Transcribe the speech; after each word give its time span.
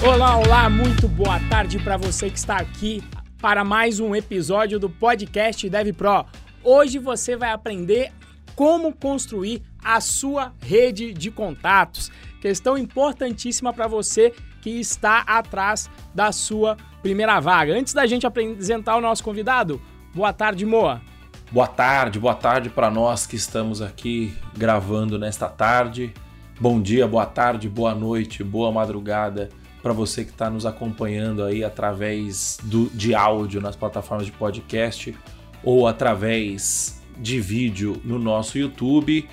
Olá, 0.00 0.36
olá, 0.36 0.70
muito 0.70 1.08
boa 1.08 1.40
tarde 1.50 1.76
para 1.80 1.96
você 1.96 2.30
que 2.30 2.38
está 2.38 2.56
aqui 2.56 3.02
para 3.42 3.64
mais 3.64 3.98
um 3.98 4.14
episódio 4.14 4.78
do 4.78 4.88
podcast 4.88 5.68
Dev 5.68 5.92
Pro. 5.92 6.24
Hoje 6.62 7.00
você 7.00 7.36
vai 7.36 7.50
aprender 7.50 8.12
como 8.54 8.94
construir 8.94 9.60
a 9.82 10.00
sua 10.00 10.52
rede 10.60 11.12
de 11.12 11.32
contatos. 11.32 12.12
Questão 12.40 12.78
importantíssima 12.78 13.72
para 13.72 13.88
você 13.88 14.32
que 14.62 14.70
está 14.70 15.18
atrás 15.22 15.90
da 16.14 16.30
sua 16.30 16.76
primeira 17.02 17.40
vaga. 17.40 17.76
Antes 17.76 17.92
da 17.92 18.06
gente 18.06 18.24
apresentar 18.24 18.96
o 18.96 19.00
nosso 19.00 19.24
convidado, 19.24 19.82
boa 20.14 20.32
tarde, 20.32 20.64
Moa. 20.64 21.02
Boa 21.50 21.66
tarde, 21.66 22.20
boa 22.20 22.36
tarde 22.36 22.70
para 22.70 22.88
nós 22.88 23.26
que 23.26 23.34
estamos 23.34 23.82
aqui 23.82 24.32
gravando 24.56 25.18
nesta 25.18 25.48
tarde. 25.48 26.14
Bom 26.60 26.80
dia, 26.80 27.06
boa 27.06 27.26
tarde, 27.26 27.68
boa 27.68 27.96
noite, 27.96 28.44
boa 28.44 28.70
madrugada 28.70 29.48
para 29.82 29.92
você 29.92 30.24
que 30.24 30.30
está 30.30 30.50
nos 30.50 30.66
acompanhando 30.66 31.44
aí 31.44 31.62
através 31.62 32.58
do, 32.64 32.90
de 32.90 33.14
áudio 33.14 33.60
nas 33.60 33.76
plataformas 33.76 34.26
de 34.26 34.32
podcast 34.32 35.14
ou 35.62 35.86
através 35.86 37.00
de 37.16 37.40
vídeo 37.40 38.00
no 38.04 38.18
nosso 38.18 38.58
YouTube. 38.58 39.28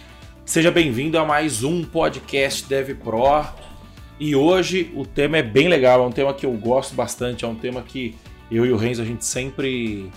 Seja 0.46 0.72
bem-vindo 0.72 1.18
a 1.18 1.26
mais 1.26 1.64
um 1.64 1.84
podcast 1.84 2.68
Dev 2.68 2.96
Pro. 2.96 3.46
E 4.20 4.36
hoje 4.36 4.92
o 4.96 5.06
tema 5.06 5.38
é 5.38 5.44
bem 5.44 5.68
legal, 5.68 6.04
é 6.04 6.08
um 6.08 6.12
tema 6.12 6.34
que 6.34 6.46
eu 6.46 6.54
gosto 6.54 6.96
bastante, 6.96 7.44
é 7.44 7.48
um 7.48 7.56
tema 7.56 7.82
que 7.82 8.16
eu 8.50 8.66
e 8.66 8.72
o 8.72 8.78
Renzo 8.78 9.02
a 9.02 9.06
gente 9.06 9.26
sempre 9.26 10.12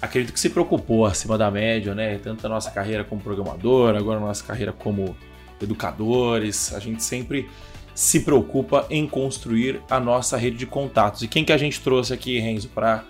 acredito 0.00 0.32
que 0.32 0.40
se 0.40 0.50
preocupou 0.50 1.04
acima 1.04 1.36
da 1.36 1.50
média, 1.50 1.94
né? 1.94 2.18
Tanto 2.18 2.46
a 2.46 2.48
nossa 2.48 2.70
carreira 2.70 3.04
como 3.04 3.20
programador, 3.20 3.94
agora 3.94 4.18
a 4.18 4.20
nossa 4.20 4.42
carreira 4.42 4.72
como 4.72 5.16
educadores, 5.60 6.74
a 6.74 6.78
gente 6.78 7.02
sempre 7.02 7.48
se 7.96 8.20
preocupa 8.20 8.86
em 8.90 9.08
construir 9.08 9.80
a 9.88 9.98
nossa 9.98 10.36
rede 10.36 10.58
de 10.58 10.66
contatos. 10.66 11.22
E 11.22 11.28
quem 11.28 11.46
que 11.46 11.52
a 11.52 11.56
gente 11.56 11.80
trouxe 11.80 12.12
aqui, 12.12 12.38
Renzo, 12.38 12.68
para 12.68 13.02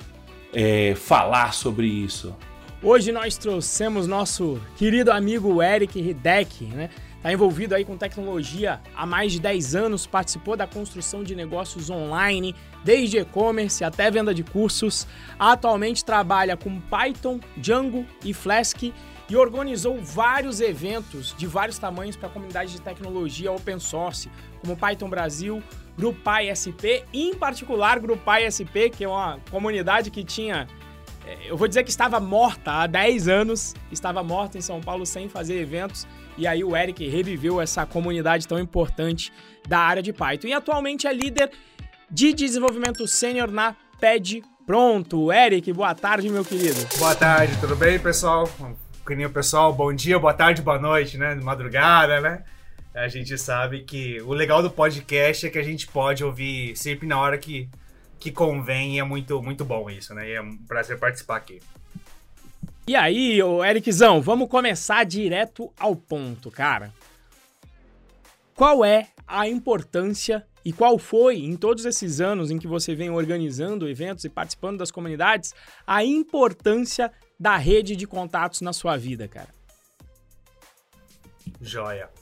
é, 0.55 0.95
falar 0.95 1.53
sobre 1.53 1.89
isso? 1.89 2.35
Hoje 2.81 3.11
nós 3.11 3.37
trouxemos 3.37 4.07
nosso 4.07 4.61
querido 4.77 5.11
amigo 5.11 5.61
Eric 5.61 5.99
Hideck, 5.99 6.65
né? 6.67 6.89
Está 7.17 7.33
envolvido 7.33 7.75
aí 7.75 7.85
com 7.85 7.97
tecnologia 7.97 8.81
há 8.95 9.05
mais 9.05 9.33
de 9.33 9.41
10 9.41 9.75
anos, 9.75 10.07
participou 10.07 10.57
da 10.57 10.69
construção 10.69 11.25
de 11.25 11.35
negócios 11.35 11.91
online, 11.91 12.55
desde 12.85 13.19
e-commerce 13.19 13.83
até 13.83 14.09
venda 14.09 14.33
de 14.33 14.45
cursos. 14.45 15.09
Atualmente 15.37 16.05
trabalha 16.05 16.57
com 16.57 16.81
Python, 16.83 17.41
Django 17.57 18.07
e 18.25 18.33
Flask 18.33 18.93
e 19.29 19.37
organizou 19.37 20.01
vários 20.01 20.61
eventos 20.61 21.35
de 21.37 21.47
vários 21.47 21.79
tamanhos 21.79 22.17
para 22.17 22.29
a 22.29 22.31
comunidade 22.33 22.73
de 22.73 22.81
tecnologia 22.81 23.51
open 23.51 23.79
source, 23.79 24.31
como 24.67 24.77
Python 24.77 25.09
Brasil, 25.09 25.63
Grupal 25.97 26.43
SP, 26.51 27.07
em 27.13 27.35
particular 27.35 27.99
Grupal 28.01 28.41
SP, 28.51 28.91
que 28.91 29.05
é 29.05 29.09
uma 29.09 29.39
comunidade 29.51 30.11
que 30.11 30.25
tinha 30.25 30.67
é, 31.27 31.51
eu 31.51 31.57
vou 31.57 31.67
dizer 31.67 31.83
que 31.83 31.91
estava 31.91 32.21
morta 32.21 32.71
há 32.71 32.87
10 32.87 33.29
anos, 33.29 33.75
estava 33.91 34.23
morta 34.23 34.59
em 34.59 34.61
São 34.61 34.81
Paulo 34.81 35.05
sem 35.05 35.29
fazer 35.29 35.61
eventos, 35.61 36.07
e 36.39 36.47
aí 36.47 36.63
o 36.63 36.77
Eric 36.77 37.07
reviveu 37.09 37.61
essa 37.61 37.85
comunidade 37.85 38.47
tão 38.47 38.59
importante 38.61 39.33
da 39.67 39.79
área 39.81 40.03
de 40.03 40.13
Python. 40.13 40.47
E 40.47 40.53
atualmente 40.53 41.07
é 41.07 41.13
líder 41.13 41.51
de 42.09 42.33
desenvolvimento 42.33 43.07
sênior 43.09 43.51
na 43.51 43.75
PED 43.99 44.45
Pronto. 44.65 45.33
Eric, 45.33 45.73
boa 45.73 45.95
tarde, 45.95 46.29
meu 46.29 46.45
querido. 46.45 46.89
Boa 46.99 47.15
tarde, 47.15 47.57
tudo 47.61 47.77
bem, 47.77 48.01
pessoal? 48.01 48.49
Carinho 49.05 49.31
pessoal, 49.31 49.73
bom 49.73 49.93
dia, 49.93 50.19
boa 50.19 50.35
tarde, 50.35 50.61
boa 50.61 50.79
noite, 50.79 51.17
né? 51.17 51.37
Madrugada, 51.37 52.21
né? 52.21 52.43
A 52.97 53.09
gente 53.09 53.37
sabe 53.37 53.83
que 53.83 54.23
o 54.23 54.33
legal 54.33 54.63
do 54.63 54.71
podcast 54.71 55.47
é 55.47 55.51
que 55.51 55.59
a 55.59 55.63
gente 55.63 55.87
pode 55.87 56.25
ouvir 56.25 56.75
sempre 56.79 57.07
na 57.07 57.21
hora 57.21 57.37
que, 57.37 57.69
que 58.19 58.33
convém 58.33 58.97
e 58.97 58.99
é 58.99 59.05
muito, 59.05 59.43
muito 59.43 59.67
bom 59.67 59.91
isso, 59.91 60.15
né? 60.15 60.27
E 60.27 60.33
é 60.33 60.41
um 60.41 60.57
prazer 60.57 60.99
participar 60.99 61.37
aqui. 61.37 61.61
E 62.89 62.97
aí, 62.97 63.43
ô 63.43 63.63
Ericzão, 63.63 64.23
vamos 64.23 64.49
começar 64.49 65.05
direto 65.05 65.71
ao 65.79 65.95
ponto, 65.95 66.51
cara. 66.51 66.91
Qual 68.55 68.83
é 68.83 69.09
a 69.27 69.47
importância 69.47 70.47
e 70.65 70.73
qual 70.73 70.99
foi, 70.99 71.37
em 71.37 71.55
todos 71.55 71.85
esses 71.85 72.19
anos 72.19 72.51
em 72.51 72.59
que 72.59 72.67
você 72.67 72.95
vem 72.95 73.11
organizando 73.11 73.87
eventos 73.87 74.25
e 74.25 74.31
participando 74.31 74.79
das 74.79 74.91
comunidades, 74.91 75.55
a 75.87 76.03
importância 76.03 77.13
da 77.39 77.59
rede 77.59 77.95
de 77.95 78.07
contatos 78.07 78.63
na 78.63 78.73
sua 78.73 78.97
vida, 78.97 79.29
cara? 79.29 79.55
Joia. 81.61 82.16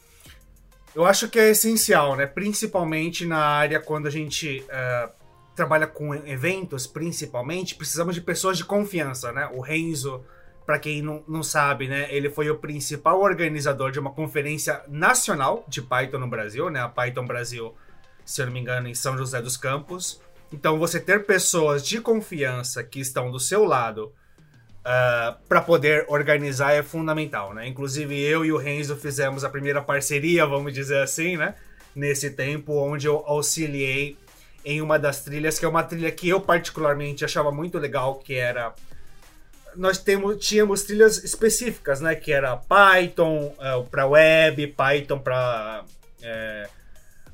Eu 0.94 1.05
acho 1.05 1.28
que 1.28 1.38
é 1.41 1.50
essencial, 1.50 2.15
né? 2.15 2.25
Principalmente 2.25 3.27
na 3.27 3.38
área 3.38 3.81
quando 3.81 4.06
a 4.06 4.10
gente 4.10 4.65
uh, 4.69 5.10
trabalha 5.55 5.88
com 5.88 6.15
eventos, 6.15 6.87
principalmente, 6.87 7.75
precisamos 7.75 8.15
de 8.15 8.21
pessoas 8.21 8.56
de 8.56 8.65
confiança, 8.65 9.32
né? 9.32 9.50
O 9.53 9.60
Renzo, 9.60 10.25
para 10.65 10.78
quem 10.78 11.03
não, 11.03 11.25
não 11.27 11.43
sabe, 11.43 11.88
né? 11.88 12.06
Ele 12.15 12.31
foi 12.31 12.49
o 12.49 12.59
principal 12.59 13.21
organizador 13.21 13.91
de 13.91 13.99
uma 13.99 14.12
conferência 14.12 14.82
nacional 14.87 15.65
de 15.66 15.82
Python 15.82 16.19
no 16.19 16.28
Brasil, 16.28 16.71
né? 16.71 16.81
A 16.81 16.88
Python 16.88 17.26
Brasil, 17.26 17.75
se 18.25 18.41
eu 18.41 18.47
não 18.47 18.53
me 18.53 18.61
engano, 18.61 18.87
em 18.87 18.94
São 18.94 19.19
José 19.19 19.43
dos 19.43 19.56
Campos. 19.56 20.21
Então, 20.53 20.78
você 20.78 21.00
ter 21.00 21.26
pessoas 21.26 21.84
de 21.84 22.00
confiança 22.00 22.84
que 22.84 23.00
estão 23.00 23.32
do 23.32 23.41
seu 23.41 23.65
lado 23.65 24.12
uh, 24.84 24.86
ah, 24.86 25.38
para 25.48 25.60
poder 25.60 26.04
organizar 26.08 26.72
é 26.72 26.82
fundamental, 26.82 27.54
né? 27.54 27.66
Inclusive 27.66 28.20
eu 28.20 28.44
e 28.44 28.52
o 28.52 28.56
Renzo 28.56 28.96
fizemos 28.96 29.44
a 29.44 29.48
primeira 29.48 29.82
parceria, 29.82 30.46
vamos 30.46 30.72
dizer 30.72 31.02
assim, 31.02 31.36
né? 31.36 31.54
Nesse 31.94 32.30
tempo 32.30 32.72
onde 32.74 33.06
eu 33.06 33.22
auxiliei 33.26 34.16
em 34.64 34.80
uma 34.80 34.98
das 34.98 35.22
trilhas, 35.22 35.58
que 35.58 35.64
é 35.64 35.68
uma 35.68 35.82
trilha 35.82 36.10
que 36.10 36.28
eu 36.28 36.40
particularmente 36.40 37.24
achava 37.24 37.50
muito 37.52 37.78
legal, 37.78 38.16
que 38.16 38.34
era 38.34 38.74
nós 39.76 39.98
temos, 39.98 40.44
tínhamos 40.44 40.84
trilhas 40.84 41.24
específicas, 41.24 42.00
né? 42.00 42.14
Que 42.14 42.32
era 42.32 42.56
Python 42.56 43.54
uh, 43.58 43.82
é, 43.82 43.82
para 43.90 44.06
web, 44.06 44.66
Python 44.68 45.18
para 45.18 45.84
é, 46.22 46.68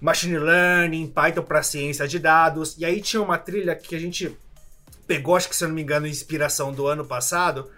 machine 0.01 0.39
learning, 0.39 1.07
Python 1.09 1.43
para 1.43 1.63
ciência 1.63 2.09
de 2.09 2.19
dados. 2.19 2.77
E 2.79 2.85
aí 2.85 3.01
tinha 3.01 3.21
uma 3.23 3.37
trilha 3.37 3.75
que 3.75 3.95
a 3.95 3.99
gente 3.99 4.35
pegou, 5.11 5.35
acho 5.35 5.49
que 5.49 5.57
se 5.57 5.65
eu 5.65 5.69
não 5.69 5.75
me 5.75 5.83
engano, 5.83 6.07
inspiração 6.07 6.73
do 6.73 6.87
ano 6.87 7.05
passado, 7.05 7.69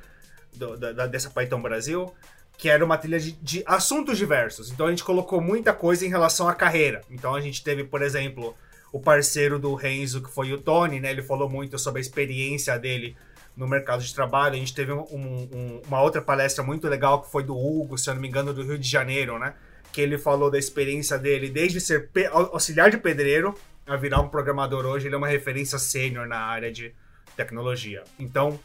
do, 0.53 0.77
da, 0.77 1.07
dessa 1.07 1.31
Python 1.31 1.63
Brasil, 1.63 2.13
que 2.59 2.69
era 2.69 2.85
uma 2.85 2.99
trilha 2.99 3.19
de, 3.19 3.33
de, 3.33 3.63
assuntos 3.65 4.19
diversos. 4.19 4.71
Então 4.71 4.85
a 4.85 4.91
gente 4.91 5.03
colocou 5.03 5.41
muita 5.41 5.73
coisa 5.73 6.05
em 6.05 6.11
relação 6.11 6.47
à 6.47 6.55
carreira. 6.55 7.01
Então 7.11 7.35
a 7.35 7.41
gente 7.41 7.65
teve, 7.65 7.85
por 7.85 8.03
exemplo, 8.03 8.55
o 8.93 9.01
parceiro 9.01 9.59
do 9.59 9.75
Renzo, 9.75 10.23
que 10.23 10.31
foi 10.31 10.53
o 10.53 10.59
Tony, 10.59 11.01
né? 11.01 11.11
Ele 11.11 11.23
falou 11.23 11.49
muito 11.49 11.79
sobre 11.79 12.01
a 12.01 12.03
experiência 12.03 12.79
dele 12.79 13.17
no 13.57 13.67
mercado 13.67 14.03
de 14.03 14.15
trabalho. 14.15 14.55
A 14.55 14.59
gente 14.59 14.75
teve 14.75 14.93
um, 14.93 15.01
um, 15.01 15.83
uma 15.89 16.03
outra 16.03 16.21
palestra 16.21 16.63
muito 16.63 16.87
legal 16.87 17.23
que 17.23 17.33
foi 17.33 17.43
do 17.43 17.57
Hugo, 17.57 17.97
se 17.97 18.11
eu 18.11 18.15
não 18.15 18.21
me 18.21 18.29
engano, 18.29 18.53
do 18.53 18.63
Rio 18.63 18.79
de 18.79 18.87
Janeiro, 18.87 19.39
né? 19.39 19.55
Que 19.91 20.03
ele 20.03 20.19
falou 20.19 20.51
da 20.51 20.59
experiência 20.59 21.19
dele 21.19 21.49
desde 21.49 21.81
ser 21.81 22.11
auxiliar 22.31 22.91
de 22.91 22.99
pedreiro 22.99 23.55
a 23.87 23.97
virar 23.97 24.21
um 24.21 24.29
programador 24.29 24.85
hoje. 24.85 25.07
Ele 25.07 25.15
é 25.15 25.19
uma 25.19 25.29
referência 25.29 25.79
sênior 25.79 26.29
na 26.29 26.39
área 26.39 26.71
de 26.71 26.95
tecnologia. 27.37 28.03
Então, 28.19 28.59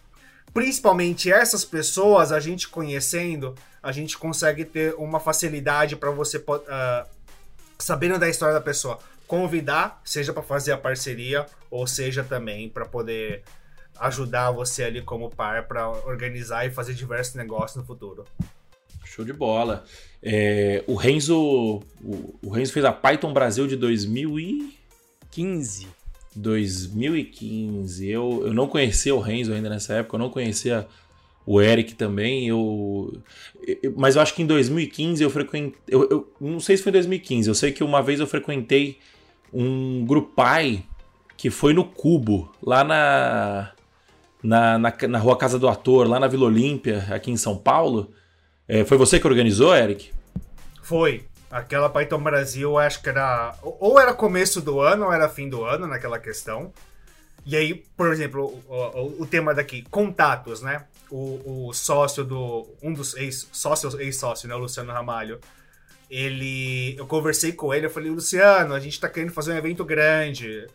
principalmente 0.53 1.31
essas 1.31 1.63
pessoas, 1.63 2.31
a 2.31 2.39
gente 2.39 2.67
conhecendo, 2.67 3.55
a 3.81 3.91
gente 3.91 4.17
consegue 4.17 4.65
ter 4.65 4.95
uma 4.95 5.19
facilidade 5.19 5.95
para 5.95 6.11
você, 6.11 6.37
uh, 6.37 7.07
sabendo 7.77 8.17
da 8.17 8.27
história 8.27 8.53
da 8.53 8.61
pessoa, 8.61 8.99
convidar, 9.27 10.01
seja 10.03 10.33
para 10.33 10.41
fazer 10.41 10.71
a 10.71 10.77
parceria, 10.77 11.45
ou 11.69 11.85
seja 11.85 12.23
também 12.23 12.69
para 12.69 12.85
poder 12.85 13.43
ajudar 13.99 14.51
você 14.51 14.83
ali 14.83 15.01
como 15.01 15.29
par 15.29 15.67
para 15.67 15.89
organizar 15.89 16.65
e 16.65 16.71
fazer 16.71 16.93
diversos 16.93 17.35
negócios 17.35 17.75
no 17.75 17.83
futuro. 17.83 18.25
Show 19.03 19.25
de 19.25 19.33
bola. 19.33 19.83
É, 20.21 20.83
o 20.87 20.95
Renzo 20.95 21.81
o, 22.01 22.39
o 22.41 22.49
Renzo 22.49 22.73
fez 22.73 22.85
a 22.85 22.91
Python 22.91 23.33
Brasil 23.33 23.67
de 23.67 23.75
2015. 23.75 25.87
2015. 26.37 28.07
Eu, 28.07 28.43
eu 28.45 28.53
não 28.53 28.67
conhecia 28.67 29.13
o 29.13 29.19
Renzo 29.19 29.53
ainda 29.53 29.69
nessa 29.69 29.95
época, 29.95 30.15
eu 30.15 30.19
não 30.19 30.29
conhecia 30.29 30.87
o 31.45 31.61
Eric 31.61 31.95
também. 31.95 32.47
Eu, 32.47 33.13
eu 33.65 33.93
mas 33.95 34.15
eu 34.15 34.21
acho 34.21 34.33
que 34.33 34.43
em 34.43 34.45
2015 34.45 35.23
eu 35.23 35.29
frequentei. 35.29 35.79
Eu, 35.87 36.07
eu, 36.09 36.33
não 36.39 36.59
sei 36.59 36.77
se 36.77 36.83
foi 36.83 36.91
em 36.91 36.93
2015, 36.93 37.47
eu 37.49 37.55
sei 37.55 37.71
que 37.71 37.83
uma 37.83 38.01
vez 38.01 38.19
eu 38.19 38.27
frequentei 38.27 38.99
um 39.53 40.05
grupai 40.05 40.83
que 41.37 41.49
foi 41.49 41.73
no 41.73 41.85
Cubo, 41.85 42.51
lá 42.61 42.83
na, 42.83 43.71
na, 44.43 44.77
na, 44.77 44.93
na 45.07 45.19
Rua 45.19 45.37
Casa 45.37 45.59
do 45.59 45.67
Ator, 45.67 46.07
lá 46.07 46.19
na 46.19 46.27
Vila 46.27 46.45
Olímpia, 46.45 47.05
aqui 47.11 47.31
em 47.31 47.37
São 47.37 47.55
Paulo. 47.55 48.11
É, 48.67 48.83
foi 48.83 48.97
você 48.97 49.19
que 49.19 49.27
organizou, 49.27 49.75
Eric? 49.75 50.11
Foi. 50.81 51.23
Aquela 51.49 51.89
Python 51.89 52.21
Brasil, 52.21 52.77
acho 52.77 53.01
que 53.01 53.09
era. 53.09 53.55
Ou 53.61 53.99
era 53.99 54.13
começo 54.13 54.61
do 54.61 54.81
ano, 54.81 55.05
ou 55.05 55.13
era 55.13 55.29
fim 55.29 55.47
do 55.47 55.63
ano, 55.63 55.87
naquela 55.87 56.19
questão. 56.19 56.73
E 57.45 57.55
aí, 57.55 57.73
por 57.95 58.11
exemplo, 58.11 58.61
o, 58.67 58.73
o, 58.73 59.21
o 59.21 59.25
tema 59.25 59.53
daqui, 59.53 59.81
contatos, 59.83 60.61
né? 60.61 60.85
O, 61.09 61.67
o, 61.67 61.73
sócio 61.73 62.25
do. 62.25 62.67
Um 62.83 62.91
dos 62.91 63.15
ex-sócios, 63.15 63.93
ex-sócio, 63.95 64.49
né? 64.49 64.55
O 64.55 64.57
Luciano 64.57 64.91
Ramalho. 64.91 65.39
ele. 66.11 66.97
Eu 66.97 67.07
conversei 67.07 67.53
com 67.53 67.73
ele, 67.73 67.85
eu 67.85 67.89
falei, 67.89 68.09
Luciano, 68.11 68.73
a 68.73 68.79
gente 68.79 68.99
tá 68.99 69.07
querendo 69.07 69.31
fazer 69.31 69.53
um 69.53 69.57
evento 69.57 69.85
grande. 69.85 70.67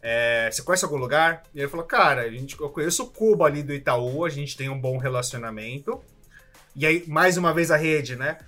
É, 0.00 0.48
você 0.50 0.62
conhece 0.62 0.84
algum 0.84 0.96
lugar? 0.96 1.42
E 1.52 1.60
ele 1.60 1.68
falou, 1.68 1.86
cara, 1.86 2.22
a 2.22 2.30
gente, 2.30 2.58
eu 2.60 2.68
conheço 2.68 3.04
o 3.04 3.06
Cuba 3.08 3.46
ali 3.46 3.62
do 3.62 3.72
Itaú, 3.72 4.24
a 4.24 4.28
gente 4.28 4.56
tem 4.56 4.68
um 4.68 4.80
bom 4.80 4.98
relacionamento. 4.98 6.00
E 6.76 6.86
aí, 6.86 7.04
mais 7.08 7.36
uma 7.36 7.52
vez, 7.52 7.72
a 7.72 7.76
rede, 7.76 8.14
né? 8.14 8.38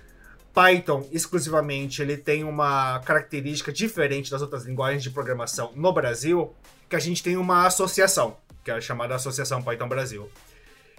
Python, 0.55 1.05
exclusivamente, 1.11 2.01
ele 2.01 2.15
tem 2.15 2.45
uma 2.45 2.99
característica 2.99 3.73
diferente 3.73 4.31
das 4.31 4.41
outras 4.41 4.63
linguagens 4.63 5.03
de 5.03 5.09
programação 5.09 5.73
no 5.75 5.91
Brasil, 5.91 6.55
que 6.89 6.95
a 6.95 6.99
gente 6.99 7.21
tem 7.21 7.35
uma 7.35 7.67
associação, 7.67 8.37
que 8.63 8.71
é 8.71 8.75
a 8.75 8.79
chamada 8.79 9.13
Associação 9.13 9.61
Python 9.61 9.89
Brasil. 9.89 10.31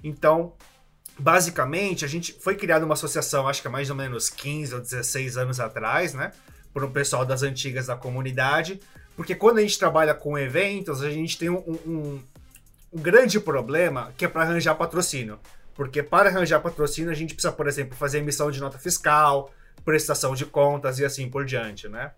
Então, 0.04 0.52
basicamente, 1.18 2.04
a 2.04 2.08
gente 2.08 2.36
foi 2.38 2.54
criada 2.54 2.84
uma 2.84 2.92
associação, 2.92 3.48
acho 3.48 3.62
que 3.62 3.68
há 3.68 3.70
mais 3.70 3.88
ou 3.88 3.96
menos 3.96 4.28
15 4.28 4.74
ou 4.74 4.80
16 4.80 5.38
anos 5.38 5.58
atrás, 5.58 6.12
né? 6.12 6.32
Por 6.74 6.84
um 6.84 6.90
pessoal 6.90 7.24
das 7.24 7.42
antigas 7.42 7.86
da 7.86 7.96
comunidade. 7.96 8.78
Porque 9.16 9.34
quando 9.34 9.56
a 9.56 9.62
gente 9.62 9.78
trabalha 9.78 10.12
com 10.12 10.36
eventos, 10.36 11.02
a 11.02 11.08
gente 11.08 11.38
tem 11.38 11.48
um, 11.48 11.56
um, 11.86 12.22
um 12.92 13.00
grande 13.00 13.40
problema 13.40 14.12
que 14.18 14.26
é 14.26 14.28
para 14.28 14.42
arranjar 14.42 14.74
patrocínio. 14.74 15.38
Porque 15.76 16.02
para 16.02 16.30
arranjar 16.30 16.60
patrocínio, 16.60 17.10
a 17.10 17.14
gente 17.14 17.34
precisa, 17.34 17.52
por 17.52 17.68
exemplo, 17.68 17.96
fazer 17.96 18.18
emissão 18.18 18.50
de 18.50 18.60
nota 18.60 18.78
fiscal, 18.78 19.52
prestação 19.84 20.34
de 20.34 20.46
contas 20.46 20.98
e 20.98 21.04
assim 21.04 21.28
por 21.28 21.44
diante, 21.44 21.88
né? 21.88 22.12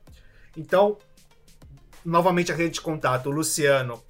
Então, 0.56 0.96
novamente 2.04 2.52
a 2.52 2.54
rede 2.54 2.74
de 2.74 2.80
contato, 2.80 3.28
o 3.28 3.32
Luciano 3.32 4.02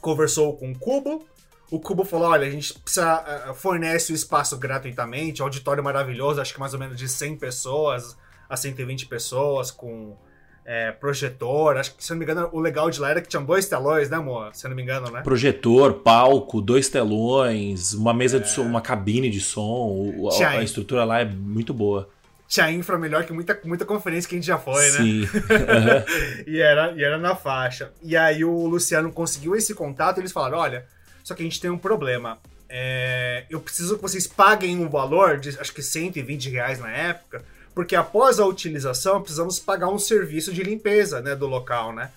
conversou 0.00 0.56
com 0.56 0.70
o 0.70 0.78
Cubo, 0.78 1.26
o 1.70 1.80
Cubo 1.80 2.04
falou: 2.04 2.28
olha, 2.28 2.46
a 2.46 2.50
gente 2.50 2.78
precisa 2.78 3.50
uh, 3.50 3.54
fornece 3.54 4.12
o 4.12 4.14
espaço 4.14 4.56
gratuitamente, 4.58 5.42
auditório 5.42 5.82
maravilhoso, 5.82 6.40
acho 6.40 6.52
que 6.52 6.60
mais 6.60 6.74
ou 6.74 6.78
menos 6.78 6.98
de 6.98 7.08
100 7.08 7.38
pessoas 7.38 8.16
a 8.48 8.56
120 8.56 9.06
pessoas, 9.06 9.70
com 9.70 10.16
é, 10.64 10.92
projetor. 10.92 11.76
Acho 11.76 11.94
que, 11.94 12.04
se 12.04 12.10
não 12.10 12.18
me 12.18 12.24
engano, 12.24 12.48
o 12.52 12.60
legal 12.60 12.90
de 12.90 13.00
lá 13.00 13.10
era 13.10 13.20
que 13.20 13.28
tinham 13.28 13.44
dois 13.44 13.66
telões, 13.66 14.08
né, 14.08 14.16
amor? 14.16 14.54
Se 14.54 14.66
não 14.68 14.74
me 14.74 14.82
engano, 14.82 15.10
né? 15.10 15.22
Projetor, 15.22 15.94
palco, 15.94 16.60
dois 16.60 16.88
telões, 16.88 17.92
uma 17.94 18.14
mesa 18.14 18.38
é... 18.38 18.40
de 18.40 18.48
som, 18.48 18.62
uma 18.62 18.80
cabine 18.80 19.30
de 19.30 19.40
som. 19.40 20.30
A, 20.40 20.48
a, 20.50 20.62
estrutura 20.62 21.04
lá 21.04 21.20
é 21.20 21.24
muito 21.24 21.74
boa. 21.74 22.08
Tinha 22.46 22.70
infra 22.70 22.98
melhor 22.98 23.24
que 23.24 23.32
muita, 23.32 23.58
muita 23.64 23.84
conferência 23.84 24.28
que 24.28 24.34
a 24.34 24.38
gente 24.38 24.46
já 24.46 24.58
foi, 24.58 24.84
né? 24.84 24.98
Sim. 24.98 25.20
Uhum. 25.22 26.44
e, 26.46 26.60
era, 26.60 26.92
e 26.92 27.02
era 27.02 27.18
na 27.18 27.34
faixa. 27.34 27.90
E 28.02 28.16
aí 28.16 28.44
o 28.44 28.66
Luciano 28.66 29.10
conseguiu 29.10 29.56
esse 29.56 29.74
contato 29.74 30.18
e 30.18 30.20
eles 30.20 30.32
falaram: 30.32 30.58
olha 30.58 30.86
só 31.24 31.34
que 31.34 31.42
a 31.42 31.44
gente 31.44 31.60
tem 31.60 31.70
um 31.70 31.78
problema. 31.78 32.38
É, 32.68 33.46
eu 33.48 33.60
preciso 33.60 33.96
que 33.96 34.02
vocês 34.02 34.26
paguem 34.26 34.78
um 34.78 34.88
valor 34.88 35.38
de 35.38 35.58
acho 35.58 35.72
que 35.72 35.82
120 35.82 36.50
reais 36.50 36.78
na 36.78 36.90
época, 36.90 37.42
porque 37.74 37.96
após 37.96 38.38
a 38.38 38.46
utilização 38.46 39.20
precisamos 39.20 39.58
pagar 39.58 39.88
um 39.88 39.98
serviço 39.98 40.52
de 40.52 40.62
limpeza 40.62 41.20
né, 41.20 41.34
do 41.34 41.46
local, 41.46 41.92
né? 41.92 42.10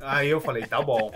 Aí 0.00 0.28
eu 0.28 0.40
falei, 0.40 0.66
tá 0.66 0.80
bom. 0.80 1.12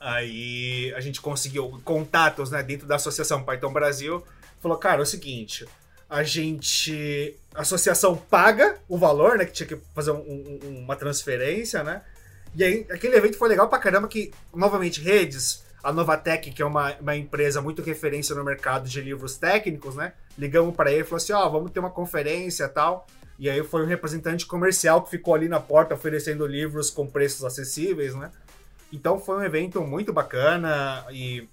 Aí 0.00 0.92
a 0.96 1.00
gente 1.00 1.20
conseguiu 1.20 1.80
contatos 1.84 2.50
né, 2.50 2.62
dentro 2.62 2.86
da 2.86 2.96
Associação 2.96 3.44
Python 3.44 3.72
Brasil. 3.72 4.24
Falou, 4.60 4.78
cara, 4.78 5.00
é 5.00 5.02
o 5.02 5.06
seguinte, 5.06 5.66
a 6.12 6.22
gente. 6.22 7.36
A 7.54 7.62
associação 7.62 8.16
paga 8.16 8.76
o 8.88 8.98
valor, 8.98 9.38
né? 9.38 9.46
Que 9.46 9.52
tinha 9.52 9.66
que 9.66 9.78
fazer 9.94 10.10
um, 10.10 10.60
um, 10.62 10.78
uma 10.84 10.94
transferência, 10.94 11.82
né? 11.82 12.02
E 12.54 12.62
aí, 12.62 12.86
aquele 12.90 13.16
evento 13.16 13.38
foi 13.38 13.48
legal 13.48 13.68
pra 13.68 13.78
caramba 13.78 14.06
que, 14.06 14.30
novamente, 14.54 15.00
redes 15.00 15.61
a 15.82 15.92
Novatec, 15.92 16.50
que 16.52 16.62
é 16.62 16.64
uma, 16.64 16.94
uma 17.00 17.16
empresa 17.16 17.60
muito 17.60 17.82
referência 17.82 18.34
no 18.34 18.44
mercado 18.44 18.88
de 18.88 19.00
livros 19.00 19.36
técnicos, 19.36 19.96
né? 19.96 20.12
Ligamos 20.38 20.74
para 20.76 20.92
ele 20.92 21.00
e 21.00 21.04
falou 21.04 21.16
assim: 21.16 21.32
ó, 21.32 21.46
oh, 21.46 21.50
vamos 21.50 21.70
ter 21.70 21.80
uma 21.80 21.90
conferência 21.90 22.68
tal. 22.68 23.06
E 23.38 23.50
aí 23.50 23.62
foi 23.64 23.82
um 23.82 23.86
representante 23.86 24.46
comercial 24.46 25.02
que 25.02 25.10
ficou 25.10 25.34
ali 25.34 25.48
na 25.48 25.58
porta 25.58 25.94
oferecendo 25.94 26.46
livros 26.46 26.90
com 26.90 27.06
preços 27.06 27.44
acessíveis, 27.44 28.14
né? 28.14 28.30
Então 28.92 29.18
foi 29.18 29.38
um 29.38 29.42
evento 29.42 29.80
muito 29.80 30.12
bacana 30.12 31.04
e 31.10 31.48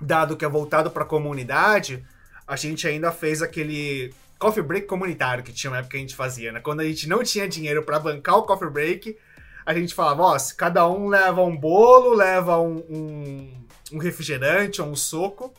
dado 0.00 0.36
que 0.36 0.44
é 0.44 0.48
voltado 0.48 0.90
para 0.90 1.04
a 1.04 1.06
comunidade, 1.06 2.04
a 2.46 2.56
gente 2.56 2.86
ainda 2.86 3.12
fez 3.12 3.40
aquele 3.40 4.12
coffee 4.38 4.62
break 4.62 4.86
comunitário 4.88 5.44
que 5.44 5.52
tinha 5.52 5.70
uma 5.70 5.78
época 5.78 5.92
que 5.92 5.96
a 5.96 6.00
gente 6.00 6.16
fazia, 6.16 6.50
né? 6.50 6.60
Quando 6.60 6.80
a 6.80 6.84
gente 6.84 7.08
não 7.08 7.22
tinha 7.22 7.48
dinheiro 7.48 7.84
para 7.84 8.00
bancar 8.00 8.36
o 8.36 8.42
coffee 8.42 8.68
break, 8.68 9.16
a 9.64 9.74
gente 9.74 9.94
falava, 9.94 10.22
ó, 10.22 10.36
cada 10.56 10.88
um 10.88 11.08
leva 11.08 11.42
um 11.42 11.56
bolo, 11.56 12.14
leva 12.14 12.58
um, 12.58 12.84
um 12.88 13.62
um 13.92 13.98
refrigerante 13.98 14.80
ou 14.80 14.88
um 14.88 14.96
soco. 14.96 15.52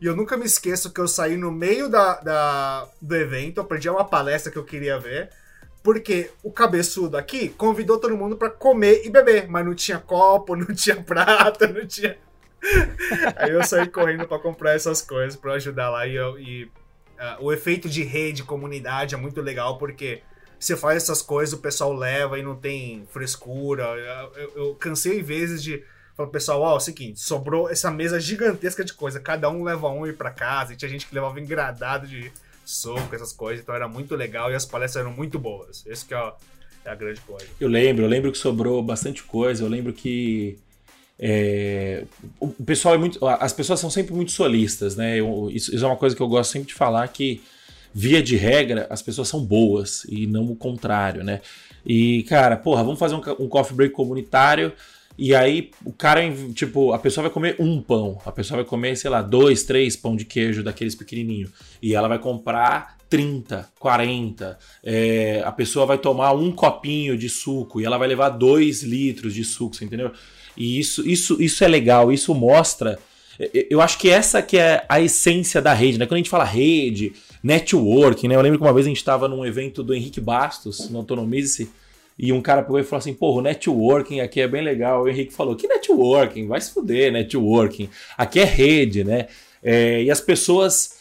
E 0.00 0.06
eu 0.06 0.16
nunca 0.16 0.36
me 0.36 0.44
esqueço 0.44 0.92
que 0.92 1.00
eu 1.00 1.08
saí 1.08 1.36
no 1.36 1.50
meio 1.50 1.88
da, 1.88 2.20
da, 2.20 2.88
do 3.00 3.16
evento, 3.16 3.58
eu 3.58 3.64
perdi 3.64 3.88
uma 3.88 4.04
palestra 4.04 4.50
que 4.50 4.58
eu 4.58 4.64
queria 4.64 4.98
ver, 4.98 5.30
porque 5.82 6.30
o 6.42 6.50
cabeçudo 6.50 7.18
aqui 7.18 7.50
convidou 7.50 7.98
todo 7.98 8.16
mundo 8.16 8.36
para 8.36 8.48
comer 8.48 9.02
e 9.04 9.10
beber, 9.10 9.46
mas 9.48 9.64
não 9.64 9.74
tinha 9.74 9.98
copo, 9.98 10.56
não 10.56 10.74
tinha 10.74 10.96
prata, 10.96 11.66
não 11.66 11.86
tinha. 11.86 12.16
Aí 13.36 13.50
eu 13.50 13.62
saí 13.64 13.88
correndo 13.88 14.26
para 14.26 14.38
comprar 14.38 14.74
essas 14.74 15.02
coisas 15.02 15.36
para 15.36 15.54
ajudar 15.54 15.90
lá 15.90 16.06
e, 16.06 16.14
eu, 16.14 16.38
e 16.38 16.64
uh, 16.64 16.70
o 17.40 17.52
efeito 17.52 17.88
de 17.88 18.02
rede, 18.02 18.42
comunidade 18.42 19.14
é 19.14 19.18
muito 19.18 19.40
legal 19.40 19.78
porque 19.78 20.22
você 20.60 20.76
faz 20.76 21.02
essas 21.02 21.22
coisas, 21.22 21.54
o 21.54 21.58
pessoal 21.58 21.92
leva 21.92 22.38
e 22.38 22.42
não 22.42 22.54
tem 22.54 23.06
frescura. 23.10 23.84
Eu, 24.36 24.52
eu, 24.54 24.74
cansei 24.74 25.22
vezes 25.22 25.62
de 25.62 25.82
Falou, 26.16 26.30
pessoal, 26.30 26.60
ó, 26.60 26.74
é 26.74 26.76
o 26.76 26.80
seguinte, 26.80 27.18
sobrou 27.18 27.70
essa 27.70 27.90
mesa 27.90 28.20
gigantesca 28.20 28.84
de 28.84 28.92
coisa, 28.92 29.18
cada 29.18 29.48
um 29.48 29.62
leva 29.64 29.88
um 29.88 30.06
e 30.06 30.10
ir 30.10 30.16
pra 30.16 30.30
casa, 30.30 30.72
e 30.72 30.76
tinha 30.76 30.88
gente 30.88 31.06
que 31.06 31.14
levava 31.14 31.40
engradado 31.40 32.06
de 32.06 32.30
soco, 32.62 33.14
essas 33.14 33.32
coisas, 33.32 33.62
então 33.62 33.74
era 33.74 33.88
muito 33.88 34.14
legal 34.14 34.50
e 34.50 34.54
as 34.54 34.66
palestras 34.66 35.02
eram 35.02 35.16
muito 35.16 35.38
boas. 35.38 35.82
Esse 35.86 36.04
que 36.04 36.12
é, 36.12 36.32
é 36.84 36.90
a 36.90 36.94
grande 36.94 37.20
coisa. 37.22 37.46
Eu 37.58 37.68
lembro, 37.68 38.04
eu 38.04 38.08
lembro 38.08 38.30
que 38.30 38.36
sobrou 38.36 38.82
bastante 38.82 39.22
coisa, 39.22 39.64
eu 39.64 39.68
lembro 39.68 39.94
que 39.94 40.58
é, 41.18 42.04
o 42.38 42.48
pessoal 42.48 42.94
é 42.94 42.98
muito. 42.98 43.24
As 43.26 43.52
pessoas 43.52 43.78
são 43.78 43.90
sempre 43.90 44.14
muito 44.14 44.32
solistas, 44.32 44.96
né? 44.96 45.20
Eu, 45.20 45.50
isso, 45.52 45.74
isso, 45.74 45.84
é 45.84 45.88
uma 45.88 45.96
coisa 45.96 46.16
que 46.16 46.22
eu 46.22 46.28
gosto 46.28 46.52
sempre 46.52 46.68
de 46.68 46.74
falar 46.74 47.06
que, 47.08 47.42
via 47.92 48.22
de 48.22 48.36
regra, 48.36 48.86
as 48.90 49.02
pessoas 49.02 49.28
são 49.28 49.44
boas 49.44 50.04
e 50.08 50.26
não 50.26 50.50
o 50.50 50.56
contrário, 50.56 51.24
né? 51.24 51.40
E, 51.84 52.22
cara, 52.24 52.56
porra, 52.56 52.84
vamos 52.84 52.98
fazer 52.98 53.14
um, 53.14 53.22
um 53.38 53.48
coffee 53.48 53.76
break 53.76 53.94
comunitário. 53.94 54.72
E 55.18 55.34
aí 55.34 55.70
o 55.84 55.92
cara, 55.92 56.22
tipo, 56.54 56.92
a 56.92 56.98
pessoa 56.98 57.24
vai 57.24 57.30
comer 57.30 57.56
um 57.58 57.80
pão, 57.82 58.18
a 58.24 58.32
pessoa 58.32 58.56
vai 58.56 58.64
comer, 58.64 58.96
sei 58.96 59.10
lá, 59.10 59.20
dois, 59.20 59.64
três 59.64 59.96
pão 59.96 60.16
de 60.16 60.24
queijo 60.24 60.62
daqueles 60.62 60.94
pequenininho. 60.94 61.50
E 61.82 61.94
ela 61.94 62.08
vai 62.08 62.18
comprar 62.18 62.96
30, 63.10 63.68
40. 63.78 64.58
É, 64.82 65.42
a 65.44 65.52
pessoa 65.52 65.84
vai 65.84 65.98
tomar 65.98 66.32
um 66.32 66.52
copinho 66.52 67.18
de 67.18 67.28
suco 67.28 67.80
e 67.80 67.84
ela 67.84 67.98
vai 67.98 68.08
levar 68.08 68.30
dois 68.30 68.82
litros 68.82 69.34
de 69.34 69.44
suco, 69.44 69.76
você 69.76 69.84
entendeu? 69.84 70.12
E 70.56 70.78
isso, 70.78 71.06
isso, 71.06 71.42
isso 71.42 71.64
é 71.64 71.68
legal, 71.68 72.12
isso 72.12 72.34
mostra. 72.34 72.98
Eu 73.70 73.80
acho 73.80 73.98
que 73.98 74.10
essa 74.10 74.42
que 74.42 74.58
é 74.58 74.84
a 74.88 75.00
essência 75.00 75.62
da 75.62 75.72
rede, 75.72 75.98
né? 75.98 76.04
Quando 76.04 76.14
a 76.14 76.18
gente 76.18 76.28
fala 76.28 76.44
rede, 76.44 77.14
networking, 77.42 78.28
né? 78.28 78.34
Eu 78.34 78.42
lembro 78.42 78.58
que 78.58 78.64
uma 78.64 78.72
vez 78.72 78.84
a 78.84 78.88
gente 78.90 78.98
estava 78.98 79.26
num 79.28 79.46
evento 79.46 79.82
do 79.82 79.94
Henrique 79.94 80.20
Bastos, 80.20 80.90
no 80.90 80.98
Autonomize, 80.98 81.70
e 82.18 82.32
um 82.32 82.42
cara 82.42 82.62
pegou 82.62 82.78
e 82.78 82.84
falou 82.84 82.98
assim: 82.98 83.14
porra, 83.14 83.40
networking 83.40 84.20
aqui 84.20 84.42
é 84.42 84.46
bem 84.46 84.62
legal. 84.62 85.04
O 85.04 85.08
Henrique 85.08 85.32
falou: 85.32 85.56
que 85.56 85.66
networking? 85.66 86.46
Vai 86.46 86.60
se 86.60 86.70
fuder, 86.70 87.10
networking. 87.10 87.88
Aqui 88.18 88.40
é 88.40 88.44
rede, 88.44 89.02
né? 89.04 89.26
É, 89.62 90.02
e 90.02 90.10
as 90.10 90.20
pessoas. 90.20 91.00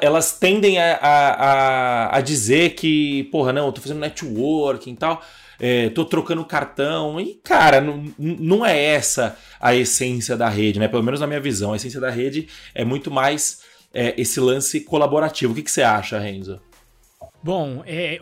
Elas 0.00 0.38
tendem 0.38 0.78
a, 0.78 0.94
a, 0.94 2.16
a, 2.16 2.20
dizer 2.22 2.70
que, 2.70 3.24
porra, 3.24 3.52
não, 3.52 3.66
eu 3.66 3.72
tô 3.72 3.82
fazendo 3.82 4.00
networking 4.00 4.92
e 4.92 4.96
tal, 4.96 5.22
é, 5.60 5.90
tô 5.90 6.04
trocando 6.04 6.44
cartão. 6.44 7.20
E, 7.20 7.34
cara, 7.34 7.80
não, 7.80 8.04
não 8.18 8.64
é 8.64 8.78
essa 8.78 9.36
a 9.60 9.74
essência 9.74 10.36
da 10.36 10.48
rede, 10.48 10.78
né? 10.78 10.88
Pelo 10.88 11.02
menos 11.02 11.20
na 11.20 11.26
minha 11.26 11.40
visão. 11.40 11.72
A 11.72 11.76
essência 11.76 12.00
da 12.00 12.10
rede 12.10 12.48
é 12.74 12.84
muito 12.84 13.10
mais 13.10 13.62
é, 13.92 14.14
esse 14.20 14.40
lance 14.40 14.80
colaborativo. 14.80 15.52
O 15.52 15.56
que, 15.56 15.62
que 15.62 15.70
você 15.70 15.82
acha, 15.82 16.18
Renzo? 16.18 16.60
Bom, 17.40 17.84
é, 17.86 18.18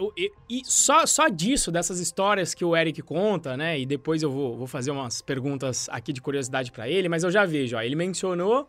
e 0.49 0.62
só, 0.64 1.07
só 1.07 1.28
disso, 1.28 1.73
dessas 1.73 2.00
histórias 2.00 2.52
que 2.52 2.64
o 2.64 2.76
Eric 2.76 3.00
conta, 3.00 3.57
né? 3.57 3.78
E 3.78 3.87
depois 3.87 4.23
eu 4.23 4.31
vou, 4.31 4.57
vou 4.57 4.66
fazer 4.66 4.90
umas 4.90 5.23
perguntas 5.23 5.88
aqui 5.90 6.12
de 6.12 6.21
curiosidade 6.21 6.71
para 6.71 6.88
ele, 6.88 7.09
mas 7.09 7.25
eu 7.25 7.31
já 7.31 7.47
vejo, 7.47 7.76
ó, 7.76 7.81
ele 7.81 7.97
mencionou 7.97 8.69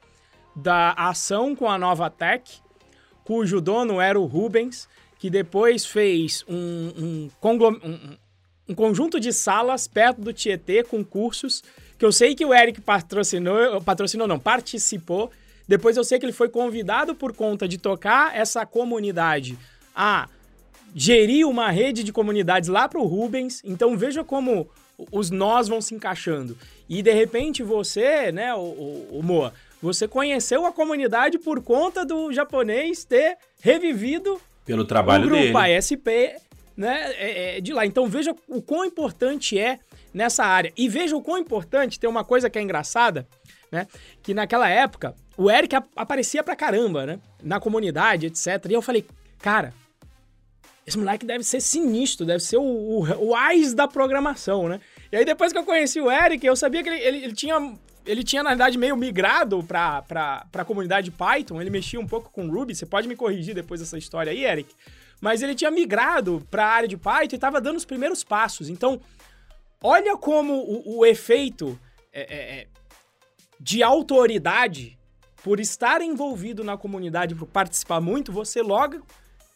da 0.55 0.93
ação 0.93 1.53
com 1.55 1.69
a 1.69 1.77
Nova 1.77 2.09
Tech, 2.09 2.61
cujo 3.25 3.59
dono 3.59 3.99
era 3.99 4.17
o 4.17 4.25
Rubens, 4.25 4.87
que 5.19 5.29
depois 5.29 5.85
fez 5.85 6.45
um, 6.47 6.55
um, 6.97 7.29
um, 7.43 8.16
um 8.67 8.75
conjunto 8.75 9.19
de 9.19 9.31
salas 9.31 9.87
perto 9.87 10.21
do 10.21 10.33
Tietê 10.33 10.83
com 10.83 11.03
cursos, 11.03 11.63
que 11.97 12.05
eu 12.05 12.11
sei 12.11 12.35
que 12.35 12.45
o 12.45 12.53
Eric 12.53 12.81
patrocinou, 12.81 13.81
patrocinou 13.81 14.27
não, 14.27 14.39
participou. 14.39 15.31
Depois 15.67 15.97
eu 15.97 16.03
sei 16.03 16.19
que 16.19 16.25
ele 16.25 16.33
foi 16.33 16.49
convidado 16.49 17.15
por 17.15 17.33
conta 17.33 17.67
de 17.67 17.77
tocar 17.77 18.35
essa 18.35 18.65
comunidade 18.65 19.57
a 19.95 20.29
gerir 20.95 21.47
uma 21.47 21.69
rede 21.69 22.03
de 22.03 22.11
comunidades 22.11 22.69
lá 22.69 22.87
para 22.87 22.99
o 22.99 23.05
Rubens. 23.05 23.61
Então 23.63 23.97
veja 23.97 24.23
como 24.23 24.69
os 25.11 25.29
nós 25.29 25.67
vão 25.67 25.81
se 25.81 25.95
encaixando. 25.95 26.57
E 26.89 27.01
de 27.01 27.13
repente 27.13 27.63
você, 27.63 28.31
né, 28.31 28.53
o, 28.53 28.59
o, 28.59 29.19
o 29.19 29.23
Moa, 29.23 29.53
você 29.81 30.07
conheceu 30.07 30.65
a 30.65 30.71
comunidade 30.71 31.37
por 31.37 31.61
conta 31.61 32.05
do 32.05 32.31
japonês 32.31 33.03
ter 33.03 33.37
revivido 33.61 34.41
Pelo 34.65 34.85
trabalho 34.85 35.25
o 35.25 35.29
grupo 35.29 35.59
dele. 35.59 35.77
ASP 35.77 36.35
né, 36.77 37.11
é, 37.15 37.57
é 37.57 37.61
de 37.61 37.73
lá. 37.73 37.85
Então 37.85 38.07
veja 38.07 38.35
o 38.47 38.61
quão 38.61 38.85
importante 38.85 39.57
é 39.57 39.79
nessa 40.13 40.45
área. 40.45 40.71
E 40.77 40.87
veja 40.87 41.15
o 41.15 41.21
quão 41.21 41.37
importante, 41.37 41.99
tem 41.99 42.09
uma 42.09 42.23
coisa 42.23 42.49
que 42.49 42.59
é 42.59 42.61
engraçada, 42.61 43.27
né? 43.71 43.87
Que 44.21 44.33
naquela 44.33 44.69
época, 44.69 45.15
o 45.35 45.49
Eric 45.49 45.75
aparecia 45.95 46.43
pra 46.43 46.55
caramba, 46.55 47.05
né? 47.05 47.19
Na 47.41 47.59
comunidade, 47.59 48.27
etc. 48.27 48.65
E 48.69 48.73
eu 48.73 48.81
falei, 48.81 49.05
cara, 49.39 49.73
esse 50.85 50.97
moleque 50.97 51.25
deve 51.25 51.43
ser 51.43 51.59
sinistro, 51.59 52.25
deve 52.25 52.41
ser 52.41 52.57
o, 52.57 52.61
o, 52.61 53.29
o 53.29 53.35
AIS 53.35 53.73
da 53.73 53.87
programação, 53.87 54.69
né? 54.69 54.79
E 55.11 55.17
aí 55.17 55.25
depois 55.25 55.51
que 55.51 55.57
eu 55.57 55.63
conheci 55.63 55.99
o 55.99 56.11
Eric, 56.11 56.45
eu 56.45 56.55
sabia 56.55 56.83
que 56.83 56.89
ele, 56.89 56.99
ele, 56.99 57.17
ele 57.25 57.33
tinha 57.33 57.75
ele 58.07 58.23
tinha, 58.23 58.41
na 58.41 58.51
verdade, 58.51 58.77
meio 58.77 58.95
migrado 58.95 59.61
para 59.61 60.45
a 60.53 60.65
comunidade 60.65 61.11
Python. 61.11 61.59
Ele 61.59 61.69
mexia 61.69 61.99
um 61.99 62.07
pouco 62.07 62.31
com 62.31 62.49
Ruby. 62.49 62.73
Você 62.73 62.85
pode 62.85 63.05
me 63.05 63.17
corrigir 63.17 63.53
depois 63.53 63.81
dessa 63.81 63.97
história 63.97 64.31
aí, 64.31 64.45
Eric. 64.45 64.73
Mas 65.19 65.41
ele 65.41 65.55
tinha 65.55 65.71
migrado 65.71 66.45
para 66.51 66.65
a 66.65 66.69
área 66.69 66.87
de 66.87 66.97
Python 66.97 67.33
e 67.33 67.35
estava 67.35 67.59
dando 67.59 67.77
os 67.77 67.85
primeiros 67.85 68.23
passos. 68.23 68.69
Então, 68.69 69.01
olha 69.81 70.15
como 70.17 70.53
o, 70.53 70.99
o 70.99 71.05
efeito 71.05 71.79
é, 72.13 72.21
é, 72.21 72.59
é 72.59 72.67
de 73.59 73.81
autoridade 73.81 74.97
por 75.43 75.59
estar 75.59 76.01
envolvido 76.01 76.63
na 76.63 76.77
comunidade, 76.77 77.35
por 77.35 77.47
participar 77.47 78.01
muito, 78.01 78.31
você 78.31 78.61
logo 78.61 79.01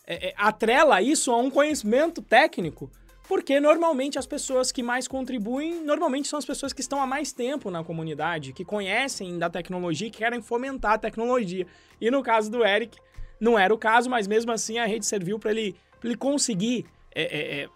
é, 0.07 0.29
é, 0.29 0.33
atrela 0.37 1.01
isso 1.01 1.31
a 1.31 1.37
um 1.37 1.49
conhecimento 1.49 2.21
técnico, 2.21 2.89
porque 3.27 3.59
normalmente 3.59 4.17
as 4.17 4.25
pessoas 4.25 4.71
que 4.71 4.83
mais 4.83 5.07
contribuem, 5.07 5.83
normalmente 5.83 6.27
são 6.27 6.39
as 6.39 6.45
pessoas 6.45 6.73
que 6.73 6.81
estão 6.81 7.01
há 7.01 7.07
mais 7.07 7.31
tempo 7.31 7.69
na 7.69 7.83
comunidade, 7.83 8.53
que 8.53 8.65
conhecem 8.65 9.37
da 9.37 9.49
tecnologia 9.49 10.07
e 10.07 10.11
querem 10.11 10.41
fomentar 10.41 10.93
a 10.93 10.97
tecnologia. 10.97 11.65
E 11.99 12.11
no 12.11 12.21
caso 12.23 12.49
do 12.49 12.65
Eric, 12.65 12.97
não 13.41 13.57
era 13.57 13.73
o 13.73 13.77
caso, 13.77 14.07
mas 14.07 14.27
mesmo 14.27 14.51
assim 14.51 14.77
a 14.77 14.85
rede 14.85 15.03
serviu 15.03 15.39
para 15.39 15.49
ele, 15.49 15.75
ele 16.03 16.15
conseguir 16.15 16.85
é, 17.13 17.23
é, 17.23 17.61
é, 17.63 17.69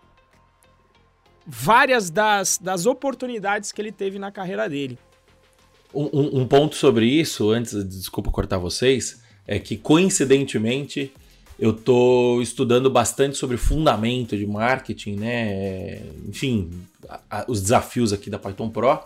várias 1.45 2.11
das, 2.11 2.59
das 2.59 2.85
oportunidades 2.85 3.71
que 3.71 3.81
ele 3.81 3.91
teve 3.91 4.19
na 4.19 4.31
carreira 4.31 4.69
dele. 4.69 4.97
Um, 5.91 6.41
um, 6.41 6.47
ponto 6.47 6.75
sobre 6.75 7.05
isso, 7.07 7.49
antes, 7.49 7.83
desculpa 7.87 8.29
cortar 8.29 8.59
vocês, 8.59 9.21
é 9.47 9.57
que 9.57 9.75
coincidentemente 9.75 11.11
eu 11.57 11.71
tô 11.73 12.41
estudando 12.41 12.89
bastante 12.89 13.37
sobre 13.37 13.55
fundamento 13.55 14.37
de 14.37 14.45
marketing, 14.45 15.15
né? 15.15 16.01
Enfim, 16.27 16.69
a, 17.07 17.19
a, 17.29 17.45
os 17.47 17.61
desafios 17.61 18.11
aqui 18.11 18.29
da 18.29 18.37
Python 18.37 18.69
Pro. 18.69 18.99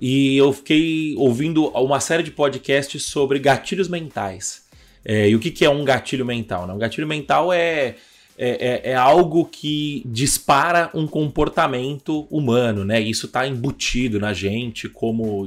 E 0.00 0.36
eu 0.36 0.52
fiquei 0.52 1.14
ouvindo 1.16 1.68
uma 1.68 2.00
série 2.00 2.22
de 2.22 2.30
podcasts 2.30 3.04
sobre 3.04 3.38
gatilhos 3.38 3.88
mentais. 3.88 4.62
É, 5.04 5.28
e 5.28 5.34
o 5.34 5.38
que, 5.38 5.50
que 5.50 5.64
é 5.64 5.70
um 5.70 5.84
gatilho 5.84 6.24
mental? 6.24 6.66
Né? 6.66 6.74
Um 6.74 6.78
gatilho 6.78 7.06
mental 7.06 7.52
é, 7.52 7.96
é, 8.38 8.80
é, 8.88 8.90
é 8.90 8.94
algo 8.94 9.44
que 9.44 10.02
dispara 10.06 10.90
um 10.94 11.06
comportamento 11.06 12.26
humano, 12.30 12.84
né? 12.84 13.00
Isso 13.00 13.26
está 13.26 13.46
embutido 13.46 14.18
na 14.18 14.32
gente 14.32 14.88
como 14.88 15.46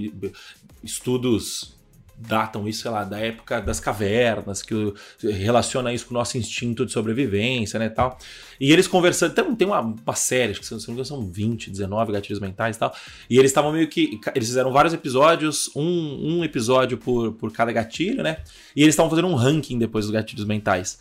estudos 0.84 1.75
datam 2.18 2.68
isso, 2.68 2.84
sei 2.84 2.92
lá, 2.92 3.04
da 3.04 3.20
época 3.20 3.62
das 3.62 3.80
cavernas, 3.80 4.62
que 4.62 4.94
relaciona 5.22 5.94
isso 5.94 6.06
com 6.06 6.14
o 6.14 6.18
nosso 6.18 6.38
instinto 6.38 6.86
de 6.86 6.92
sobrevivência, 6.92 7.78
né, 7.78 7.90
tal. 7.90 8.18
E 8.60 8.72
eles 8.72 8.88
conversando, 8.88 9.34
tem, 9.34 9.68
uma, 9.68 9.82
uma 9.82 10.16
série, 10.16 10.52
acho 10.52 10.62
que 10.62 10.66
são, 10.66 10.80
são 10.80 11.30
20, 11.30 11.70
19 11.70 12.14
gatilhos 12.14 12.40
mentais 12.40 12.78
e 12.78 12.80
tal, 12.80 12.96
e 13.30 13.38
eles 13.38 13.52
estavam 13.52 13.74
meio 13.74 13.88
que, 13.88 14.20
eles 14.34 14.48
fizeram 14.48 14.72
vários 14.72 14.94
episódios, 14.94 15.70
um, 15.76 16.38
um 16.38 16.44
episódio 16.44 16.98
por, 16.98 17.34
por 17.34 17.52
cada 17.52 17.72
gatilho, 17.72 18.24
né, 18.24 18.38
e 18.76 18.82
eles 18.82 18.94
estavam 18.94 19.10
fazendo 19.10 19.28
um 19.28 19.36
ranking 19.36 19.78
depois 19.78 20.06
dos 20.06 20.14
gatilhos 20.14 20.46
mentais. 20.46 20.98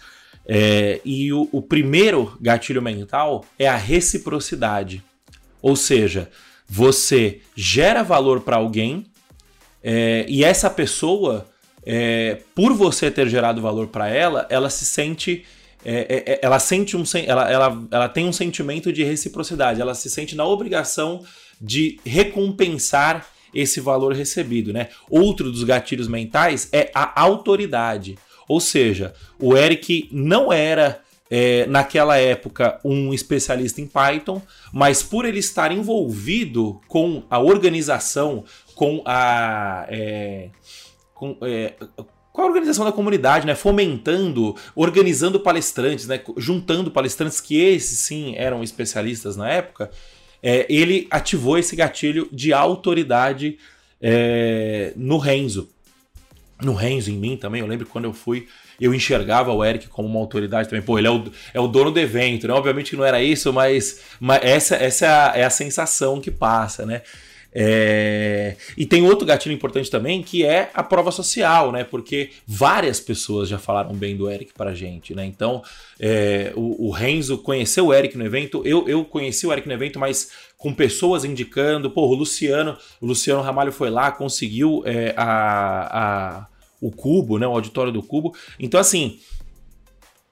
É, 0.46 1.00
e 1.04 1.32
o, 1.32 1.48
o 1.52 1.62
primeiro 1.62 2.36
gatilho 2.40 2.82
mental 2.82 3.46
é 3.58 3.68
a 3.68 3.76
reciprocidade, 3.76 5.02
ou 5.62 5.76
seja, 5.76 6.28
você 6.68 7.40
gera 7.54 8.02
valor 8.02 8.40
para 8.40 8.56
alguém 8.56 9.06
é, 9.84 10.24
e 10.26 10.42
essa 10.42 10.70
pessoa, 10.70 11.46
é, 11.84 12.38
por 12.54 12.72
você 12.72 13.10
ter 13.10 13.28
gerado 13.28 13.60
valor 13.60 13.88
para 13.88 14.08
ela, 14.08 14.46
ela 14.48 14.70
se 14.70 14.86
sente. 14.86 15.44
É, 15.84 16.24
é, 16.26 16.32
é 16.32 16.40
ela 16.40 16.58
sente 16.58 16.96
um. 16.96 17.04
Ela, 17.26 17.50
ela, 17.50 17.82
ela 17.90 18.08
tem 18.08 18.26
um 18.26 18.32
sentimento 18.32 18.90
de 18.90 19.04
reciprocidade. 19.04 19.82
Ela 19.82 19.94
se 19.94 20.08
sente 20.08 20.34
na 20.34 20.46
obrigação 20.46 21.22
de 21.60 22.00
recompensar 22.06 23.26
esse 23.52 23.78
valor 23.78 24.14
recebido, 24.14 24.72
né? 24.72 24.88
Outro 25.08 25.52
dos 25.52 25.62
gatilhos 25.62 26.08
mentais 26.08 26.68
é 26.72 26.90
a 26.94 27.20
autoridade. 27.20 28.18
Ou 28.48 28.60
seja, 28.60 29.14
o 29.38 29.56
Eric 29.56 30.08
não 30.10 30.52
era 30.52 31.00
é, 31.30 31.66
naquela 31.66 32.16
época 32.16 32.78
um 32.84 33.12
especialista 33.12 33.80
em 33.80 33.86
Python, 33.86 34.40
mas 34.72 35.02
por 35.02 35.24
ele 35.24 35.38
estar 35.38 35.72
envolvido 35.72 36.80
com 36.86 37.22
a 37.30 37.38
organização, 37.38 38.44
com 38.74 39.02
a. 39.04 39.86
É, 39.88 40.48
com, 41.14 41.36
é, 41.42 41.74
com 42.32 42.42
a 42.42 42.46
organização 42.46 42.84
da 42.84 42.90
comunidade, 42.92 43.46
né? 43.46 43.54
Fomentando, 43.54 44.56
organizando 44.74 45.38
palestrantes, 45.38 46.08
né? 46.08 46.20
Juntando 46.36 46.90
palestrantes 46.90 47.40
que 47.40 47.60
esses 47.60 47.98
sim 47.98 48.34
eram 48.36 48.62
especialistas 48.62 49.36
na 49.36 49.48
época. 49.48 49.90
É, 50.42 50.66
ele 50.68 51.06
ativou 51.10 51.56
esse 51.56 51.74
gatilho 51.76 52.28
de 52.32 52.52
autoridade 52.52 53.56
é, 54.00 54.92
no 54.96 55.16
Renzo. 55.16 55.70
No 56.60 56.74
Renzo, 56.74 57.10
em 57.10 57.16
mim 57.16 57.36
também. 57.36 57.60
Eu 57.60 57.66
lembro 57.66 57.86
quando 57.86 58.04
eu 58.04 58.12
fui, 58.12 58.48
eu 58.80 58.92
enxergava 58.92 59.52
o 59.52 59.64
Eric 59.64 59.88
como 59.88 60.08
uma 60.08 60.18
autoridade 60.18 60.68
também. 60.68 60.84
Pô, 60.84 60.98
ele 60.98 61.06
é 61.06 61.10
o, 61.10 61.24
é 61.54 61.60
o 61.60 61.68
dono 61.68 61.90
do 61.90 62.00
evento, 62.00 62.48
né? 62.48 62.54
Obviamente 62.54 62.90
que 62.90 62.96
não 62.96 63.04
era 63.04 63.22
isso, 63.22 63.52
mas, 63.52 64.00
mas 64.20 64.42
essa, 64.42 64.76
essa 64.76 65.06
é 65.06 65.08
a, 65.08 65.32
é 65.36 65.44
a 65.44 65.50
sensação 65.50 66.20
que 66.20 66.30
passa, 66.30 66.84
né? 66.84 67.02
É... 67.54 68.56
E 68.76 68.84
tem 68.84 69.06
outro 69.06 69.24
gatilho 69.24 69.54
importante 69.54 69.88
também, 69.88 70.22
que 70.22 70.44
é 70.44 70.70
a 70.74 70.82
prova 70.82 71.12
social, 71.12 71.70
né? 71.70 71.84
Porque 71.84 72.30
várias 72.46 72.98
pessoas 72.98 73.48
já 73.48 73.58
falaram 73.58 73.94
bem 73.94 74.16
do 74.16 74.28
Eric 74.28 74.52
pra 74.52 74.74
gente, 74.74 75.14
né? 75.14 75.24
Então, 75.24 75.62
é... 76.00 76.52
o, 76.56 76.88
o 76.88 76.90
Renzo 76.90 77.38
conheceu 77.38 77.86
o 77.86 77.94
Eric 77.94 78.18
no 78.18 78.26
evento, 78.26 78.62
eu, 78.64 78.88
eu 78.88 79.04
conheci 79.04 79.46
o 79.46 79.52
Eric 79.52 79.68
no 79.68 79.74
evento, 79.74 79.98
mas 79.98 80.30
com 80.58 80.74
pessoas 80.74 81.24
indicando, 81.24 81.90
pô, 81.90 82.06
o 82.06 82.14
Luciano, 82.14 82.76
o 83.00 83.06
Luciano 83.06 83.42
Ramalho 83.42 83.70
foi 83.70 83.90
lá, 83.90 84.10
conseguiu 84.10 84.82
é, 84.84 85.14
a, 85.16 86.38
a, 86.38 86.46
o 86.80 86.90
cubo, 86.90 87.38
né? 87.38 87.46
O 87.46 87.52
auditório 87.52 87.92
do 87.92 88.02
cubo. 88.02 88.34
Então, 88.58 88.80
assim, 88.80 89.20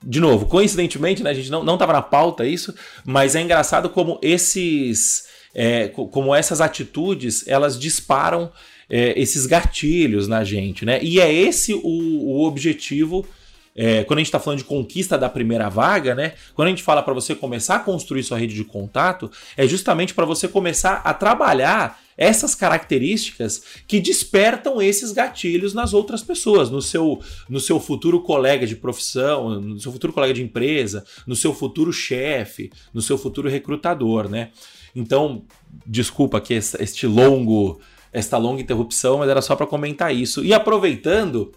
de 0.04 0.18
novo, 0.18 0.46
coincidentemente, 0.46 1.22
né, 1.22 1.30
a 1.30 1.34
gente 1.34 1.50
não, 1.50 1.62
não 1.62 1.78
tava 1.78 1.92
na 1.92 2.02
pauta 2.02 2.44
isso, 2.44 2.74
mas 3.04 3.36
é 3.36 3.42
engraçado 3.42 3.88
como 3.90 4.18
esses 4.20 5.28
é, 5.54 5.88
como 5.88 6.34
essas 6.34 6.60
atitudes 6.60 7.46
elas 7.46 7.78
disparam 7.78 8.50
é, 8.88 9.18
esses 9.18 9.46
gatilhos 9.46 10.28
na 10.28 10.44
gente, 10.44 10.84
né? 10.84 11.02
E 11.02 11.20
é 11.20 11.32
esse 11.32 11.74
o, 11.74 11.80
o 11.82 12.44
objetivo. 12.44 13.26
É, 13.74 14.04
quando 14.04 14.18
a 14.18 14.20
gente 14.20 14.28
está 14.28 14.38
falando 14.38 14.58
de 14.58 14.66
conquista 14.66 15.16
da 15.16 15.30
primeira 15.30 15.70
vaga, 15.70 16.14
né? 16.14 16.34
Quando 16.54 16.66
a 16.66 16.70
gente 16.70 16.82
fala 16.82 17.02
para 17.02 17.14
você 17.14 17.34
começar 17.34 17.76
a 17.76 17.78
construir 17.78 18.22
sua 18.22 18.36
rede 18.36 18.54
de 18.54 18.64
contato, 18.64 19.30
é 19.56 19.66
justamente 19.66 20.12
para 20.12 20.26
você 20.26 20.46
começar 20.46 21.00
a 21.02 21.14
trabalhar 21.14 21.98
essas 22.14 22.54
características 22.54 23.62
que 23.88 23.98
despertam 23.98 24.82
esses 24.82 25.10
gatilhos 25.12 25.72
nas 25.72 25.94
outras 25.94 26.22
pessoas, 26.22 26.70
no 26.70 26.82
seu, 26.82 27.18
no 27.48 27.58
seu 27.58 27.80
futuro 27.80 28.20
colega 28.20 28.66
de 28.66 28.76
profissão, 28.76 29.58
no 29.58 29.80
seu 29.80 29.90
futuro 29.90 30.12
colega 30.12 30.34
de 30.34 30.42
empresa, 30.42 31.02
no 31.26 31.34
seu 31.34 31.54
futuro 31.54 31.92
chefe, 31.94 32.70
no 32.92 33.00
seu 33.00 33.16
futuro 33.16 33.48
recrutador, 33.48 34.28
né? 34.28 34.50
Então, 34.94 35.44
desculpa 35.86 36.38
aqui 36.38 36.54
este 36.54 37.06
longo, 37.06 37.80
esta 38.12 38.36
longa 38.36 38.60
interrupção, 38.60 39.18
mas 39.18 39.28
era 39.28 39.40
só 39.40 39.56
para 39.56 39.66
comentar 39.66 40.14
isso. 40.14 40.44
E 40.44 40.52
aproveitando, 40.52 41.52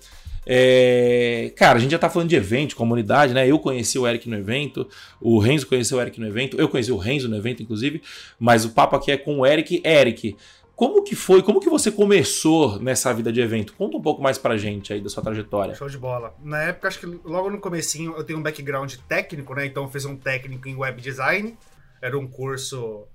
é... 0.46 1.52
cara, 1.56 1.78
a 1.78 1.82
gente 1.82 1.92
já 1.92 2.00
tá 2.00 2.10
falando 2.10 2.30
de 2.30 2.36
evento, 2.36 2.70
de 2.70 2.76
comunidade, 2.76 3.34
né? 3.34 3.50
Eu 3.50 3.60
conheci 3.60 4.00
o 4.00 4.08
Eric 4.08 4.30
no 4.30 4.38
evento, 4.38 4.88
o 5.20 5.38
Renzo 5.40 5.68
conheceu 5.68 5.98
o 5.98 6.02
Eric 6.02 6.20
no 6.20 6.28
evento, 6.28 6.58
eu 6.60 6.70
conheci 6.70 6.92
o 6.92 6.98
Renzo 6.98 7.28
no 7.28 7.36
evento, 7.36 7.62
inclusive, 7.62 8.02
mas 8.40 8.64
o 8.64 8.70
papo 8.70 8.96
aqui 8.96 9.12
é 9.12 9.18
com 9.18 9.40
o 9.40 9.46
Eric. 9.46 9.82
Eric, 9.84 10.36
como 10.76 11.04
que 11.04 11.16
foi? 11.16 11.42
Como 11.42 11.62
que 11.62 11.70
você 11.70 11.90
começou 11.90 12.78
nessa 12.80 13.14
vida 13.14 13.32
de 13.32 13.40
evento? 13.40 13.74
Conta 13.74 13.96
um 13.96 14.02
pouco 14.02 14.22
mais 14.22 14.38
pra 14.38 14.58
gente 14.58 14.92
aí 14.92 15.00
da 15.00 15.10
sua 15.10 15.24
trajetória. 15.24 15.74
Show 15.74 15.88
de 15.88 15.98
bola. 15.98 16.36
Na 16.44 16.64
época, 16.64 16.90
acho 16.90 17.00
que 17.00 17.06
logo 17.24 17.50
no 17.50 17.60
comecinho 17.60 18.14
eu 18.18 18.24
tenho 18.26 18.40
um 18.40 18.44
background 18.44 18.94
técnico, 19.08 19.56
né? 19.56 19.66
Então 19.66 19.84
eu 19.84 19.90
fiz 19.90 20.04
um 20.04 20.18
técnico 20.18 20.68
em 20.68 20.76
web 20.76 21.02
design. 21.02 21.58
Era 22.02 22.20
um 22.20 22.28
curso 22.28 23.06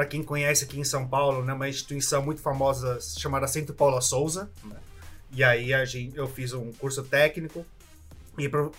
para 0.00 0.06
quem 0.06 0.22
conhece 0.22 0.64
aqui 0.64 0.80
em 0.80 0.84
São 0.84 1.06
Paulo, 1.06 1.44
né, 1.44 1.52
uma 1.52 1.68
instituição 1.68 2.22
muito 2.22 2.40
famosa 2.40 2.98
chamada 3.18 3.46
Centro 3.46 3.74
Paulo 3.74 4.00
Souza. 4.00 4.50
Né? 4.64 4.76
E 5.30 5.44
aí 5.44 5.74
a 5.74 5.84
gente, 5.84 6.16
eu 6.16 6.26
fiz 6.26 6.54
um 6.54 6.72
curso 6.72 7.02
técnico. 7.02 7.66
E 8.38 8.46
uh, 8.46 8.72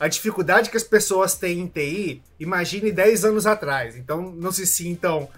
a 0.00 0.08
dificuldade 0.08 0.70
que 0.70 0.76
as 0.76 0.82
pessoas 0.82 1.36
têm 1.36 1.60
em 1.60 1.68
TI, 1.68 2.20
imagine 2.40 2.90
10 2.90 3.24
anos 3.24 3.46
atrás. 3.46 3.94
Então 3.94 4.32
não 4.32 4.50
se 4.50 4.66
sintam 4.66 5.28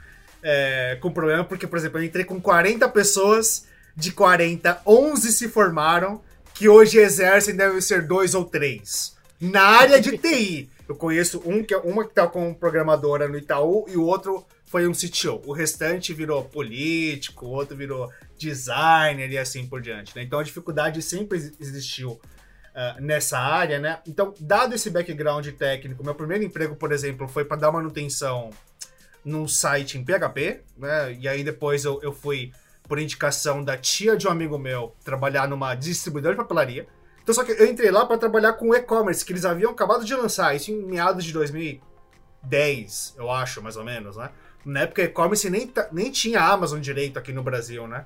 é, 0.43 0.97
com 1.02 1.12
problema, 1.12 1.45
porque, 1.45 1.66
por 1.66 1.76
exemplo, 1.76 2.00
eu 2.00 2.05
entrei 2.05 2.25
com 2.25 2.40
40 2.40 2.88
pessoas, 2.88 3.66
de 3.95 4.12
40, 4.12 4.81
11 4.87 5.33
se 5.35 5.49
formaram, 5.50 6.23
que 6.55 6.66
hoje 6.66 6.97
exercem, 6.97 7.55
devem 7.55 7.83
ser 7.83 8.07
dois 8.07 8.35
ou 8.35 8.47
três. 8.47 9.14
Na 9.38 9.64
área 9.64 10.00
de 10.00 10.16
TI. 10.16 10.71
Eu 10.88 10.95
conheço 10.95 11.43
um 11.45 11.64
que, 11.64 11.75
uma 11.75 12.07
que 12.07 12.14
tá 12.14 12.28
como 12.28 12.55
programadora 12.55 13.28
no 13.28 13.37
Itaú 13.37 13.87
e 13.88 13.97
o 13.97 14.05
outro 14.05 14.47
foi 14.66 14.87
um 14.87 14.92
CTO. 14.92 15.40
O 15.46 15.52
restante 15.52 16.12
virou 16.12 16.44
político, 16.44 17.46
o 17.46 17.50
outro 17.50 17.76
virou 17.76 18.11
designer 18.37 19.30
e 19.30 19.38
assim 19.38 19.66
por 19.66 19.80
diante. 19.80 20.14
Né? 20.14 20.23
Então 20.23 20.38
a 20.38 20.42
dificuldade 20.42 21.00
sempre 21.00 21.38
existiu 21.58 22.12
uh, 22.76 23.00
nessa 23.00 23.38
área, 23.38 23.78
né? 23.78 24.00
Então, 24.06 24.35
dado 24.38 24.75
esse 24.75 24.90
background 24.90 25.46
técnico, 25.52 26.04
meu 26.04 26.14
primeiro 26.14 26.44
emprego, 26.44 26.76
por 26.76 26.92
exemplo, 26.92 27.26
foi 27.26 27.44
para 27.44 27.56
dar 27.56 27.73
manutenção 27.73 28.50
num 29.25 29.49
site 29.49 29.99
em 29.99 30.04
PHP, 30.04 30.62
né? 30.76 31.14
E 31.14 31.26
aí 31.26 31.42
depois 31.42 31.85
eu, 31.85 32.00
eu 32.02 32.12
fui, 32.12 32.52
por 32.85 32.99
indicação 32.99 33.64
da 33.64 33.76
tia 33.76 34.16
de 34.16 34.28
um 34.28 34.30
amigo 34.30 34.58
meu, 34.58 34.94
trabalhar 35.04 35.49
numa 35.49 35.75
distribuidora 35.75 36.35
de 36.35 36.40
papelaria. 36.42 36.87
Então, 37.23 37.35
só 37.35 37.42
que 37.42 37.52
eu 37.52 37.66
entrei 37.66 37.90
lá 37.90 38.06
para 38.06 38.18
trabalhar 38.18 38.52
com 38.52 38.73
e-commerce, 38.73 39.25
que 39.25 39.32
eles 39.32 39.44
haviam 39.44 39.73
acabado 39.73 40.04
de 40.04 40.14
lançar, 40.14 40.54
isso 40.54 40.70
em 40.70 40.80
meados 40.80 41.25
de 41.25 41.32
2010, 41.32 43.14
eu 43.18 43.28
acho, 43.28 43.61
mais 43.61 43.76
ou 43.76 43.82
menos, 43.82 44.16
né? 44.16 44.30
Na 44.66 44.80
época, 44.80 45.02
e-commerce 45.02 45.49
nem, 45.49 45.73
nem 45.92 46.11
tinha 46.11 46.40
Amazon 46.40 46.80
direito 46.80 47.18
aqui 47.18 47.32
no 47.32 47.42
Brasil, 47.42 47.87
né? 47.87 48.04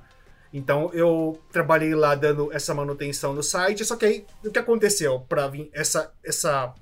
Então, 0.53 0.91
eu 0.93 1.41
trabalhei 1.51 1.95
lá 1.95 2.13
dando 2.13 2.53
essa 2.53 2.71
manutenção 2.73 3.33
no 3.33 3.41
site, 3.41 3.83
só 3.83 3.95
que 3.95 4.05
aí, 4.05 4.25
o 4.45 4.51
que 4.51 4.59
aconteceu 4.59 5.21
para 5.21 5.47
vir 5.47 5.69
essa, 5.73 6.11
essa... 6.23 6.73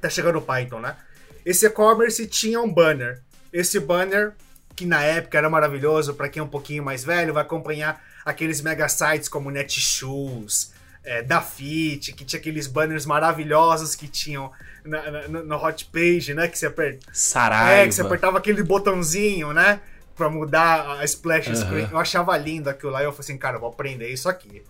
Tá 0.00 0.08
chegando 0.08 0.38
o 0.38 0.42
Python, 0.42 0.80
né? 0.80 0.96
Esse 1.44 1.66
e-commerce 1.66 2.26
tinha 2.26 2.60
um 2.60 2.72
banner. 2.72 3.22
Esse 3.52 3.78
banner, 3.78 4.34
que 4.74 4.84
na 4.84 5.02
época 5.02 5.38
era 5.38 5.48
maravilhoso, 5.48 6.14
para 6.14 6.28
quem 6.28 6.40
é 6.40 6.42
um 6.42 6.48
pouquinho 6.48 6.82
mais 6.82 7.04
velho, 7.04 7.34
vai 7.34 7.42
acompanhar 7.42 8.02
aqueles 8.24 8.60
mega 8.60 8.88
sites 8.88 9.28
como 9.28 9.50
Netshoes, 9.50 10.72
é, 11.04 11.22
da 11.22 11.40
Fit, 11.40 12.12
que 12.12 12.24
tinha 12.24 12.38
aqueles 12.38 12.66
banners 12.66 13.06
maravilhosos 13.06 13.94
que 13.94 14.06
tinham 14.06 14.50
na, 14.84 15.10
na, 15.10 15.28
no 15.28 15.56
hot 15.56 15.84
page, 15.86 16.34
né? 16.34 16.48
Que 16.48 16.58
você 16.58 16.66
aperta. 16.66 17.06
Saraiva. 17.12 17.82
É, 17.82 17.86
que 17.86 17.94
você 17.94 18.02
apertava 18.02 18.38
aquele 18.38 18.62
botãozinho, 18.62 19.52
né? 19.52 19.80
Pra 20.16 20.28
mudar 20.28 20.98
a 20.98 21.04
splash 21.04 21.48
uhum. 21.48 21.56
screen. 21.56 21.88
Eu 21.90 21.98
achava 21.98 22.36
lindo 22.36 22.68
aquilo 22.68 22.92
lá. 22.92 23.02
E 23.02 23.04
eu 23.04 23.12
falei 23.12 23.24
assim, 23.24 23.38
cara, 23.38 23.56
eu 23.56 23.60
vou 23.60 23.70
aprender 23.70 24.08
isso 24.08 24.28
aqui. 24.28 24.62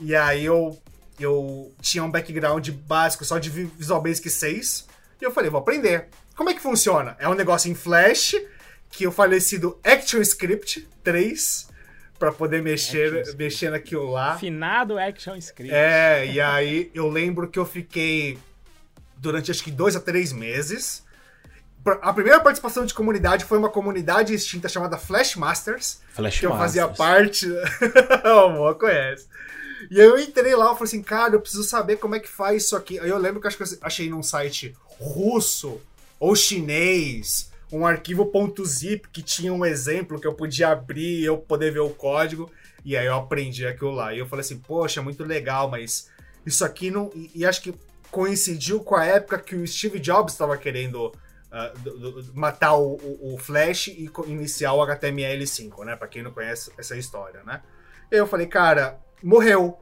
E 0.00 0.14
aí 0.14 0.44
eu, 0.44 0.78
eu 1.18 1.72
tinha 1.80 2.04
um 2.04 2.10
background 2.10 2.68
básico 2.70 3.24
só 3.24 3.38
de 3.38 3.50
Visual 3.50 4.00
Basic 4.00 4.28
6. 4.30 4.86
E 5.20 5.24
eu 5.24 5.32
falei, 5.32 5.50
vou 5.50 5.60
aprender. 5.60 6.08
Como 6.36 6.48
é 6.50 6.54
que 6.54 6.60
funciona? 6.60 7.16
É 7.18 7.28
um 7.28 7.34
negócio 7.34 7.70
em 7.70 7.74
Flash, 7.74 8.34
que 8.90 9.06
o 9.06 9.12
falecido 9.12 9.78
ActionScript 9.84 10.88
3 11.02 11.71
para 12.22 12.30
poder 12.30 12.62
mexer, 12.62 13.34
mexer 13.34 13.68
naquilo 13.68 14.12
lá. 14.12 14.38
Finado 14.38 14.96
Action 14.96 15.34
Script. 15.34 15.74
É, 15.74 16.24
e 16.24 16.40
aí 16.40 16.88
eu 16.94 17.08
lembro 17.08 17.48
que 17.48 17.58
eu 17.58 17.66
fiquei 17.66 18.38
durante 19.16 19.50
acho 19.50 19.64
que 19.64 19.72
dois 19.72 19.96
a 19.96 20.00
três 20.00 20.32
meses. 20.32 21.04
A 22.00 22.12
primeira 22.12 22.38
participação 22.38 22.86
de 22.86 22.94
comunidade 22.94 23.44
foi 23.44 23.58
uma 23.58 23.68
comunidade 23.68 24.32
extinta 24.32 24.68
chamada 24.68 24.96
Flash 24.96 25.34
Masters. 25.34 26.00
Flash 26.12 26.38
que 26.38 26.46
Masters. 26.46 26.76
eu 26.76 26.86
fazia 26.86 26.88
parte. 26.88 27.48
o 28.24 28.38
amor 28.38 28.76
conhece. 28.76 29.26
E 29.90 30.00
aí 30.00 30.06
eu 30.06 30.16
entrei 30.16 30.54
lá 30.54 30.66
e 30.66 30.74
falei 30.74 30.84
assim, 30.84 31.02
cara, 31.02 31.34
eu 31.34 31.40
preciso 31.40 31.64
saber 31.64 31.96
como 31.96 32.14
é 32.14 32.20
que 32.20 32.28
faz 32.28 32.62
isso 32.62 32.76
aqui. 32.76 33.00
Aí 33.00 33.08
eu 33.08 33.18
lembro 33.18 33.40
que 33.40 33.48
acho 33.48 33.56
que 33.56 33.64
eu 33.64 33.78
achei 33.82 34.08
num 34.08 34.22
site 34.22 34.76
russo 35.00 35.80
ou 36.20 36.36
chinês 36.36 37.50
um 37.72 37.86
arquivo 37.86 38.30
.zip 38.64 39.08
que 39.08 39.22
tinha 39.22 39.52
um 39.52 39.64
exemplo 39.64 40.20
que 40.20 40.26
eu 40.26 40.34
podia 40.34 40.68
abrir 40.68 41.20
e 41.20 41.24
eu 41.24 41.38
poder 41.38 41.72
ver 41.72 41.80
o 41.80 41.90
código. 41.90 42.50
E 42.84 42.96
aí 42.96 43.06
eu 43.06 43.14
aprendi 43.14 43.66
aquilo 43.66 43.92
lá. 43.92 44.12
E 44.12 44.18
eu 44.18 44.26
falei 44.26 44.44
assim, 44.44 44.58
poxa, 44.58 45.00
muito 45.00 45.24
legal, 45.24 45.70
mas 45.70 46.10
isso 46.44 46.64
aqui 46.64 46.90
não. 46.90 47.10
E, 47.14 47.30
e 47.34 47.46
acho 47.46 47.62
que 47.62 47.74
coincidiu 48.10 48.80
com 48.80 48.94
a 48.94 49.04
época 49.06 49.38
que 49.38 49.56
o 49.56 49.66
Steve 49.66 49.98
Jobs 49.98 50.34
estava 50.34 50.56
querendo 50.58 51.06
uh, 51.06 52.30
matar 52.34 52.74
o, 52.74 52.96
o, 52.96 53.34
o, 53.34 53.38
Flash 53.38 53.88
e 53.88 54.10
iniciar 54.26 54.74
o 54.74 54.86
HTML5, 54.86 55.84
né? 55.84 55.96
Para 55.96 56.08
quem 56.08 56.22
não 56.22 56.30
conhece 56.30 56.70
essa 56.76 56.96
história, 56.96 57.42
né? 57.44 57.62
Eu 58.10 58.26
falei, 58.26 58.46
cara, 58.46 59.00
morreu. 59.22 59.78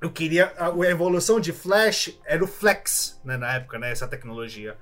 Eu 0.00 0.10
queria. 0.10 0.54
A, 0.56 0.68
a 0.68 0.90
evolução 0.90 1.38
de 1.38 1.52
Flash 1.52 2.18
era 2.24 2.42
o 2.42 2.46
Flex, 2.46 3.20
né, 3.22 3.36
na 3.36 3.56
época, 3.56 3.78
né? 3.78 3.90
Essa 3.90 4.08
tecnologia. 4.08 4.78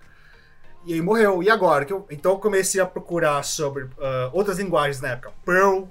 E 0.84 0.94
aí 0.94 1.02
morreu. 1.02 1.42
E 1.42 1.50
agora? 1.50 1.86
Eu, 1.88 2.06
então 2.10 2.32
eu 2.32 2.38
comecei 2.38 2.80
a 2.80 2.86
procurar 2.86 3.42
sobre 3.42 3.84
uh, 3.84 3.90
outras 4.32 4.58
linguagens 4.58 5.00
na 5.00 5.08
época. 5.08 5.32
Perl, 5.44 5.88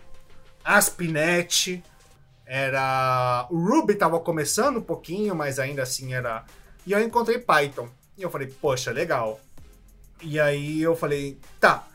ASP.NET, 0.64 1.84
era... 2.46 3.48
O 3.50 3.58
Ruby 3.58 3.94
estava 3.94 4.20
começando 4.20 4.78
um 4.78 4.82
pouquinho, 4.82 5.36
mas 5.36 5.60
ainda 5.60 5.84
assim 5.84 6.14
era... 6.14 6.46
E 6.86 6.94
eu 6.94 7.00
encontrei 7.02 7.38
Python. 7.38 7.90
E 8.18 8.24
eu 8.24 8.30
falei, 8.30 8.48
poxa, 8.48 8.92
legal. 8.92 9.40
E 10.22 10.40
aí 10.40 10.82
eu 10.82 10.96
falei, 10.96 11.38
tá. 11.60 11.88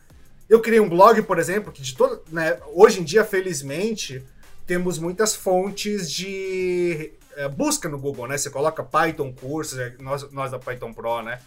Eu 0.48 0.60
criei 0.60 0.80
um 0.80 0.88
blog, 0.88 1.22
por 1.22 1.38
exemplo, 1.38 1.72
que 1.72 1.82
de 1.82 1.96
todo... 1.96 2.22
Né, 2.30 2.58
hoje 2.72 3.00
em 3.00 3.04
dia, 3.04 3.24
felizmente, 3.24 4.24
temos 4.66 4.98
muitas 4.98 5.34
fontes 5.34 6.10
de 6.10 7.12
é, 7.36 7.48
busca 7.48 7.88
no 7.88 7.98
Google, 7.98 8.28
né? 8.28 8.36
Você 8.36 8.50
coloca 8.50 8.82
Python 8.82 9.32
cursos, 9.32 9.78
nós, 9.98 10.30
nós 10.32 10.50
da 10.50 10.58
Python 10.58 10.92
Pro, 10.92 11.22
né? 11.22 11.40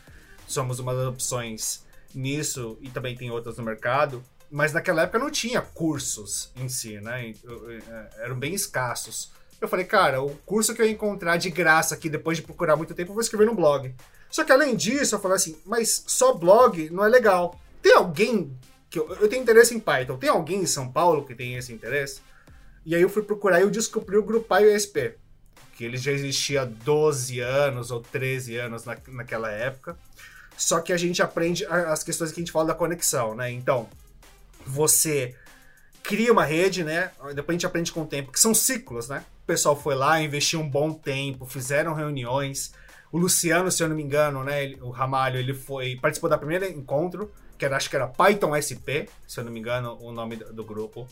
Somos 0.48 0.80
uma 0.80 0.94
das 0.94 1.08
opções 1.08 1.84
nisso 2.14 2.78
e 2.82 2.90
também 2.90 3.16
tem 3.16 3.32
outras 3.32 3.58
no 3.58 3.64
mercado. 3.64 4.24
Mas 4.50 4.72
naquela 4.74 5.02
época 5.02 5.20
não 5.20 5.32
tinha 5.32 5.62
cursos 5.62 6.52
em 6.56 6.70
si, 6.70 7.00
né? 7.02 7.34
É, 7.34 8.24
eram 8.24 8.38
bem 8.38 8.54
escassos. 8.54 9.32
Eu 9.60 9.68
falei, 9.68 9.86
cara, 9.86 10.22
o 10.22 10.36
curso 10.46 10.74
que 10.76 10.82
eu 10.82 10.90
encontrar 10.90 11.38
de 11.38 11.50
graça 11.50 11.96
aqui 11.96 12.10
depois 12.10 12.38
de 12.38 12.44
procurar 12.44 12.76
muito 12.76 12.94
tempo, 12.94 13.12
eu 13.12 13.16
vou 13.16 13.22
escrever 13.22 13.46
no 13.46 13.56
blog. 13.56 13.94
Só 14.30 14.44
que 14.44 14.52
além 14.52 14.76
disso, 14.76 15.16
eu 15.16 15.20
falei 15.20 15.38
assim, 15.38 15.58
mas 15.66 16.04
só 16.08 16.34
blog 16.34 16.90
não 16.90 17.04
é 17.04 17.08
legal. 17.08 17.60
Tem 17.82 17.94
alguém 17.94 18.56
que 18.90 19.00
eu, 19.00 19.10
eu 19.16 19.28
tenho 19.28 19.42
interesse 19.42 19.74
em 19.74 19.80
Python? 19.80 20.18
Tem 20.18 20.30
alguém 20.30 20.62
em 20.62 20.66
São 20.66 20.92
Paulo 20.92 21.26
que 21.26 21.36
tem 21.36 21.56
esse 21.56 21.74
interesse? 21.74 22.22
E 22.86 22.94
aí 22.94 23.02
eu 23.02 23.10
fui 23.10 23.24
procurar 23.24 23.60
e 23.60 23.64
eu 23.64 23.72
descobri 23.72 24.16
o 24.18 24.24
Grupo 24.24 24.56
IOSP, 24.56 25.16
que 25.76 25.84
ele 25.84 25.98
já 25.98 26.12
existia 26.12 26.62
há 26.62 26.66
12 26.66 27.40
anos 27.40 27.92
ou 27.92 28.00
13 28.00 28.58
anos 28.58 28.86
na, 28.86 28.98
naquela 29.08 29.52
época. 29.52 29.98
Só 30.58 30.80
que 30.80 30.94
a 30.94 30.98
gente 30.98 31.22
aprende 31.22 31.66
as 31.66 32.04
questões 32.04 32.32
que 32.32 32.40
a 32.40 32.42
gente 32.42 32.52
fala 32.52 32.68
da 32.68 32.74
conexão, 32.74 33.36
né? 33.36 33.52
Então, 33.52 33.88
você 34.66 35.36
cria 36.02 36.32
uma 36.32 36.46
rede, 36.46 36.84
né? 36.84 37.12
Depois 37.34 37.50
a 37.50 37.54
gente 37.54 37.66
aprende 37.66 37.92
com 37.92 38.04
o 38.04 38.06
tempo, 38.06 38.32
que 38.32 38.40
são 38.40 38.54
ciclos, 38.54 39.10
né? 39.10 39.24
O 39.44 39.46
pessoal 39.46 39.76
foi 39.76 39.96
lá, 39.96 40.22
investiu 40.22 40.60
um 40.60 40.70
bom 40.70 40.94
tempo, 40.94 41.46
fizeram 41.46 41.94
reuniões. 41.94 42.74
O 43.12 43.18
Luciano, 43.18 43.72
se 43.72 43.84
eu 43.84 43.90
não 43.90 43.96
me 43.96 44.04
engano, 44.04 44.44
né? 44.44 44.76
o 44.82 44.90
Ramalho, 44.90 45.40
ele 45.40 45.54
foi. 45.54 45.98
participou 46.02 46.30
da 46.30 46.38
primeira 46.38 46.68
encontro, 46.70 47.32
que 47.58 47.66
era, 47.66 47.76
acho 47.76 47.90
que 47.90 47.96
era 47.96 48.08
Python 48.08 48.56
SP, 48.58 49.10
se 49.28 49.40
eu 49.40 49.44
não 49.44 49.52
me 49.52 49.60
engano, 49.60 49.98
o 50.02 50.12
nome 50.12 50.36
do, 50.36 50.54
do 50.54 50.64
grupo. 50.64 51.08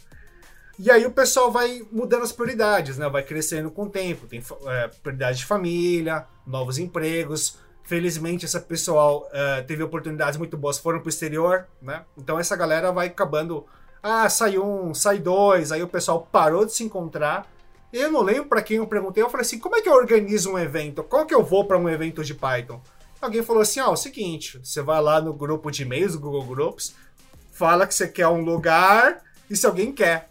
E 0.77 0.89
aí 0.89 1.05
o 1.05 1.11
pessoal 1.11 1.51
vai 1.51 1.83
mudando 1.91 2.23
as 2.23 2.31
prioridades, 2.31 2.97
né? 2.97 3.07
Vai 3.07 3.23
crescendo 3.23 3.69
com 3.69 3.83
o 3.83 3.89
tempo. 3.89 4.25
Tem 4.25 4.43
é, 4.65 4.87
prioridade 4.87 5.39
de 5.39 5.45
família, 5.45 6.25
novos 6.45 6.79
empregos, 6.79 7.57
Felizmente, 7.83 8.45
essa 8.45 8.61
pessoal 8.61 9.29
uh, 9.29 9.65
teve 9.67 9.83
oportunidades 9.83 10.37
muito 10.37 10.57
boas, 10.57 10.77
foram 10.77 11.01
pro 11.01 11.09
exterior, 11.09 11.67
né? 11.81 12.03
Então 12.17 12.39
essa 12.39 12.55
galera 12.55 12.91
vai 12.91 13.07
acabando. 13.07 13.65
Ah, 14.01 14.27
sai 14.29 14.57
um, 14.57 14.93
sai 14.93 15.19
dois, 15.19 15.71
aí 15.71 15.83
o 15.83 15.87
pessoal 15.87 16.27
parou 16.31 16.65
de 16.65 16.73
se 16.73 16.83
encontrar. 16.83 17.45
Eu 17.91 18.11
não 18.11 18.21
lembro 18.21 18.45
para 18.45 18.61
quem 18.61 18.77
eu 18.77 18.87
perguntei, 18.87 19.21
eu 19.21 19.29
falei 19.29 19.45
assim: 19.45 19.59
como 19.59 19.75
é 19.75 19.81
que 19.81 19.89
eu 19.89 19.93
organizo 19.93 20.51
um 20.51 20.57
evento? 20.57 21.03
Qual 21.03 21.25
que 21.25 21.35
eu 21.35 21.43
vou 21.43 21.65
para 21.65 21.77
um 21.77 21.89
evento 21.89 22.23
de 22.23 22.33
Python? 22.33 22.81
Alguém 23.21 23.43
falou 23.43 23.61
assim: 23.61 23.79
ó, 23.81 23.89
oh, 23.89 23.93
o 23.93 23.97
seguinte, 23.97 24.59
você 24.63 24.81
vai 24.81 25.01
lá 25.01 25.21
no 25.21 25.33
grupo 25.33 25.69
de 25.69 25.83
e-mails, 25.83 26.15
Google 26.15 26.43
Groups, 26.43 26.95
fala 27.51 27.85
que 27.85 27.93
você 27.93 28.07
quer 28.07 28.27
um 28.27 28.41
lugar 28.41 29.21
e 29.49 29.55
se 29.55 29.65
alguém 29.65 29.91
quer. 29.91 30.29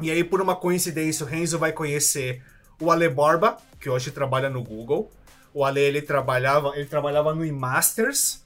E 0.00 0.10
aí, 0.10 0.24
por 0.24 0.40
uma 0.40 0.56
coincidência, 0.56 1.26
o 1.26 1.28
Renzo 1.28 1.58
vai 1.58 1.72
conhecer 1.72 2.42
o 2.80 2.90
Ale 2.90 3.08
Borba, 3.08 3.58
que 3.78 3.90
hoje 3.90 4.10
trabalha 4.10 4.48
no 4.48 4.62
Google. 4.64 5.10
O 5.52 5.64
Ale, 5.64 5.80
ele 5.80 6.02
trabalhava, 6.02 6.72
ele 6.76 6.86
trabalhava 6.86 7.34
no 7.34 7.44
E-Masters, 7.44 8.42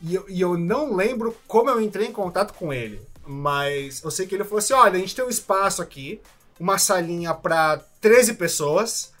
e, 0.00 0.14
eu, 0.14 0.24
e 0.28 0.40
eu 0.40 0.56
não 0.56 0.94
lembro 0.94 1.36
como 1.46 1.70
eu 1.70 1.80
entrei 1.80 2.06
em 2.06 2.12
contato 2.12 2.54
com 2.54 2.72
ele. 2.72 3.00
Mas 3.26 4.02
eu 4.02 4.10
sei 4.10 4.26
que 4.26 4.34
ele 4.34 4.44
falou 4.44 4.58
assim: 4.58 4.72
olha, 4.72 4.96
a 4.96 4.98
gente 4.98 5.14
tem 5.14 5.24
um 5.24 5.28
espaço 5.28 5.82
aqui, 5.82 6.20
uma 6.58 6.78
salinha 6.78 7.34
para 7.34 7.78
13 8.00 8.34
pessoas. 8.34 9.12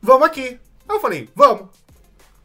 Vamos 0.00 0.26
aqui. 0.26 0.58
Aí 0.88 0.96
eu 0.96 1.00
falei, 1.00 1.28
vamos. 1.34 1.68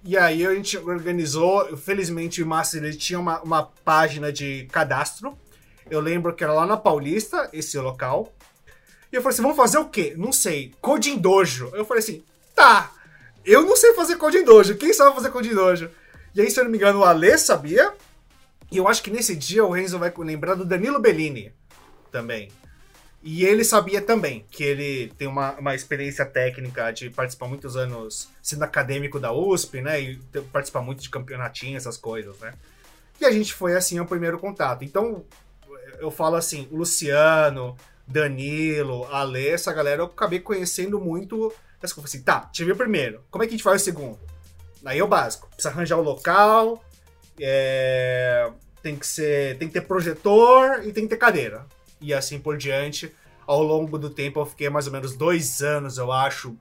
E 0.04 0.18
aí 0.18 0.46
a 0.46 0.54
gente 0.54 0.78
organizou. 0.78 1.78
Felizmente 1.78 2.42
o 2.42 2.48
Master 2.48 2.84
ele 2.84 2.96
tinha 2.96 3.20
uma, 3.20 3.42
uma 3.42 3.64
página 3.64 4.32
de 4.32 4.68
cadastro. 4.72 5.38
Eu 5.90 6.00
lembro 6.00 6.34
que 6.34 6.44
era 6.44 6.54
lá 6.54 6.66
na 6.66 6.78
Paulista, 6.78 7.50
esse 7.54 7.78
local. 7.78 8.34
E 9.12 9.16
eu 9.16 9.22
falei 9.22 9.34
assim: 9.34 9.42
vamos 9.42 9.58
fazer 9.58 9.78
o 9.78 9.90
quê? 9.90 10.14
Não 10.18 10.32
sei. 10.32 10.74
Coding 10.82 11.18
Dojo. 11.18 11.72
Eu 11.74 11.86
falei 11.86 12.04
assim: 12.04 12.24
tá. 12.56 12.92
Eu 13.50 13.64
não 13.64 13.76
sei 13.76 13.96
fazer 13.96 14.16
Code 14.18 14.44
Dojo. 14.44 14.76
Quem 14.76 14.94
sabe 14.94 15.16
fazer 15.16 15.32
Code 15.32 15.50
Dojo? 15.50 15.90
E 16.36 16.42
aí, 16.42 16.52
se 16.52 16.60
eu 16.60 16.66
não 16.66 16.70
me 16.70 16.78
engano, 16.78 17.00
o 17.00 17.04
Alê 17.04 17.36
sabia. 17.36 17.92
E 18.72 18.78
eu 18.78 18.88
acho 18.88 19.02
que 19.02 19.10
nesse 19.10 19.36
dia 19.36 19.66
o 19.66 19.72
Renzo 19.72 19.98
vai 19.98 20.14
lembrar 20.20 20.54
do 20.54 20.64
Danilo 20.64 21.00
Bellini 21.00 21.52
também. 22.12 22.52
E 23.24 23.44
ele 23.44 23.64
sabia 23.64 24.04
também 24.04 24.46
que 24.52 24.64
ele 24.64 25.12
tem 25.18 25.28
uma, 25.28 25.54
uma 25.54 25.74
experiência 25.74 26.28
técnica 26.28 26.92
de 26.92 27.10
participar 27.10 27.48
muitos 27.48 27.76
anos 27.76 28.30
sendo 28.40 28.62
acadêmico 28.62 29.20
da 29.20 29.34
USP, 29.34 29.82
né? 29.82 30.00
E 30.00 30.18
participar 30.54 30.82
muito 30.82 31.02
de 31.02 31.10
campeonatinho, 31.10 31.76
essas 31.76 31.98
coisas, 31.98 32.38
né? 32.38 32.54
E 33.20 33.26
a 33.26 33.32
gente 33.32 33.52
foi 33.52 33.76
assim 33.76 33.98
ao 33.98 34.06
primeiro 34.06 34.38
contato. 34.38 34.86
Então, 34.86 35.26
eu 36.00 36.12
falo 36.12 36.36
assim, 36.36 36.68
o 36.70 36.78
Luciano, 36.78 37.76
Danilo, 38.06 39.06
Ale, 39.12 39.48
essa 39.48 39.74
galera 39.74 40.04
eu 40.04 40.06
acabei 40.06 40.40
conhecendo 40.40 41.00
muito. 41.00 41.52
Mas 41.82 41.92
eu 41.92 41.96
falei 41.96 42.06
assim, 42.06 42.22
tá, 42.24 42.42
tive 42.52 42.72
o 42.72 42.76
primeiro. 42.76 43.24
Como 43.32 43.44
é 43.44 43.48
que 43.48 43.54
a 43.54 43.58
gente 43.58 43.64
faz 43.64 43.82
o 43.82 43.86
segundo? 43.86 44.20
Aí 44.86 45.00
é 45.00 45.04
o 45.04 45.08
básico. 45.08 45.48
Precisa 45.48 45.70
arranjar 45.70 45.98
o 45.98 46.02
local, 46.02 46.84
é... 47.40 48.50
tem 48.82 48.96
que 48.96 49.08
ser. 49.08 49.58
Tem 49.58 49.68
que 49.68 49.74
ter 49.74 49.82
projetor 49.82 50.86
e 50.86 50.92
tem 50.92 51.04
que 51.04 51.10
ter 51.10 51.18
cadeira 51.18 51.66
e 52.02 52.14
assim 52.14 52.40
por 52.40 52.58
diante. 52.58 53.14
Ao 53.46 53.64
longo 53.64 53.98
do 53.98 54.10
tempo, 54.10 54.40
eu 54.40 54.46
fiquei 54.46 54.70
mais 54.70 54.86
ou 54.88 54.94
menos 54.94 55.16
dois 55.16 55.62
anos, 55.62 55.98
eu 55.98 56.12
acho, 56.12 56.56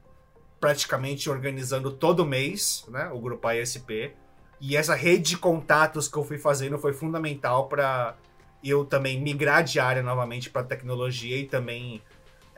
praticamente 0.59 1.29
organizando 1.29 1.93
todo 1.93 2.25
mês, 2.25 2.85
né, 2.89 3.11
o 3.13 3.21
grupo 3.21 3.47
ASP. 3.47 4.13
E 4.61 4.77
essa 4.77 4.95
rede 4.95 5.31
de 5.31 5.37
contatos 5.37 6.09
que 6.09 6.17
eu 6.17 6.25
fui 6.25 6.39
fazendo 6.39 6.79
foi 6.79 6.93
fundamental 6.93 7.69
para 7.69 8.17
eu 8.65 8.85
também 8.85 9.21
migrar 9.21 9.63
de 9.63 9.79
área 9.79 10.03
novamente 10.03 10.51
para 10.51 10.65
tecnologia 10.65 11.37
e 11.37 11.47
também 11.47 12.03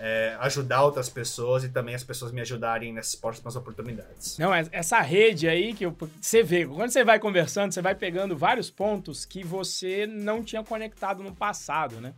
é, 0.02 0.34
ajudar 0.40 0.82
outras 0.82 1.10
pessoas 1.10 1.62
e 1.62 1.68
também 1.68 1.94
as 1.94 2.02
pessoas 2.02 2.32
me 2.32 2.40
ajudarem 2.40 2.90
nessas 2.90 3.14
próximas 3.14 3.54
oportunidades. 3.54 4.38
Não, 4.38 4.50
essa 4.54 4.98
rede 5.02 5.46
aí 5.46 5.74
que 5.74 5.84
eu, 5.84 5.94
você 6.18 6.42
vê, 6.42 6.66
quando 6.66 6.90
você 6.90 7.04
vai 7.04 7.18
conversando, 7.18 7.70
você 7.70 7.82
vai 7.82 7.94
pegando 7.94 8.34
vários 8.34 8.70
pontos 8.70 9.26
que 9.26 9.44
você 9.44 10.06
não 10.06 10.42
tinha 10.42 10.64
conectado 10.64 11.22
no 11.22 11.36
passado, 11.36 12.00
né? 12.00 12.14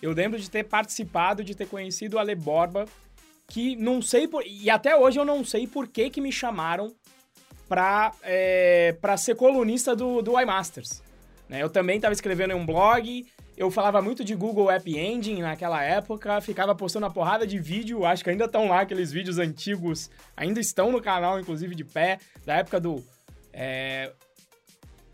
Eu 0.00 0.12
lembro 0.12 0.38
de 0.38 0.48
ter 0.48 0.62
participado, 0.64 1.42
de 1.42 1.56
ter 1.56 1.66
conhecido 1.66 2.14
o 2.14 2.18
Ale 2.20 2.36
Borba, 2.36 2.86
que 3.48 3.74
não 3.74 4.00
sei 4.00 4.28
por. 4.28 4.44
E 4.46 4.70
até 4.70 4.94
hoje 4.96 5.18
eu 5.18 5.24
não 5.24 5.44
sei 5.44 5.66
por 5.66 5.88
que, 5.88 6.10
que 6.10 6.20
me 6.20 6.30
chamaram 6.30 6.94
pra, 7.68 8.12
é, 8.22 8.94
ser 9.18 9.34
colunista 9.34 9.96
do, 9.96 10.22
do 10.22 10.40
iMasters. 10.40 11.02
Né? 11.48 11.60
Eu 11.60 11.70
também 11.70 11.96
estava 11.96 12.12
escrevendo 12.12 12.52
em 12.52 12.56
um 12.56 12.66
blog, 12.66 13.26
eu 13.56 13.70
falava 13.70 14.02
muito 14.02 14.22
de 14.22 14.34
Google 14.34 14.70
App 14.70 14.90
Engine 14.90 15.40
naquela 15.40 15.82
época, 15.82 16.40
ficava 16.40 16.74
postando 16.74 17.06
uma 17.06 17.12
porrada 17.12 17.46
de 17.46 17.58
vídeo, 17.58 18.04
acho 18.04 18.22
que 18.22 18.30
ainda 18.30 18.44
estão 18.44 18.68
lá 18.68 18.80
aqueles 18.80 19.10
vídeos 19.10 19.38
antigos, 19.38 20.10
ainda 20.36 20.60
estão 20.60 20.92
no 20.92 21.00
canal, 21.00 21.40
inclusive 21.40 21.74
de 21.74 21.84
pé, 21.84 22.18
da 22.44 22.56
época 22.56 22.78
do 22.78 23.02
é, 23.52 24.12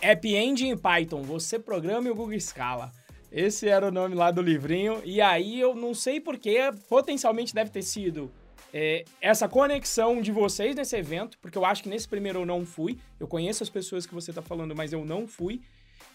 App 0.00 0.28
Engine 0.28 0.76
Python, 0.76 1.22
você 1.22 1.58
programa 1.58 2.08
e 2.08 2.10
o 2.10 2.14
Google 2.14 2.34
escala. 2.34 2.90
Esse 3.30 3.68
era 3.68 3.88
o 3.88 3.90
nome 3.90 4.14
lá 4.14 4.30
do 4.30 4.42
livrinho. 4.42 5.00
E 5.04 5.20
aí 5.22 5.58
eu 5.58 5.74
não 5.74 5.94
sei 5.94 6.20
porquê, 6.20 6.70
potencialmente 6.88 7.54
deve 7.54 7.70
ter 7.70 7.82
sido 7.82 8.30
é, 8.74 9.04
essa 9.20 9.48
conexão 9.48 10.20
de 10.20 10.30
vocês 10.30 10.74
nesse 10.74 10.96
evento, 10.96 11.38
porque 11.40 11.56
eu 11.56 11.64
acho 11.64 11.82
que 11.82 11.88
nesse 11.88 12.08
primeiro 12.08 12.40
eu 12.40 12.46
não 12.46 12.66
fui. 12.66 12.98
Eu 13.18 13.26
conheço 13.26 13.62
as 13.62 13.70
pessoas 13.70 14.04
que 14.04 14.14
você 14.14 14.32
está 14.32 14.42
falando, 14.42 14.76
mas 14.76 14.92
eu 14.92 15.04
não 15.04 15.26
fui. 15.26 15.62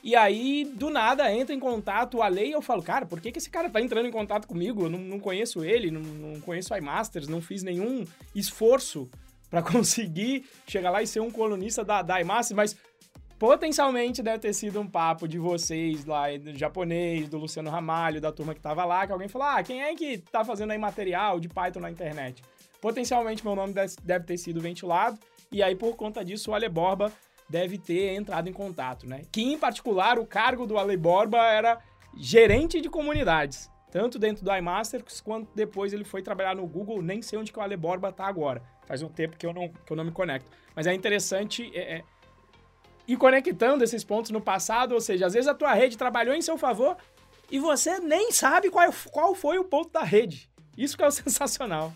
E 0.03 0.15
aí, 0.15 0.65
do 0.65 0.89
nada, 0.89 1.31
entra 1.33 1.53
em 1.53 1.59
contato 1.59 2.21
a 2.21 2.27
lei 2.27 2.49
e 2.49 2.53
eu 2.53 2.61
falo, 2.61 2.81
cara, 2.81 3.05
por 3.05 3.19
que, 3.19 3.31
que 3.31 3.39
esse 3.39 3.49
cara 3.49 3.69
tá 3.69 3.81
entrando 3.81 4.07
em 4.07 4.11
contato 4.11 4.47
comigo? 4.47 4.83
Eu 4.83 4.89
não, 4.89 4.99
não 4.99 5.19
conheço 5.19 5.63
ele, 5.63 5.91
não, 5.91 6.01
não 6.01 6.39
conheço 6.41 6.73
o 6.73 6.77
iMasters, 6.77 7.27
não 7.27 7.41
fiz 7.41 7.63
nenhum 7.63 8.05
esforço 8.33 9.09
para 9.49 9.61
conseguir 9.63 10.45
chegar 10.67 10.91
lá 10.91 11.01
e 11.01 11.07
ser 11.07 11.19
um 11.19 11.31
colunista 11.31 11.83
da, 11.83 12.01
da 12.01 12.21
iMasters, 12.21 12.55
mas 12.55 12.77
Potencialmente 13.39 14.23
deve 14.23 14.39
ter 14.39 14.53
sido 14.53 14.81
um 14.81 14.87
papo 14.87 15.27
de 15.27 15.37
vocês 15.37 16.05
lá, 16.05 16.25
do 16.35 16.57
japonês, 16.57 17.29
do 17.29 17.37
Luciano 17.37 17.69
Ramalho, 17.69 18.19
da 18.19 18.31
turma 18.31 18.55
que 18.55 18.59
tava 18.59 18.83
lá, 18.83 19.05
que 19.05 19.13
alguém 19.13 19.27
falou: 19.27 19.47
ah, 19.47 19.61
quem 19.61 19.83
é 19.83 19.93
que 19.93 20.17
tá 20.17 20.43
fazendo 20.43 20.71
aí 20.71 20.77
material 20.79 21.39
de 21.39 21.47
Python 21.47 21.79
na 21.79 21.91
internet? 21.91 22.41
Potencialmente 22.81 23.45
meu 23.45 23.55
nome 23.55 23.75
deve 24.03 24.25
ter 24.25 24.37
sido 24.39 24.59
ventilado, 24.59 25.19
e 25.51 25.61
aí 25.61 25.75
por 25.75 25.95
conta 25.95 26.25
disso 26.25 26.49
o 26.49 26.55
Ale 26.55 26.67
Borba 26.67 27.13
deve 27.49 27.77
ter 27.77 28.15
entrado 28.15 28.49
em 28.49 28.53
contato, 28.53 29.07
né? 29.07 29.21
Que 29.31 29.41
em 29.41 29.57
particular 29.57 30.19
o 30.19 30.25
cargo 30.25 30.65
do 30.65 30.77
Ale 30.77 30.97
Borba 30.97 31.37
era 31.45 31.79
gerente 32.15 32.81
de 32.81 32.89
comunidades, 32.89 33.69
tanto 33.91 34.19
dentro 34.19 34.43
do 34.43 34.53
iMasters 34.55 35.21
quanto 35.21 35.49
depois 35.55 35.93
ele 35.93 36.03
foi 36.03 36.21
trabalhar 36.21 36.55
no 36.55 36.67
Google, 36.67 37.01
nem 37.01 37.21
sei 37.21 37.39
onde 37.39 37.51
que 37.51 37.59
o 37.59 37.61
Ale 37.61 37.77
Borba 37.77 38.11
tá 38.11 38.25
agora. 38.25 38.61
Faz 38.85 39.01
um 39.01 39.09
tempo 39.09 39.37
que 39.37 39.45
eu 39.45 39.53
não, 39.53 39.69
que 39.69 39.91
eu 39.91 39.97
não 39.97 40.03
me 40.03 40.11
conecto. 40.11 40.49
Mas 40.75 40.87
é 40.87 40.93
interessante. 40.93 41.71
É, 41.73 41.97
é, 41.97 42.03
e 43.07 43.15
conectando 43.15 43.83
esses 43.83 44.03
pontos 44.03 44.31
no 44.31 44.41
passado, 44.41 44.93
ou 44.93 44.99
seja, 44.99 45.27
às 45.27 45.33
vezes 45.33 45.47
a 45.47 45.53
tua 45.53 45.73
rede 45.73 45.97
trabalhou 45.97 46.35
em 46.35 46.41
seu 46.41 46.57
favor 46.57 46.97
e 47.49 47.59
você 47.59 47.99
nem 47.99 48.31
sabe 48.31 48.69
qual, 48.69 48.91
qual 49.11 49.33
foi 49.33 49.57
o 49.57 49.63
ponto 49.63 49.91
da 49.91 50.03
rede. 50.03 50.49
Isso 50.77 50.97
que 50.97 51.03
é 51.03 51.07
o 51.07 51.11
sensacional. 51.11 51.93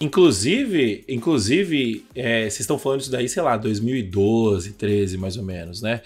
Inclusive, 0.00 1.04
inclusive, 1.08 2.04
é, 2.14 2.42
vocês 2.42 2.60
estão 2.60 2.78
falando 2.78 3.00
isso 3.00 3.10
daí, 3.10 3.28
sei 3.28 3.42
lá, 3.42 3.56
2012, 3.56 4.72
13 4.72 5.16
mais 5.16 5.36
ou 5.36 5.42
menos, 5.42 5.80
né? 5.80 6.02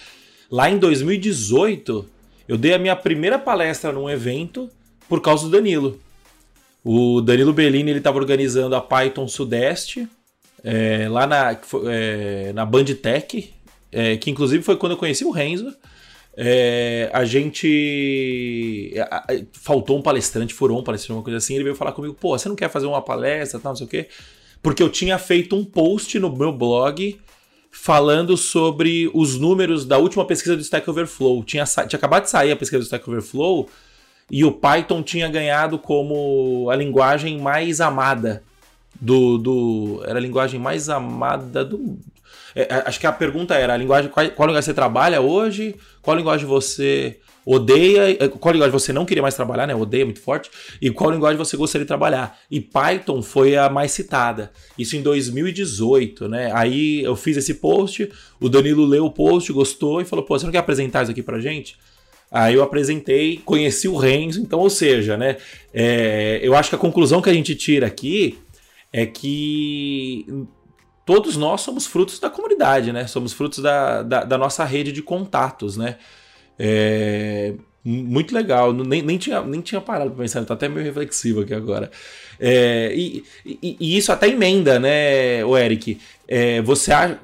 Lá 0.51 0.71
em 0.71 0.79
2018, 0.79 2.09
eu 2.47 2.57
dei 2.57 2.75
a 2.75 2.79
minha 2.79 2.95
primeira 2.95 3.39
palestra 3.39 3.93
num 3.93 4.09
evento 4.09 4.71
por 5.09 5.21
causa 5.21 5.45
do 5.45 5.51
Danilo. 5.51 6.01
O 6.85 7.21
Danilo 7.21 7.53
Bellini 7.53 7.91
ele 7.91 7.99
estava 7.99 8.19
organizando 8.19 8.75
a 8.75 8.81
Python 8.81 9.29
Sudeste 9.29 10.09
é, 10.63 11.09
lá 11.09 11.27
na, 11.27 11.59
é, 11.91 12.53
na 12.53 12.65
Bandtech, 12.65 13.53
é, 13.93 14.17
que 14.17 14.31
inclusive 14.31 14.63
foi 14.63 14.77
quando 14.77 14.93
eu 14.93 14.99
conheci 14.99 15.25
o 15.25 15.31
Renzo. 15.31 15.75
É, 16.37 17.11
a 17.13 17.25
gente. 17.25 18.95
faltou 19.53 19.99
um 19.99 20.03
palestrante, 20.03 20.55
furou 20.55 20.79
um 20.79 20.85
palestrante, 20.85 21.19
uma 21.19 21.23
coisa 21.23 21.39
assim. 21.39 21.55
Ele 21.55 21.65
veio 21.65 21.77
falar 21.77 21.93
comigo: 21.93 22.15
pô, 22.15 22.39
você 22.39 22.49
não 22.49 22.57
quer 22.57 22.71
fazer 22.71 22.87
uma 22.87 23.03
palestra, 23.03 23.59
tal, 23.59 23.73
não 23.73 23.77
sei 23.77 23.87
o 23.87 23.91
quê? 23.91 24.09
Porque 24.63 24.83
eu 24.83 24.91
tinha 24.91 25.19
feito 25.19 25.57
um 25.57 25.65
post 25.65 26.19
no 26.19 26.35
meu 26.35 26.53
blog 26.53 27.19
falando 27.71 28.37
sobre 28.37 29.11
os 29.15 29.39
números 29.39 29.85
da 29.85 29.97
última 29.97 30.25
pesquisa 30.25 30.57
do 30.57 30.63
Stack 30.63 30.89
Overflow. 30.89 31.43
Tinha, 31.45 31.65
tinha 31.65 31.99
acabado 31.99 32.25
de 32.25 32.31
sair 32.31 32.53
a 32.53 32.57
pesquisa 32.57 32.81
do 32.81 32.85
Stack 32.85 33.09
Overflow 33.09 33.69
e 34.31 34.45
o 34.45 34.53
Python 34.53 35.03
tinha 35.03 35.29
ganhado 35.29 35.79
como 35.79 36.69
a 36.71 36.77
linguagem 36.77 37.39
mais 37.39 37.81
amada 37.81 38.43
do. 39.01 39.39
do 39.39 40.03
era 40.05 40.19
a 40.19 40.23
linguagem 40.23 40.61
mais 40.61 40.89
amada 40.89 41.65
do, 41.65 41.99
é, 42.55 42.63
é, 42.63 42.83
acho 42.87 42.99
que 42.99 43.07
a 43.07 43.13
pergunta 43.13 43.55
era: 43.55 43.75
a 43.75 43.77
linguagem, 43.77 44.11
qual, 44.11 44.29
qual 44.31 44.47
linguagem 44.47 44.67
você 44.67 44.75
trabalha 44.75 45.21
hoje? 45.21 45.75
Qual 46.03 46.17
linguagem 46.17 46.47
você 46.47 47.19
odeia? 47.45 48.17
É, 48.23 48.29
qual 48.29 48.53
linguagem 48.53 48.73
você 48.73 48.93
não 48.93 49.05
queria 49.05 49.23
mais 49.23 49.35
trabalhar, 49.35 49.67
né? 49.67 49.75
Odeia 49.75 50.05
muito 50.05 50.21
forte. 50.21 50.51
E 50.81 50.91
qual 50.91 51.11
linguagem 51.11 51.39
você 51.39 51.57
gostaria 51.57 51.85
de 51.85 51.89
trabalhar? 51.89 52.39
E 52.51 52.61
Python 52.61 53.23
foi 53.23 53.57
a 53.57 53.69
mais 53.69 53.93
citada. 53.93 54.51
Isso 54.79 54.97
em 54.97 55.03
2018, 55.03 56.29
né? 56.29 56.51
Aí 56.55 57.03
eu 57.03 57.17
fiz 57.17 57.37
esse 57.37 57.55
post, 57.55 58.11
o 58.41 58.49
Danilo 58.49 58.85
leu 58.85 59.07
o 59.07 59.11
post, 59.11 59.53
gostou 59.53 60.01
e 60.01 60.05
falou: 60.05 60.25
pô, 60.25 60.39
você 60.39 60.45
não 60.45 60.53
quer 60.53 60.59
apresentar 60.59 61.03
isso 61.03 61.13
aqui 61.13 61.23
pra 61.23 61.41
gente? 61.41 61.77
Aí 62.31 62.55
eu 62.55 62.63
apresentei, 62.63 63.39
conheci 63.45 63.89
o 63.89 63.97
Renzo, 63.97 64.41
então, 64.41 64.61
ou 64.61 64.71
seja, 64.71 65.17
né? 65.17 65.37
É, 65.75 66.39
eu 66.43 66.55
acho 66.55 66.69
que 66.69 66.77
a 66.77 66.79
conclusão 66.79 67.21
que 67.21 67.29
a 67.29 67.35
gente 67.35 67.57
tira 67.57 67.89
aqui 67.89 68.39
é 68.93 69.05
que 69.05 70.25
todos 71.11 71.37
nós 71.37 71.63
somos 71.63 71.89
frutos 71.89 72.21
da 72.21 72.31
comunidade, 72.31 72.93
né? 72.93 73.05
Somos 73.09 73.33
frutos 73.33 73.59
da, 73.59 74.01
da, 74.01 74.23
da 74.23 74.39
nossa 74.39 74.65
rede 74.65 74.93
de 74.93 75.03
contatos, 75.03 75.77
né? 75.77 75.97
É, 76.57 77.53
muito 77.85 78.33
legal, 78.33 78.73
nem, 78.73 79.03
nem, 79.03 79.19
tinha, 79.19 79.43
nem 79.43 79.61
tinha 79.61 79.81
parado 79.81 80.13
para 80.13 80.23
pensar, 80.23 80.45
tá 80.45 80.55
até 80.55 80.69
meio 80.69 80.87
reflexivo 80.87 81.41
aqui 81.41 81.53
agora. 81.53 81.91
É, 82.39 82.93
e, 82.95 83.25
e, 83.45 83.77
e, 83.81 83.97
isso 83.99 84.13
até 84.13 84.29
emenda, 84.29 84.79
né, 84.79 85.45
o 85.45 85.59
Eric? 85.59 85.99
É, 86.29 86.63
você 86.63 86.93
acha. 86.93 87.19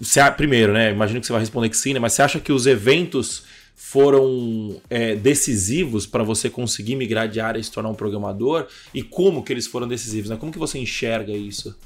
Você, 0.00 0.18
primeiro, 0.30 0.72
né? 0.72 0.90
Imagino 0.90 1.20
que 1.20 1.26
você 1.26 1.32
vai 1.32 1.42
responder 1.42 1.68
que 1.68 1.76
sim, 1.76 1.92
né? 1.92 2.00
Mas 2.00 2.14
você 2.14 2.22
acha 2.22 2.40
que 2.40 2.52
os 2.52 2.66
eventos 2.66 3.44
foram 3.74 4.80
é, 4.88 5.14
decisivos 5.14 6.06
para 6.06 6.22
você 6.22 6.48
conseguir 6.48 6.96
migrar 6.96 7.28
de 7.28 7.38
área 7.38 7.58
e 7.58 7.64
se 7.64 7.70
tornar 7.70 7.90
um 7.90 7.94
programador? 7.94 8.66
E 8.94 9.02
como 9.02 9.42
que 9.42 9.52
eles 9.52 9.66
foram 9.66 9.86
decisivos? 9.86 10.30
Né? 10.30 10.38
Como 10.38 10.50
que 10.50 10.58
você 10.58 10.78
enxerga 10.78 11.32
isso? 11.32 11.76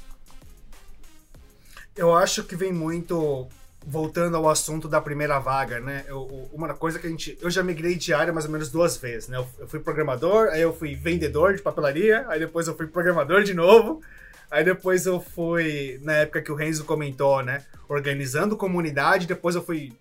Eu 1.95 2.13
acho 2.13 2.43
que 2.43 2.55
vem 2.55 2.73
muito 2.73 3.47
voltando 3.85 4.35
ao 4.35 4.49
assunto 4.49 4.87
da 4.87 4.99
primeira 4.99 5.39
vaga, 5.39 5.79
né? 5.79 6.03
Eu, 6.07 6.49
uma 6.51 6.73
coisa 6.73 6.99
que 6.99 7.07
a 7.07 7.09
gente. 7.09 7.37
Eu 7.41 7.49
já 7.49 7.63
migrei 7.63 7.95
de 7.95 8.13
área 8.13 8.33
mais 8.33 8.45
ou 8.45 8.51
menos 8.51 8.69
duas 8.69 8.97
vezes, 8.97 9.29
né? 9.29 9.37
Eu, 9.37 9.67
fui 9.67 9.79
programador, 9.79 10.49
aí 10.49 10.61
eu 10.61 10.73
fui 10.73 10.95
vendedor 10.95 11.55
de 11.55 11.61
papelaria, 11.61 12.25
aí 12.27 12.39
depois 12.39 12.67
eu 12.67 12.75
fui 12.75 12.87
programador 12.87 13.43
de 13.43 13.53
novo, 13.53 14.01
aí 14.49 14.63
depois 14.63 15.05
eu 15.05 15.21
fui, 15.21 15.99
na 16.01 16.13
época 16.13 16.41
que 16.41 16.51
o 16.51 16.55
Renzo 16.55 16.83
comentou, 16.83 17.43
né? 17.43 17.63
Organizando 17.87 18.57
comunidade, 18.57 19.27
depois 19.27 19.55
eu 19.55 19.63
fui. 19.63 19.93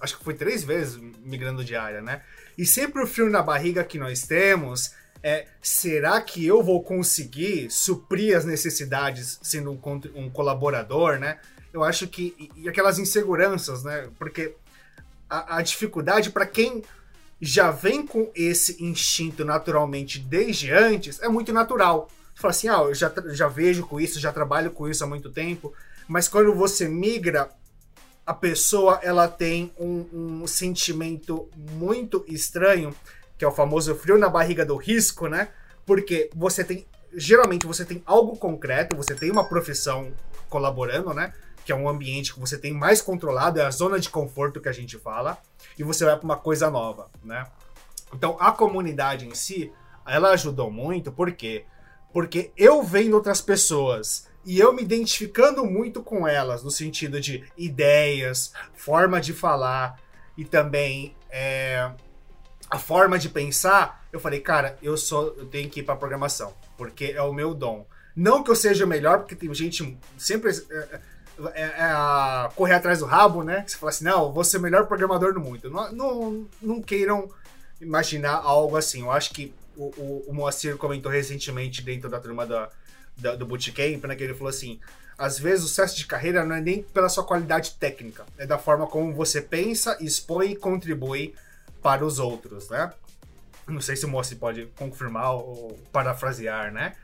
Acho 0.00 0.18
que 0.18 0.24
foi 0.24 0.34
três 0.34 0.62
vezes 0.62 1.00
migrando 1.24 1.64
de 1.64 1.74
área, 1.74 2.00
né? 2.00 2.22
E 2.56 2.64
sempre 2.64 3.02
o 3.02 3.06
frio 3.06 3.28
na 3.28 3.42
barriga 3.42 3.82
que 3.82 3.98
nós 3.98 4.22
temos 4.22 4.92
é 5.22 5.46
será 5.60 6.20
que 6.20 6.44
eu 6.44 6.62
vou 6.62 6.82
conseguir 6.82 7.70
suprir 7.70 8.36
as 8.36 8.44
necessidades 8.44 9.38
sendo 9.42 9.70
um, 9.70 9.80
um 10.14 10.30
colaborador, 10.30 11.18
né? 11.18 11.38
Eu 11.72 11.84
acho 11.84 12.06
que. 12.08 12.50
E, 12.56 12.68
aquelas 12.68 12.98
inseguranças, 12.98 13.84
né? 13.84 14.08
Porque 14.18 14.54
a, 15.30 15.58
a 15.58 15.62
dificuldade 15.62 16.30
para 16.30 16.46
quem 16.46 16.82
já 17.40 17.72
vem 17.72 18.06
com 18.06 18.30
esse 18.36 18.82
instinto 18.84 19.44
naturalmente 19.44 20.20
desde 20.20 20.70
antes, 20.70 21.20
é 21.20 21.28
muito 21.28 21.52
natural. 21.52 22.08
Fala 22.36 22.50
assim, 22.52 22.68
ah, 22.68 22.82
eu 22.82 22.94
já, 22.94 23.12
já 23.30 23.48
vejo 23.48 23.84
com 23.84 24.00
isso, 24.00 24.20
já 24.20 24.32
trabalho 24.32 24.70
com 24.70 24.88
isso 24.88 25.02
há 25.02 25.06
muito 25.08 25.28
tempo, 25.28 25.72
mas 26.06 26.28
quando 26.28 26.54
você 26.54 26.88
migra, 26.88 27.50
a 28.24 28.32
pessoa 28.32 29.00
ela 29.02 29.26
tem 29.26 29.72
um, 29.76 30.42
um 30.42 30.46
sentimento 30.46 31.48
muito 31.56 32.24
estranho, 32.28 32.94
que 33.42 33.44
é 33.44 33.48
o 33.48 33.50
famoso 33.50 33.92
frio 33.96 34.16
na 34.16 34.28
barriga 34.28 34.64
do 34.64 34.76
risco, 34.76 35.26
né? 35.26 35.48
Porque 35.84 36.30
você 36.32 36.62
tem, 36.62 36.86
geralmente 37.12 37.66
você 37.66 37.84
tem 37.84 38.00
algo 38.06 38.36
concreto, 38.36 38.94
você 38.94 39.16
tem 39.16 39.32
uma 39.32 39.42
profissão 39.42 40.12
colaborando, 40.48 41.12
né? 41.12 41.32
Que 41.64 41.72
é 41.72 41.74
um 41.74 41.88
ambiente 41.88 42.32
que 42.32 42.38
você 42.38 42.56
tem 42.56 42.72
mais 42.72 43.02
controlado, 43.02 43.58
é 43.58 43.64
a 43.64 43.70
zona 43.72 43.98
de 43.98 44.08
conforto 44.08 44.60
que 44.60 44.68
a 44.68 44.72
gente 44.72 44.96
fala, 44.96 45.38
e 45.76 45.82
você 45.82 46.04
vai 46.04 46.16
para 46.16 46.24
uma 46.24 46.36
coisa 46.36 46.70
nova, 46.70 47.10
né? 47.24 47.44
Então 48.14 48.36
a 48.38 48.52
comunidade 48.52 49.26
em 49.26 49.34
si, 49.34 49.72
ela 50.06 50.30
ajudou 50.30 50.70
muito, 50.70 51.10
por 51.10 51.32
quê? 51.32 51.64
Porque 52.12 52.52
eu 52.56 52.80
vendo 52.80 53.14
outras 53.14 53.40
pessoas 53.40 54.28
e 54.44 54.60
eu 54.60 54.72
me 54.72 54.82
identificando 54.82 55.64
muito 55.64 56.00
com 56.00 56.28
elas, 56.28 56.62
no 56.62 56.70
sentido 56.70 57.20
de 57.20 57.42
ideias, 57.58 58.52
forma 58.72 59.20
de 59.20 59.32
falar 59.32 60.00
e 60.38 60.44
também 60.44 61.16
é, 61.28 61.90
a 62.72 62.78
forma 62.78 63.18
de 63.18 63.28
pensar, 63.28 64.02
eu 64.10 64.18
falei, 64.18 64.40
cara, 64.40 64.78
eu 64.82 64.96
só 64.96 65.24
eu 65.36 65.44
tenho 65.44 65.68
que 65.68 65.80
ir 65.80 65.82
para 65.82 65.94
programação, 65.94 66.54
porque 66.78 67.12
é 67.14 67.20
o 67.20 67.30
meu 67.30 67.52
dom. 67.52 67.86
Não 68.16 68.42
que 68.42 68.50
eu 68.50 68.56
seja 68.56 68.86
melhor, 68.86 69.18
porque 69.18 69.36
tem 69.36 69.52
gente 69.52 69.98
sempre 70.16 70.50
é, 70.50 71.00
é, 71.52 71.62
é 71.62 71.82
a 71.82 72.50
correr 72.56 72.72
atrás 72.72 73.00
do 73.00 73.04
rabo, 73.04 73.42
né? 73.42 73.60
Que 73.60 73.72
você 73.72 73.76
fala 73.76 73.90
assim, 73.90 74.04
não, 74.04 74.24
eu 74.24 74.32
vou 74.32 74.42
ser 74.42 74.56
o 74.56 74.62
melhor 74.62 74.86
programador 74.86 75.34
do 75.34 75.40
mundo. 75.40 75.68
Não, 75.68 75.92
não, 75.92 76.48
não 76.62 76.82
queiram 76.82 77.28
imaginar 77.78 78.36
algo 78.36 78.74
assim. 78.74 79.02
Eu 79.02 79.10
acho 79.10 79.34
que 79.34 79.52
o, 79.76 79.84
o, 80.00 80.24
o 80.28 80.34
Moacir 80.34 80.78
comentou 80.78 81.12
recentemente 81.12 81.82
dentro 81.82 82.08
da 82.08 82.18
turma 82.18 82.46
da, 82.46 82.70
da, 83.18 83.36
do 83.36 83.44
Bootcamp, 83.44 84.02
né? 84.06 84.16
Que 84.16 84.24
ele 84.24 84.34
falou 84.34 84.48
assim: 84.48 84.80
às 85.18 85.38
vezes 85.38 85.66
o 85.66 85.68
sucesso 85.68 85.94
de 85.94 86.06
carreira 86.06 86.42
não 86.42 86.56
é 86.56 86.60
nem 86.62 86.82
pela 86.82 87.10
sua 87.10 87.22
qualidade 87.22 87.72
técnica, 87.72 88.24
é 88.38 88.46
da 88.46 88.56
forma 88.56 88.86
como 88.86 89.12
você 89.12 89.42
pensa, 89.42 89.98
expõe 90.00 90.52
e 90.52 90.56
contribui 90.56 91.34
para 91.82 92.04
os 92.04 92.18
outros, 92.18 92.68
né? 92.70 92.92
Não 93.66 93.80
sei 93.80 93.96
se 93.96 94.04
o 94.04 94.08
Moacir 94.08 94.38
pode 94.38 94.66
confirmar 94.76 95.34
ou 95.34 95.78
parafrasear, 95.92 96.72
né? 96.72 96.94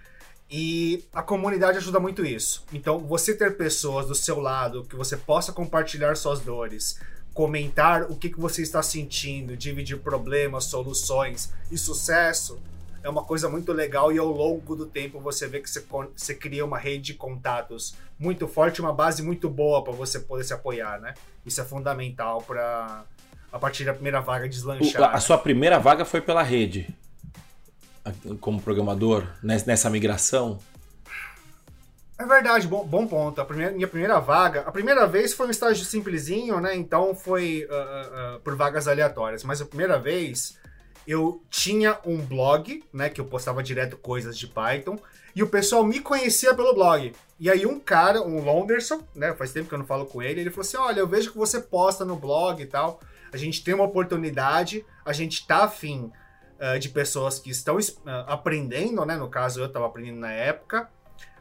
E 0.50 1.04
a 1.12 1.22
comunidade 1.22 1.76
ajuda 1.76 2.00
muito 2.00 2.24
isso. 2.24 2.64
Então, 2.72 2.98
você 3.00 3.34
ter 3.34 3.56
pessoas 3.56 4.06
do 4.06 4.14
seu 4.14 4.40
lado 4.40 4.84
que 4.84 4.96
você 4.96 5.16
possa 5.16 5.52
compartilhar 5.52 6.16
suas 6.16 6.40
dores, 6.40 6.98
comentar 7.34 8.04
o 8.04 8.16
que, 8.16 8.30
que 8.30 8.40
você 8.40 8.62
está 8.62 8.82
sentindo, 8.82 9.56
dividir 9.56 9.98
problemas, 9.98 10.64
soluções 10.64 11.52
e 11.70 11.76
sucesso, 11.76 12.58
é 13.02 13.08
uma 13.08 13.22
coisa 13.22 13.48
muito 13.48 13.72
legal 13.72 14.12
e 14.12 14.18
ao 14.18 14.26
longo 14.26 14.74
do 14.74 14.86
tempo 14.86 15.20
você 15.20 15.46
vê 15.46 15.60
que 15.60 15.70
você, 15.70 15.84
você 16.16 16.34
cria 16.34 16.64
uma 16.64 16.78
rede 16.78 17.12
de 17.12 17.14
contatos 17.14 17.94
muito 18.18 18.48
forte, 18.48 18.80
uma 18.80 18.92
base 18.92 19.22
muito 19.22 19.48
boa 19.48 19.84
para 19.84 19.92
você 19.92 20.18
poder 20.18 20.44
se 20.44 20.52
apoiar, 20.52 21.00
né? 21.00 21.14
Isso 21.46 21.60
é 21.60 21.64
fundamental 21.64 22.42
para 22.42 23.04
a 23.52 23.58
partir 23.58 23.84
da 23.84 23.94
primeira 23.94 24.20
vaga 24.20 24.48
deslanchar. 24.48 25.10
A 25.10 25.12
né? 25.14 25.20
sua 25.20 25.38
primeira 25.38 25.78
vaga 25.78 26.04
foi 26.04 26.20
pela 26.20 26.42
rede, 26.42 26.88
como 28.40 28.60
programador, 28.60 29.26
nessa 29.42 29.90
migração? 29.90 30.58
É 32.18 32.26
verdade, 32.26 32.66
bom, 32.66 32.84
bom 32.84 33.06
ponto. 33.06 33.40
A 33.40 33.44
primeira, 33.44 33.72
minha 33.72 33.86
primeira 33.86 34.18
vaga, 34.18 34.62
a 34.62 34.72
primeira 34.72 35.06
vez 35.06 35.32
foi 35.32 35.46
um 35.46 35.50
estágio 35.50 35.84
simplesinho, 35.84 36.60
né? 36.60 36.74
Então 36.74 37.14
foi 37.14 37.64
uh, 37.70 38.36
uh, 38.36 38.40
por 38.40 38.56
vagas 38.56 38.88
aleatórias. 38.88 39.44
Mas 39.44 39.60
a 39.60 39.64
primeira 39.64 40.00
vez 40.00 40.58
eu 41.06 41.40
tinha 41.48 41.96
um 42.04 42.18
blog, 42.18 42.84
né, 42.92 43.08
que 43.08 43.20
eu 43.20 43.24
postava 43.24 43.62
direto 43.62 43.96
coisas 43.96 44.36
de 44.36 44.48
Python, 44.48 44.98
e 45.34 45.42
o 45.42 45.48
pessoal 45.48 45.84
me 45.84 46.00
conhecia 46.00 46.52
pelo 46.54 46.74
blog. 46.74 47.12
E 47.38 47.48
aí 47.48 47.64
um 47.64 47.78
cara, 47.78 48.20
um 48.20 48.44
Londerson, 48.44 49.00
né, 49.14 49.32
faz 49.32 49.52
tempo 49.52 49.68
que 49.68 49.74
eu 49.74 49.78
não 49.78 49.86
falo 49.86 50.04
com 50.04 50.20
ele, 50.20 50.40
ele 50.40 50.50
falou 50.50 50.62
assim: 50.62 50.76
"Olha, 50.76 50.98
eu 50.98 51.06
vejo 51.06 51.30
que 51.30 51.38
você 51.38 51.60
posta 51.60 52.04
no 52.04 52.16
blog 52.16 52.60
e 52.60 52.66
tal. 52.66 53.00
A 53.32 53.36
gente 53.36 53.62
tem 53.62 53.74
uma 53.74 53.84
oportunidade, 53.84 54.84
a 55.04 55.12
gente 55.12 55.46
tá 55.46 55.64
afim 55.64 56.10
uh, 56.58 56.78
de 56.78 56.88
pessoas 56.88 57.38
que 57.38 57.50
estão 57.50 57.76
uh, 57.76 57.80
aprendendo, 58.26 59.04
né? 59.04 59.16
No 59.16 59.28
caso, 59.28 59.60
eu 59.60 59.66
estava 59.66 59.86
aprendendo 59.86 60.18
na 60.18 60.32
época, 60.32 60.88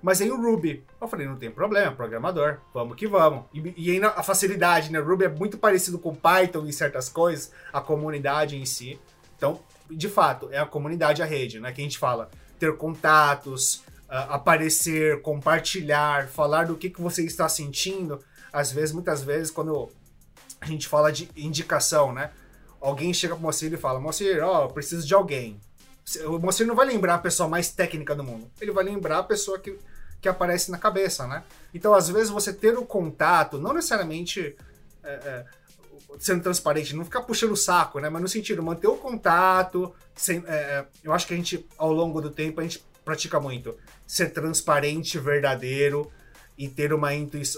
mas 0.01 0.21
em 0.21 0.29
Ruby. 0.29 0.83
Eu 0.99 1.07
falei, 1.07 1.27
não 1.27 1.35
tem 1.35 1.51
problema, 1.51 1.91
programador, 1.95 2.59
vamos 2.73 2.95
que 2.95 3.07
vamos. 3.07 3.45
E, 3.53 3.73
e 3.77 3.91
ainda 3.91 4.09
a 4.09 4.23
facilidade, 4.23 4.91
né? 4.91 4.99
Ruby 4.99 5.25
é 5.25 5.29
muito 5.29 5.57
parecido 5.57 5.99
com 5.99 6.13
Python 6.13 6.65
em 6.65 6.71
certas 6.71 7.09
coisas, 7.09 7.51
a 7.71 7.81
comunidade 7.81 8.55
em 8.55 8.65
si. 8.65 8.99
Então, 9.35 9.59
de 9.89 10.09
fato, 10.09 10.49
é 10.51 10.59
a 10.59 10.65
comunidade, 10.65 11.21
a 11.21 11.25
rede, 11.25 11.59
né? 11.59 11.71
Que 11.71 11.81
a 11.81 11.83
gente 11.83 11.97
fala 11.97 12.29
ter 12.59 12.75
contatos, 12.75 13.83
uh, 14.09 14.29
aparecer, 14.29 15.21
compartilhar, 15.21 16.27
falar 16.27 16.65
do 16.65 16.75
que, 16.75 16.89
que 16.89 17.01
você 17.01 17.23
está 17.23 17.47
sentindo. 17.47 18.19
Às 18.51 18.71
vezes, 18.71 18.93
muitas 18.93 19.23
vezes, 19.23 19.51
quando 19.51 19.91
a 20.59 20.65
gente 20.65 20.87
fala 20.87 21.11
de 21.11 21.29
indicação, 21.35 22.11
né? 22.11 22.31
Alguém 22.79 23.13
chega 23.13 23.33
pro 23.33 23.43
Moacir 23.43 23.71
e 23.73 23.77
fala, 23.77 23.99
Moacir, 23.99 24.43
ó, 24.43 24.67
preciso 24.67 25.05
de 25.05 25.13
alguém. 25.13 25.59
O 26.25 26.39
Moacir 26.39 26.65
não 26.65 26.75
vai 26.75 26.85
lembrar 26.85 27.15
a 27.15 27.19
pessoa 27.19 27.49
mais 27.49 27.69
técnica 27.69 28.15
do 28.15 28.23
mundo. 28.23 28.49
Ele 28.61 28.71
vai 28.71 28.83
lembrar 28.83 29.19
a 29.19 29.23
pessoa 29.23 29.59
que, 29.59 29.77
que 30.21 30.29
aparece 30.29 30.71
na 30.71 30.77
cabeça, 30.77 31.27
né? 31.27 31.43
Então, 31.73 31.93
às 31.93 32.09
vezes, 32.09 32.29
você 32.29 32.53
ter 32.53 32.77
o 32.77 32.85
contato, 32.85 33.57
não 33.57 33.73
necessariamente... 33.73 34.55
É, 35.03 35.09
é, 35.09 35.45
sendo 36.19 36.41
transparente, 36.41 36.95
não 36.95 37.03
ficar 37.03 37.21
puxando 37.21 37.51
o 37.51 37.57
saco, 37.57 37.99
né? 37.99 38.09
Mas 38.09 38.21
no 38.21 38.27
sentido, 38.27 38.63
manter 38.63 38.87
o 38.87 38.95
contato. 38.95 39.93
Sem, 40.15 40.43
é, 40.47 40.55
é, 40.55 40.85
eu 41.03 41.13
acho 41.13 41.27
que 41.27 41.33
a 41.33 41.37
gente, 41.37 41.65
ao 41.77 41.91
longo 41.91 42.21
do 42.21 42.29
tempo, 42.29 42.59
a 42.59 42.63
gente 42.63 42.83
pratica 43.05 43.39
muito 43.39 43.75
ser 44.05 44.29
transparente, 44.29 45.19
verdadeiro 45.19 46.11
e 46.57 46.67
ter 46.67 46.91
uma, 46.91 47.09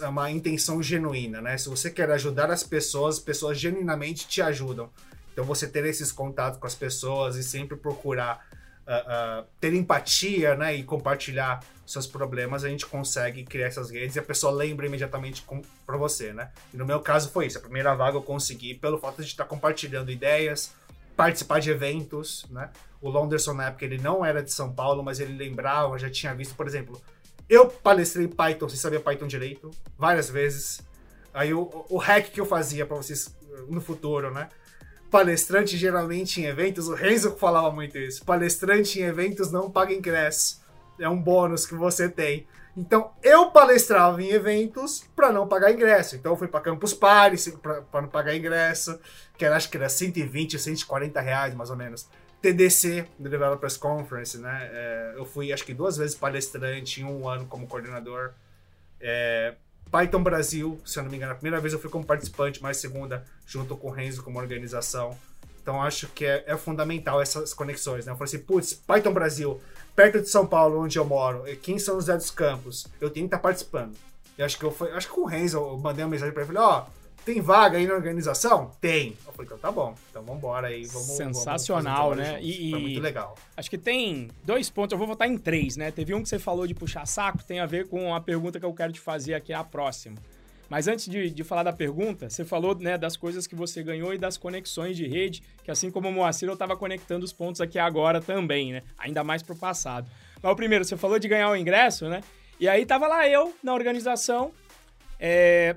uma 0.10 0.30
intenção 0.30 0.84
genuína, 0.84 1.42
né? 1.42 1.58
Se 1.58 1.70
você 1.70 1.90
quer 1.90 2.12
ajudar 2.12 2.52
as 2.52 2.64
pessoas, 2.64 3.16
as 3.16 3.22
pessoas 3.22 3.58
genuinamente 3.58 4.28
te 4.28 4.42
ajudam. 4.42 4.90
Então 5.32 5.46
você 5.46 5.68
ter 5.68 5.86
esses 5.86 6.12
contatos 6.12 6.60
com 6.60 6.68
as 6.68 6.76
pessoas 6.76 7.38
e 7.38 7.44
sempre 7.44 7.78
procurar 7.78 8.46
uh, 8.86 9.42
uh, 9.42 9.48
ter 9.60 9.74
empatia, 9.74 10.56
né? 10.56 10.76
E 10.76 10.84
compartilhar 10.84 11.64
seus 11.86 12.06
problemas, 12.06 12.64
a 12.64 12.70
gente 12.70 12.86
consegue 12.86 13.44
criar 13.44 13.68
essas 13.68 13.90
redes 13.90 14.16
e 14.16 14.20
a 14.20 14.24
pessoa 14.24 14.52
lembra 14.52 14.86
imediatamente 14.86 15.44
para 15.86 15.98
você, 15.98 16.34
né? 16.34 16.52
E 16.74 16.78
no 16.78 16.86
meu 16.86 17.00
caso 17.00 17.32
foi 17.32 17.48
isso. 17.48 17.58
A 17.58 17.62
primeira 17.62 17.96
vaga 17.96 18.18
eu 18.18 18.22
consegui 18.22 18.76
pelo 18.76 19.00
fato 19.00 19.24
de 19.24 19.28
estar 19.28 19.46
compartilhando 19.46 20.12
ideias, 20.12 20.74
participar 21.16 21.60
de 21.60 21.72
eventos, 21.72 22.46
né? 22.50 22.70
O 23.02 23.10
Londerson 23.10 23.54
na 23.54 23.68
época 23.68 23.86
ele 23.86 23.98
não 23.98 24.26
era 24.26 24.44
de 24.44 24.52
São 24.52 24.72
Paulo, 24.74 25.02
mas 25.02 25.20
ele 25.20 25.38
lembrava, 25.38 25.98
já 25.98 26.10
tinha 26.10 26.36
visto, 26.36 26.54
por 26.54 26.68
exemplo, 26.68 27.02
eu 27.50 27.68
palestrei 27.68 28.28
Python, 28.28 28.70
sem 28.70 28.78
saber 28.78 29.00
Python 29.00 29.28
direito, 29.28 29.72
várias 29.98 30.30
vezes. 30.30 30.82
Aí 31.34 31.54
o, 31.54 31.86
o 31.90 31.98
hack 31.98 32.32
que 32.32 32.40
eu 32.40 32.46
fazia 32.46 32.86
para 32.86 32.98
vocês 32.98 33.36
no 33.68 33.82
futuro, 33.82 34.32
né? 34.32 34.50
Palestrante 35.10 35.76
geralmente 35.76 36.40
em 36.40 36.46
eventos, 36.46 36.88
o 36.88 36.94
Renzo 36.94 37.32
falava 37.32 37.72
muito 37.72 37.98
isso. 37.98 38.24
Palestrante 38.24 39.00
em 39.00 39.04
eventos 39.04 39.52
não 39.52 39.70
paga 39.70 39.94
ingresso 39.94 40.60
é 41.00 41.10
um 41.10 41.20
bônus 41.20 41.66
que 41.66 41.74
você 41.74 42.10
tem. 42.10 42.46
Então, 42.78 43.12
eu 43.24 43.50
palestrava 43.52 44.22
em 44.22 44.30
eventos 44.30 45.04
para 45.16 45.32
não 45.32 45.48
pagar 45.48 45.72
ingresso. 45.72 46.16
Então, 46.16 46.34
eu 46.34 46.38
fui 46.38 46.48
para 46.48 46.62
Campus 46.62 46.94
Party 46.94 47.52
para 47.92 48.02
não 48.02 48.10
pagar 48.10 48.36
ingresso, 48.36 49.00
que 49.38 49.44
era, 49.44 49.56
acho 49.56 49.70
que 49.70 49.78
era 49.78 49.90
120, 49.90 50.60
140 50.60 51.20
reais, 51.20 51.56
mais 51.56 51.70
ou 51.70 51.76
menos. 51.76 52.08
TDC, 52.42 53.06
Developers 53.18 53.78
Conference, 53.78 54.38
né? 54.38 54.70
É, 54.72 55.14
eu 55.16 55.26
fui, 55.26 55.52
acho 55.52 55.66
que 55.66 55.74
duas 55.74 55.98
vezes 55.98 56.16
palestrante 56.16 57.02
em 57.02 57.04
um 57.04 57.28
ano 57.28 57.46
como 57.46 57.68
coordenador. 57.68 58.32
É, 59.00 59.56
Python 59.92 60.24
Brasil, 60.24 60.80
se 60.86 61.00
eu 61.00 61.04
não 61.04 61.10
me 61.10 61.18
engano, 61.18 61.34
a 61.34 61.36
primeira 61.36 61.60
vez 61.60 61.74
eu 61.74 61.80
fui 61.80 61.90
como 61.90 62.06
participante, 62.06 62.62
mas 62.62 62.78
segunda, 62.78 63.26
junto 63.46 63.76
com 63.76 63.88
o 63.88 63.92
Renzo 63.92 64.24
como 64.24 64.40
organização. 64.40 65.18
Então 65.62 65.82
acho 65.82 66.08
que 66.08 66.26
é, 66.26 66.44
é 66.48 66.58
fundamental 66.58 67.22
essas 67.22 67.54
conexões, 67.54 68.06
né? 68.06 68.12
Eu 68.12 68.18
falei 68.18 68.34
assim, 68.34 68.44
putz, 68.44 68.74
Python 68.74 69.14
Brasil, 69.14 69.62
perto 69.96 70.22
de 70.22 70.30
São 70.30 70.46
Paulo, 70.46 70.82
onde 70.82 70.98
eu 70.98 71.06
moro, 71.06 71.44
aqui 71.44 71.74
em 71.74 71.80
São 71.80 71.96
José 71.96 72.16
dos 72.16 72.32
Campos, 72.32 72.88
eu 73.02 73.10
tenho 73.10 73.28
que 73.28 73.36
estar 73.36 73.40
participando. 73.40 73.96
Eu 74.38 74.46
acho 74.46 74.58
que 74.58 74.64
eu 74.64 74.72
fui, 74.72 74.90
acho 74.92 75.08
que 75.08 75.14
com 75.14 75.22
o 75.22 75.26
Renzo 75.26 75.58
eu 75.58 75.78
mandei 75.78 76.04
uma 76.04 76.12
mensagem 76.12 76.34
para 76.34 76.44
ele, 76.44 76.58
ó, 76.58 76.86
oh, 76.86 76.99
tem 77.34 77.42
vaga 77.42 77.78
aí 77.78 77.86
na 77.86 77.94
organização? 77.94 78.72
Tem. 78.82 79.16
Eu 79.26 79.32
falei, 79.34 79.46
então 79.46 79.58
tá 79.60 79.72
bom. 79.72 79.94
Então 80.10 80.24
vamos 80.24 80.40
embora 80.40 80.68
aí. 80.68 80.84
Vamos, 80.86 81.06
Sensacional, 81.06 82.10
vamos 82.10 82.24
né? 82.24 82.40
E, 82.42 82.72
Foi 82.72 82.80
muito 82.80 83.02
legal. 83.02 83.36
Acho 83.56 83.70
que 83.70 83.78
tem 83.78 84.30
dois 84.44 84.68
pontos, 84.72 84.94
eu 84.94 84.98
vou 84.98 85.06
votar 85.06 85.28
em 85.28 85.38
três, 85.38 85.78
né? 85.78 85.92
Teve 85.92 86.16
um 86.16 86.24
que 86.24 86.30
você 86.30 86.40
falou 86.40 86.66
de 86.66 86.74
puxar 86.74 87.06
saco, 87.06 87.44
tem 87.44 87.60
a 87.60 87.68
ver 87.68 87.88
com 87.88 88.16
a 88.16 88.20
pergunta 88.20 88.60
que 88.60 88.66
eu 88.66 88.74
quero 88.74 88.92
te 88.92 89.00
fazer 89.00 89.36
aqui, 89.36 89.54
a 89.54 89.64
próxima. 89.64 90.18
Mas 90.68 90.88
antes 90.88 91.08
de, 91.08 91.30
de 91.30 91.44
falar 91.44 91.62
da 91.62 91.74
pergunta, 91.74 92.30
você 92.30 92.44
falou 92.44 92.76
né, 92.76 92.98
das 92.98 93.16
coisas 93.16 93.46
que 93.46 93.56
você 93.56 93.84
ganhou 93.84 94.12
e 94.12 94.18
das 94.18 94.36
conexões 94.36 94.98
de 94.98 95.08
rede, 95.08 95.44
que 95.64 95.70
assim 95.70 95.92
como 95.92 96.10
o 96.10 96.12
Moacir, 96.12 96.48
eu 96.48 96.54
estava 96.54 96.76
conectando 96.76 97.24
os 97.24 97.34
pontos 97.34 97.62
aqui 97.62 97.78
agora 97.78 98.20
também, 98.20 98.74
né? 98.74 98.84
Ainda 98.98 99.24
mais 99.24 99.44
para 99.44 99.54
o 99.54 99.58
passado. 99.58 100.10
Mas 100.42 100.52
o 100.52 100.56
primeiro, 100.56 100.84
você 100.84 100.98
falou 100.98 101.20
de 101.20 101.28
ganhar 101.28 101.52
o 101.52 101.56
ingresso, 101.56 102.10
né? 102.10 102.22
E 102.60 102.68
aí 102.68 102.88
tava 102.88 103.08
lá 103.08 103.28
eu, 103.28 103.54
na 103.64 103.74
organização, 103.74 104.52
é, 105.20 105.76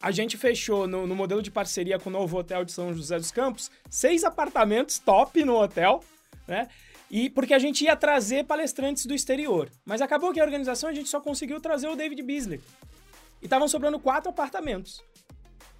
a 0.00 0.10
gente 0.10 0.36
fechou 0.36 0.86
no, 0.86 1.06
no, 1.06 1.14
modelo 1.14 1.42
de 1.42 1.50
parceria 1.50 1.98
com 1.98 2.08
o 2.08 2.12
novo 2.12 2.38
hotel 2.38 2.64
de 2.64 2.72
São 2.72 2.94
José 2.94 3.16
dos 3.16 3.32
Campos 3.32 3.70
seis 3.90 4.24
apartamentos 4.24 4.98
top 4.98 5.44
no 5.44 5.56
hotel, 5.56 6.02
né? 6.46 6.68
E 7.10 7.30
porque 7.30 7.54
a 7.54 7.58
gente 7.58 7.84
ia 7.84 7.96
trazer 7.96 8.44
palestrantes 8.44 9.06
do 9.06 9.14
exterior. 9.14 9.70
Mas 9.84 10.02
acabou 10.02 10.32
que 10.32 10.40
a 10.40 10.44
organização 10.44 10.90
a 10.90 10.92
gente 10.92 11.08
só 11.08 11.20
conseguiu 11.20 11.58
trazer 11.58 11.88
o 11.88 11.96
David 11.96 12.22
Beasley. 12.22 12.60
E 13.40 13.46
estavam 13.46 13.66
sobrando 13.66 13.98
quatro 13.98 14.30
apartamentos. 14.30 15.02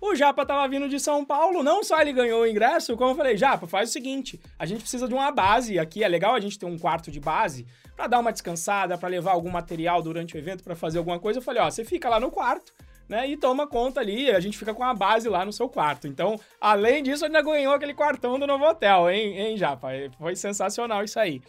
O 0.01 0.15
Japa 0.15 0.47
tava 0.47 0.67
vindo 0.69 0.89
de 0.89 0.99
São 1.01 1.25
Paulo, 1.25 1.63
não 1.63 1.83
só 1.83 2.01
ele 2.01 2.13
ganhou 2.13 2.43
o 2.43 2.47
ingresso, 2.47 2.97
como 2.97 3.11
eu 3.11 3.17
falei, 3.17 3.37
Japa, 3.37 3.67
faz 3.67 3.91
o 3.91 3.93
seguinte, 3.93 4.41
a 4.57 4.65
gente 4.65 4.81
precisa 4.81 5.09
de 5.09 5.13
uma 5.13 5.33
base, 5.33 5.77
aqui 5.77 6.05
é 6.05 6.09
legal 6.09 6.37
a 6.37 6.41
gente 6.41 6.57
ter 6.57 6.67
um 6.67 6.79
quarto 6.79 7.11
de 7.11 7.19
base, 7.19 7.67
para 7.97 8.07
dar 8.07 8.21
uma 8.21 8.31
descansada, 8.31 8.97
para 8.97 9.09
levar 9.09 9.33
algum 9.33 9.51
material 9.51 10.01
durante 10.01 10.37
o 10.37 10.39
evento, 10.39 10.63
para 10.63 10.77
fazer 10.77 10.99
alguma 10.99 11.19
coisa. 11.19 11.41
Eu 11.41 11.43
falei, 11.43 11.61
ó, 11.61 11.69
você 11.69 11.85
fica 11.85 12.09
lá 12.09 12.21
no 12.21 12.31
quarto, 12.31 12.73
né, 13.09 13.29
e 13.29 13.37
toma 13.37 13.67
conta 13.67 14.01
ali, 14.01 14.31
a 14.31 14.41
gente 14.41 14.59
fica 14.59 14.75
com 14.75 14.85
a 14.85 14.93
base 14.93 15.29
lá 15.29 15.45
no 15.45 15.53
seu 15.53 15.69
quarto. 15.69 16.07
Então, 16.07 16.39
além 16.61 17.03
disso, 17.03 17.25
ainda 17.25 17.41
ganhou 17.41 17.73
aquele 17.73 17.95
quartão 17.95 18.39
do 18.39 18.47
novo 18.47 18.65
hotel, 18.65 19.11
hein, 19.11 19.39
hein 19.39 19.57
Japa? 19.57 19.89
Foi 20.19 20.37
sensacional 20.37 21.03
isso 21.03 21.19
aí. 21.19 21.41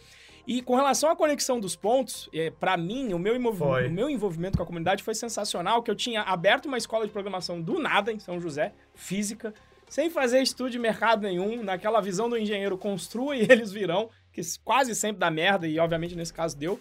E 0.46 0.62
com 0.62 0.74
relação 0.74 1.10
à 1.10 1.14
conexão 1.14 1.60
dos 1.60 1.76
pontos, 1.76 2.28
é, 2.32 2.50
para 2.50 2.76
mim, 2.76 3.12
o 3.12 3.18
meu, 3.18 3.36
o 3.36 3.90
meu 3.90 4.10
envolvimento 4.10 4.56
com 4.56 4.62
a 4.62 4.66
comunidade 4.66 5.02
foi 5.02 5.14
sensacional, 5.14 5.82
que 5.82 5.90
eu 5.90 5.94
tinha 5.94 6.22
aberto 6.22 6.66
uma 6.66 6.78
escola 6.78 7.06
de 7.06 7.12
programação 7.12 7.60
do 7.60 7.78
nada 7.78 8.10
em 8.12 8.18
São 8.18 8.40
José, 8.40 8.72
física, 8.94 9.54
sem 9.88 10.08
fazer 10.08 10.40
estudo 10.40 10.70
de 10.70 10.78
mercado 10.78 11.22
nenhum, 11.22 11.62
naquela 11.62 12.00
visão 12.00 12.28
do 12.28 12.38
engenheiro, 12.38 12.78
construa 12.78 13.36
e 13.36 13.42
eles 13.42 13.70
virão, 13.70 14.08
que 14.32 14.40
quase 14.64 14.94
sempre 14.94 15.20
dá 15.20 15.30
merda, 15.30 15.68
e 15.68 15.78
obviamente 15.78 16.16
nesse 16.16 16.32
caso 16.32 16.56
deu. 16.56 16.80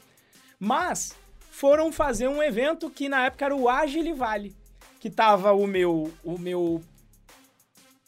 Mas 0.59 1.15
foram 1.51 1.91
fazer 1.91 2.27
um 2.27 2.41
evento 2.41 2.89
que 2.89 3.09
na 3.09 3.25
época 3.25 3.45
era 3.45 3.55
o 3.55 3.67
Agile 3.67 4.13
Vale, 4.13 4.55
que 4.99 5.09
tava 5.09 5.53
o 5.53 5.65
meu, 5.65 6.11
o 6.23 6.37
meu 6.37 6.81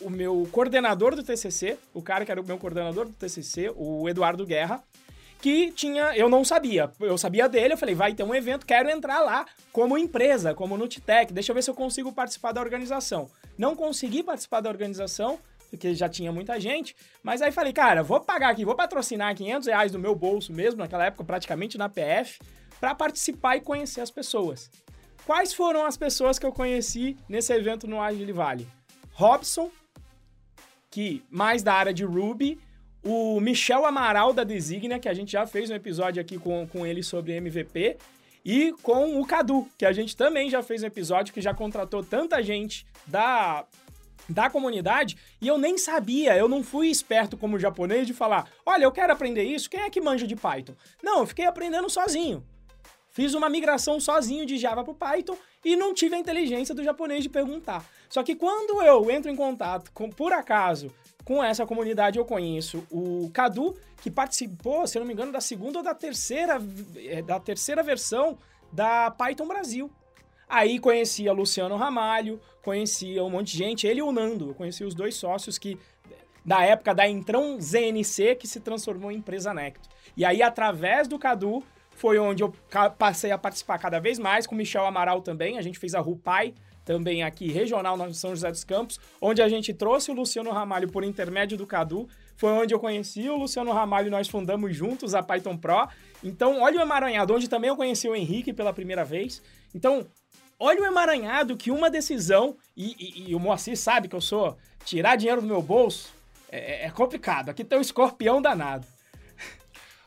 o 0.02 0.10
meu 0.10 0.48
coordenador 0.52 1.16
do 1.16 1.24
TCC, 1.24 1.78
o 1.94 2.02
cara 2.02 2.26
que 2.26 2.32
era 2.32 2.42
o 2.42 2.44
meu 2.44 2.58
coordenador 2.58 3.06
do 3.06 3.14
TCC, 3.14 3.72
o 3.76 4.10
Eduardo 4.10 4.46
Guerra, 4.46 4.84
que 5.40 5.72
tinha, 5.72 6.16
eu 6.16 6.30
não 6.30 6.44
sabia. 6.44 6.92
Eu 7.00 7.18
sabia 7.18 7.48
dele, 7.48 7.74
eu 7.74 7.78
falei, 7.78 7.96
vai 7.96 8.14
ter 8.14 8.24
um 8.24 8.34
evento, 8.34 8.66
quero 8.66 8.90
entrar 8.90 9.22
lá 9.22 9.46
como 9.72 9.98
empresa, 9.98 10.54
como 10.54 10.78
Nutitec, 10.78 11.34
deixa 11.34 11.52
eu 11.52 11.56
ver 11.56 11.64
se 11.64 11.70
eu 11.70 11.76
consigo 11.76 12.12
participar 12.12 12.52
da 12.52 12.62
organização. 12.62 13.30
Não 13.58 13.76
consegui 13.76 14.24
participar 14.24 14.62
da 14.62 14.70
organização, 14.70 15.40
porque 15.70 15.96
já 15.96 16.10
tinha 16.10 16.32
muita 16.32 16.60
gente, 16.60 16.96
mas 17.24 17.42
aí 17.42 17.52
falei, 17.52 17.74
cara, 17.74 18.04
vou 18.04 18.20
pagar 18.20 18.50
aqui, 18.50 18.66
vou 18.66 18.76
patrocinar 18.76 19.36
500 19.36 19.68
reais 19.68 19.92
do 19.92 20.00
meu 20.00 20.14
bolso 20.16 20.52
mesmo, 20.52 20.80
naquela 20.80 21.06
época 21.06 21.24
praticamente 21.24 21.78
na 21.78 21.90
PF, 21.90 22.40
para 22.80 22.94
participar 22.94 23.56
e 23.56 23.62
conhecer 23.62 24.02
as 24.02 24.12
pessoas. 24.12 24.70
Quais 25.26 25.54
foram 25.54 25.86
as 25.86 25.96
pessoas 25.96 26.40
que 26.40 26.46
eu 26.46 26.52
conheci 26.52 27.16
nesse 27.30 27.54
evento 27.54 27.88
no 27.88 28.02
Agile 28.02 28.32
Valley? 28.32 28.68
Robson, 29.14 29.70
que 30.90 31.24
mais 31.30 31.62
da 31.62 31.74
área 31.74 31.94
de 31.94 32.04
Ruby, 32.04 32.60
o 33.04 33.40
Michel 33.40 33.86
Amaral 33.86 34.34
da 34.34 34.44
Designa, 34.44 35.00
que 35.00 35.08
a 35.08 35.14
gente 35.14 35.32
já 35.32 35.46
fez 35.46 35.70
um 35.70 35.76
episódio 35.76 36.22
aqui 36.22 36.38
com, 36.38 36.68
com 36.68 36.86
ele 36.86 37.04
sobre 37.04 37.34
MVP, 37.34 37.98
e 38.44 38.74
com 38.82 39.20
o 39.20 39.26
Cadu, 39.26 39.68
que 39.78 39.86
a 39.86 39.92
gente 39.92 40.18
também 40.18 40.50
já 40.50 40.64
fez 40.64 40.82
um 40.82 40.88
episódio 40.88 41.34
que 41.34 41.42
já 41.42 41.54
contratou 41.54 42.04
tanta 42.04 42.42
gente 42.42 42.86
da 43.06 43.66
da 44.30 44.50
comunidade 44.50 45.18
e 45.42 45.48
eu 45.48 45.58
nem 45.58 45.78
sabia, 45.78 46.38
eu 46.38 46.48
não 46.48 46.64
fui 46.64 46.88
esperto 46.88 47.36
como 47.36 47.60
japonês 47.60 48.08
de 48.08 48.14
falar, 48.14 48.48
olha, 48.66 48.86
eu 48.86 48.92
quero 48.92 49.12
aprender 49.12 49.44
isso, 49.44 49.70
quem 49.70 49.82
é 49.82 49.90
que 49.90 50.00
manja 50.00 50.26
de 50.26 50.36
Python? 50.36 50.74
Não, 51.04 51.20
eu 51.20 51.28
fiquei 51.28 51.46
aprendendo 51.46 51.90
sozinho. 51.90 52.46
Fiz 53.12 53.34
uma 53.34 53.50
migração 53.50 54.00
sozinho 54.00 54.45
de 54.45 54.58
Java 54.58 54.84
para 54.84 54.93
Python 54.93 55.38
e 55.63 55.76
não 55.76 55.93
tive 55.93 56.15
a 56.15 56.19
inteligência 56.19 56.74
do 56.74 56.84
japonês 56.84 57.21
de 57.21 57.30
perguntar. 57.30 57.86
Só 58.10 58.24
que 58.24 58.36
quando 58.36 58.82
eu 58.82 59.12
entro 59.12 59.30
em 59.30 59.36
contato 59.36 59.91
com, 59.91 60.10
por 60.10 60.32
acaso, 60.32 60.89
com 61.26 61.43
essa 61.43 61.65
comunidade 61.65 62.17
eu 62.17 62.26
conheço 62.26 62.86
o 62.89 63.30
Cadu, 63.34 63.76
que 64.02 64.10
participou, 64.10 64.88
se 64.88 64.97
não 64.97 65.06
me 65.06 65.13
engano, 65.13 65.32
da 65.32 65.41
segunda 65.41 65.80
ou 65.80 65.84
da 65.84 65.93
terceira, 65.93 66.58
é, 66.95 67.21
da 67.21 67.38
terceira 67.38 67.84
versão 67.84 68.38
da 68.71 69.12
Python 69.12 69.45
Brasil. 69.45 69.91
Aí 70.47 70.80
conhecia 70.80 71.34
Luciano 71.34 71.76
Ramalho, 71.76 72.39
conhecia 72.63 73.24
um 73.24 73.30
monte 73.30 73.52
de 73.52 73.58
gente, 73.58 73.88
ele 73.88 74.00
e 74.00 74.04
o 74.04 74.12
Nando, 74.12 74.50
eu 74.50 74.54
conheci 74.54 74.86
os 74.86 74.95
dois 74.95 75.15
sócios 75.15 75.58
que 75.58 75.78
da 76.45 76.63
época 76.63 76.95
da 76.95 77.08
Intrão 77.08 77.60
ZNC 77.60 78.36
que 78.36 78.47
se 78.47 78.62
transformou 78.62 79.12
em 79.12 79.17
empresa 79.17 79.54
Necto. 79.54 79.89
E 80.15 80.26
aí 80.26 80.41
através 80.41 81.08
do 81.08 81.19
Cadu 81.19 81.63
foi 82.02 82.18
onde 82.18 82.42
eu 82.42 82.52
passei 82.98 83.32
a 83.32 83.38
participar 83.38 83.78
cada 83.78 84.00
vez 84.00 84.18
mais 84.18 84.48
com 84.48 84.56
o 84.56 84.58
Michel 84.58 84.88
Amaral 84.88 85.22
também, 85.22 85.60
a 85.60 85.62
gente 85.62 85.78
fez 85.78 85.94
a 85.94 86.00
Rupai, 86.00 86.56
também 86.84 87.22
aqui 87.22 87.52
regional 87.52 87.96
na 87.96 88.12
São 88.12 88.32
José 88.32 88.50
dos 88.50 88.64
Campos, 88.64 89.00
onde 89.22 89.40
a 89.40 89.48
gente 89.48 89.72
trouxe 89.72 90.10
o 90.10 90.16
Luciano 90.16 90.50
Ramalho 90.50 90.92
por 90.92 91.04
intermédio 91.04 91.56
do 91.56 91.68
Cadu. 91.68 92.10
Foi 92.36 92.50
onde 92.50 92.74
eu 92.74 92.80
conheci 92.80 93.30
o 93.30 93.38
Luciano 93.38 93.72
Ramalho 93.72 94.08
e 94.08 94.10
nós 94.10 94.28
fundamos 94.28 94.76
juntos 94.76 95.14
a 95.14 95.22
Python 95.22 95.56
Pro. 95.56 95.88
Então, 96.24 96.64
olha 96.64 96.80
o 96.80 96.82
emaranhado, 96.82 97.36
onde 97.36 97.48
também 97.48 97.70
eu 97.70 97.76
conheci 97.76 98.10
o 98.10 98.16
Henrique 98.16 98.52
pela 98.52 98.74
primeira 98.74 99.06
vez. 99.06 99.40
Então, 99.76 100.08
olha 100.60 100.82
o 100.82 100.86
emaranhado 100.86 101.56
que 101.56 101.70
uma 101.70 101.88
decisão, 101.88 102.58
e, 102.76 102.96
e, 102.98 103.30
e 103.30 103.36
o 103.36 103.40
Moacir 103.40 103.78
sabe 103.78 104.08
que 104.08 104.16
eu 104.16 104.22
sou 104.22 104.58
tirar 104.84 105.18
dinheiro 105.18 105.42
do 105.42 105.48
meu 105.48 105.62
bolso, 105.62 106.12
é, 106.52 106.88
é 106.88 106.90
complicado. 106.90 107.50
Aqui 107.50 107.64
tem 107.64 107.78
um 107.78 107.82
escorpião 107.82 108.42
danado. 108.42 108.88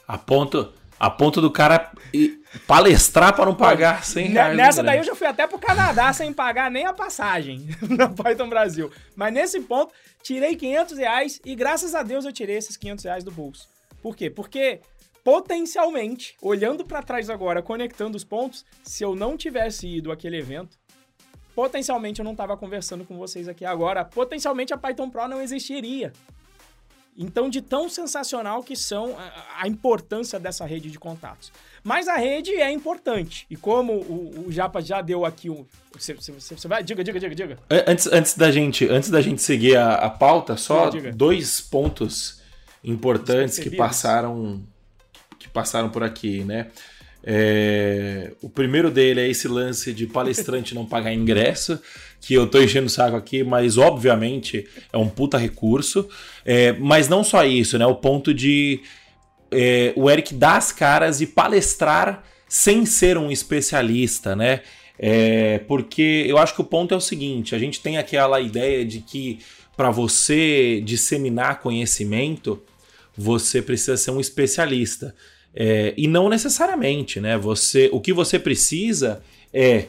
A 0.09 0.18
ponto 0.18 0.72
a 1.04 1.10
ponto 1.10 1.38
do 1.40 1.50
cara 1.50 1.92
palestrar 2.66 3.34
para 3.34 3.44
não 3.44 3.54
pagar 3.54 4.04
100 4.04 4.28
reais. 4.28 4.56
Nessa 4.56 4.82
daí 4.82 4.98
eu 4.98 5.04
já 5.04 5.14
fui 5.14 5.26
até 5.26 5.46
pro 5.46 5.58
Canadá 5.58 6.12
sem 6.12 6.32
pagar 6.32 6.70
nem 6.70 6.86
a 6.86 6.94
passagem 6.94 7.68
na 7.90 8.08
Python 8.08 8.48
Brasil. 8.48 8.90
Mas 9.14 9.32
nesse 9.32 9.60
ponto, 9.60 9.92
tirei 10.22 10.56
500 10.56 10.98
reais 10.98 11.40
e 11.44 11.54
graças 11.54 11.94
a 11.94 12.02
Deus 12.02 12.24
eu 12.24 12.32
tirei 12.32 12.56
esses 12.56 12.76
500 12.76 13.04
reais 13.04 13.24
do 13.24 13.30
bolso. 13.30 13.68
Por 14.02 14.16
quê? 14.16 14.30
Porque 14.30 14.80
potencialmente, 15.22 16.36
olhando 16.40 16.84
para 16.84 17.02
trás 17.02 17.28
agora, 17.28 17.62
conectando 17.62 18.16
os 18.16 18.24
pontos, 18.24 18.64
se 18.82 19.04
eu 19.04 19.14
não 19.14 19.36
tivesse 19.36 19.86
ido 19.86 20.10
àquele 20.10 20.38
evento, 20.38 20.78
potencialmente 21.54 22.20
eu 22.20 22.24
não 22.24 22.32
estava 22.32 22.56
conversando 22.56 23.04
com 23.04 23.18
vocês 23.18 23.46
aqui 23.46 23.64
agora. 23.66 24.04
Potencialmente 24.06 24.72
a 24.72 24.78
Python 24.78 25.10
Pro 25.10 25.28
não 25.28 25.42
existiria. 25.42 26.12
Então, 27.16 27.48
de 27.48 27.62
tão 27.62 27.88
sensacional 27.88 28.62
que 28.62 28.74
são 28.74 29.16
a, 29.16 29.62
a, 29.62 29.68
importância 29.68 30.38
dessa 30.40 30.66
rede 30.66 30.90
de 30.90 30.98
contatos. 30.98 31.53
Mas 31.83 32.09
a 32.09 32.16
rede 32.16 32.50
é 32.55 32.70
importante. 32.72 33.46
E 33.48 33.57
como 33.57 33.92
o, 33.92 34.46
o 34.48 34.53
Japa 34.53 34.81
já 34.81 35.00
deu 35.00 35.24
aqui 35.24 35.48
um. 35.48 35.64
Você, 35.92 36.14
você, 36.14 36.33
você, 36.33 36.66
vai? 36.66 36.83
Diga, 36.83 37.05
diga, 37.05 37.20
diga, 37.20 37.35
diga. 37.35 37.59
Antes, 37.87 38.07
antes, 38.09 38.37
da, 38.37 38.50
gente, 38.50 38.88
antes 38.88 39.11
da 39.11 39.20
gente 39.20 39.40
seguir 39.42 39.77
a, 39.77 39.94
a 39.94 40.11
pauta, 40.11 40.57
só 40.57 40.88
diga, 40.88 41.05
diga. 41.05 41.16
dois 41.16 41.61
pontos 41.61 42.42
importantes 42.83 43.59
que 43.59 43.70
passaram, 43.70 44.62
que 45.38 45.48
passaram 45.48 45.90
por 45.90 46.03
aqui, 46.03 46.42
né? 46.42 46.70
É, 47.26 48.32
o 48.42 48.50
primeiro 48.50 48.90
dele 48.90 49.20
é 49.20 49.28
esse 49.28 49.48
lance 49.48 49.92
de 49.92 50.06
palestrante 50.06 50.74
não 50.74 50.84
pagar 50.84 51.12
ingresso, 51.12 51.80
que 52.20 52.34
eu 52.34 52.46
tô 52.46 52.60
enchendo 52.60 52.87
o 52.87 52.90
saco 52.90 53.16
aqui, 53.16 53.42
mas 53.42 53.78
obviamente 53.78 54.68
é 54.92 54.98
um 54.98 55.08
puta 55.08 55.38
recurso. 55.38 56.08
É, 56.44 56.72
mas 56.74 57.08
não 57.08 57.24
só 57.24 57.44
isso, 57.44 57.78
né? 57.78 57.87
O 57.87 57.94
ponto 57.94 58.34
de 58.34 58.82
é, 59.50 59.92
o 59.96 60.10
Eric 60.10 60.34
dar 60.34 60.56
as 60.56 60.70
caras 60.70 61.20
e 61.20 61.26
palestrar 61.26 62.24
sem 62.48 62.84
ser 62.84 63.16
um 63.16 63.30
especialista, 63.30 64.37
né? 64.37 64.60
É, 64.98 65.58
porque 65.66 66.24
eu 66.28 66.38
acho 66.38 66.54
que 66.54 66.60
o 66.60 66.64
ponto 66.64 66.94
é 66.94 66.96
o 66.96 67.00
seguinte: 67.00 67.54
a 67.54 67.58
gente 67.58 67.80
tem 67.80 67.98
aquela 67.98 68.40
ideia 68.40 68.84
de 68.84 69.00
que 69.00 69.40
para 69.76 69.90
você 69.90 70.80
disseminar 70.84 71.60
conhecimento, 71.60 72.62
você 73.16 73.60
precisa 73.60 73.96
ser 73.96 74.10
um 74.10 74.20
especialista. 74.20 75.14
É, 75.54 75.94
e 75.96 76.08
não 76.08 76.28
necessariamente, 76.28 77.20
né? 77.20 77.38
Você, 77.38 77.88
o 77.92 78.00
que 78.00 78.12
você 78.12 78.38
precisa 78.38 79.22
é, 79.52 79.86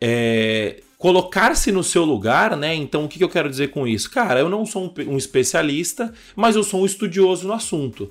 é 0.00 0.76
colocar-se 0.96 1.72
no 1.72 1.82
seu 1.82 2.04
lugar, 2.04 2.56
né? 2.56 2.74
Então, 2.74 3.04
o 3.04 3.08
que, 3.08 3.22
eu 3.22 3.28
quero 3.28 3.50
dizer 3.50 3.70
com 3.70 3.88
isso? 3.88 4.08
Cara, 4.08 4.38
eu 4.38 4.48
não 4.48 4.64
sou 4.64 4.84
um, 4.84 5.12
um 5.12 5.16
especialista, 5.16 6.14
mas 6.36 6.54
eu 6.54 6.62
sou 6.62 6.82
um 6.82 6.86
estudioso 6.86 7.48
no 7.48 7.52
assunto. 7.52 8.08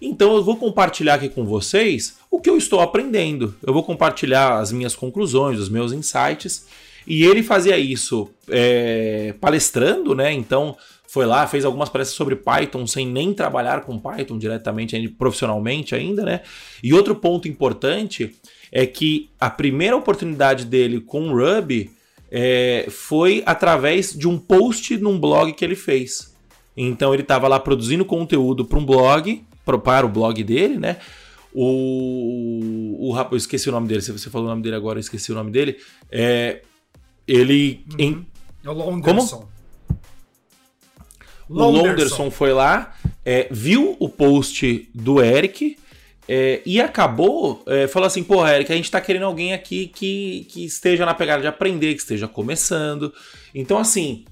Então, 0.00 0.36
eu 0.36 0.44
vou 0.44 0.56
compartilhar 0.56 1.14
aqui 1.14 1.28
com 1.28 1.44
vocês 1.44 2.18
o 2.30 2.40
que 2.40 2.48
eu 2.48 2.56
estou 2.56 2.80
aprendendo. 2.80 3.56
Eu 3.60 3.72
vou 3.72 3.82
compartilhar 3.82 4.60
as 4.60 4.70
minhas 4.70 4.94
conclusões, 4.94 5.58
os 5.58 5.68
meus 5.68 5.92
insights. 5.92 6.66
E 7.04 7.24
ele 7.24 7.42
fazia 7.42 7.76
isso 7.76 8.30
é, 8.48 9.34
palestrando, 9.40 10.14
né? 10.14 10.32
Então, 10.32 10.76
foi 11.08 11.24
lá, 11.24 11.46
fez 11.46 11.64
algumas 11.64 11.88
palestras 11.88 12.16
sobre 12.16 12.36
Python 12.36 12.86
sem 12.86 13.06
nem 13.06 13.32
trabalhar 13.32 13.80
com 13.80 13.98
Python 13.98 14.38
diretamente, 14.38 15.08
profissionalmente 15.08 15.94
ainda, 15.94 16.22
né? 16.22 16.42
E 16.82 16.92
outro 16.92 17.16
ponto 17.16 17.48
importante 17.48 18.36
é 18.70 18.86
que 18.86 19.30
a 19.40 19.48
primeira 19.48 19.96
oportunidade 19.96 20.66
dele 20.66 21.00
com 21.00 21.32
Ruby 21.32 21.90
é, 22.30 22.86
foi 22.90 23.42
através 23.46 24.12
de 24.12 24.28
um 24.28 24.38
post 24.38 24.98
num 24.98 25.18
blog 25.18 25.52
que 25.54 25.64
ele 25.64 25.74
fez. 25.74 26.36
Então 26.76 27.14
ele 27.14 27.22
estava 27.22 27.48
lá 27.48 27.58
produzindo 27.58 28.04
conteúdo 28.04 28.66
para 28.66 28.78
um 28.78 28.84
blog, 28.84 29.42
para 29.64 30.04
o 30.04 30.08
blog 30.10 30.44
dele, 30.44 30.76
né? 30.76 30.98
O, 31.54 33.10
o, 33.10 33.16
eu 33.32 33.36
esqueci 33.36 33.70
o 33.70 33.72
nome 33.72 33.88
dele, 33.88 34.02
se 34.02 34.12
você 34.12 34.28
falou 34.28 34.46
o 34.46 34.50
nome 34.50 34.62
dele 34.62 34.76
agora, 34.76 34.98
eu 34.98 35.00
esqueci 35.00 35.32
o 35.32 35.34
nome 35.34 35.50
dele. 35.50 35.78
É, 36.12 36.60
ele 37.26 37.82
uhum. 37.92 37.98
em, 37.98 38.26
É 38.62 38.68
o 38.68 38.74
Londerson. 38.74 39.38
Como? 39.38 39.57
O 41.48 41.54
Londerson 41.54 42.30
foi 42.30 42.52
lá, 42.52 42.94
é, 43.24 43.48
viu 43.50 43.96
o 43.98 44.08
post 44.08 44.88
do 44.94 45.22
Eric 45.22 45.76
é, 46.28 46.60
e 46.66 46.78
acabou, 46.78 47.62
é, 47.66 47.88
falou 47.88 48.06
assim, 48.06 48.22
pô, 48.22 48.46
Eric, 48.46 48.70
a 48.70 48.76
gente 48.76 48.90
tá 48.90 49.00
querendo 49.00 49.24
alguém 49.24 49.54
aqui 49.54 49.86
que, 49.86 50.46
que 50.50 50.64
esteja 50.64 51.06
na 51.06 51.14
pegada 51.14 51.40
de 51.40 51.48
aprender, 51.48 51.94
que 51.94 52.00
esteja 52.00 52.28
começando. 52.28 53.12
Então, 53.54 53.78
assim, 53.78 54.26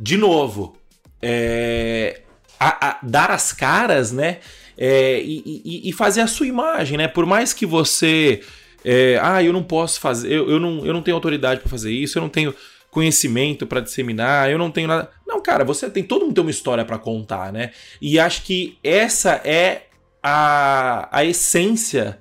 de 0.00 0.16
novo, 0.16 0.74
é, 1.20 2.22
a, 2.58 2.88
a, 2.88 2.98
dar 3.02 3.30
as 3.30 3.52
caras, 3.52 4.12
né? 4.12 4.38
É, 4.78 5.20
e, 5.20 5.60
e, 5.64 5.90
e, 5.90 5.92
fazer 5.92 6.22
a 6.22 6.26
sua 6.26 6.46
imagem, 6.46 6.96
né? 6.96 7.06
Por 7.06 7.26
mais 7.26 7.52
que 7.52 7.66
você. 7.66 8.40
É, 8.84 9.20
ah, 9.22 9.42
eu 9.42 9.52
não 9.52 9.62
posso 9.62 10.00
fazer, 10.00 10.32
eu, 10.32 10.50
eu, 10.50 10.58
não, 10.58 10.84
eu 10.84 10.92
não 10.92 11.02
tenho 11.02 11.14
autoridade 11.14 11.60
para 11.60 11.70
fazer 11.70 11.92
isso, 11.92 12.18
eu 12.18 12.22
não 12.22 12.28
tenho 12.28 12.52
conhecimento 12.92 13.66
para 13.66 13.80
disseminar, 13.80 14.50
eu 14.50 14.58
não 14.58 14.70
tenho 14.70 14.86
nada. 14.86 15.10
Não, 15.26 15.40
cara, 15.40 15.64
você 15.64 15.88
tem 15.88 16.04
todo 16.04 16.26
mundo 16.26 16.34
tem 16.34 16.44
uma 16.44 16.50
história 16.50 16.84
para 16.84 16.98
contar, 16.98 17.50
né? 17.50 17.72
E 18.00 18.20
acho 18.20 18.42
que 18.42 18.78
essa 18.84 19.40
é 19.44 19.86
a, 20.22 21.08
a 21.10 21.24
essência 21.24 22.20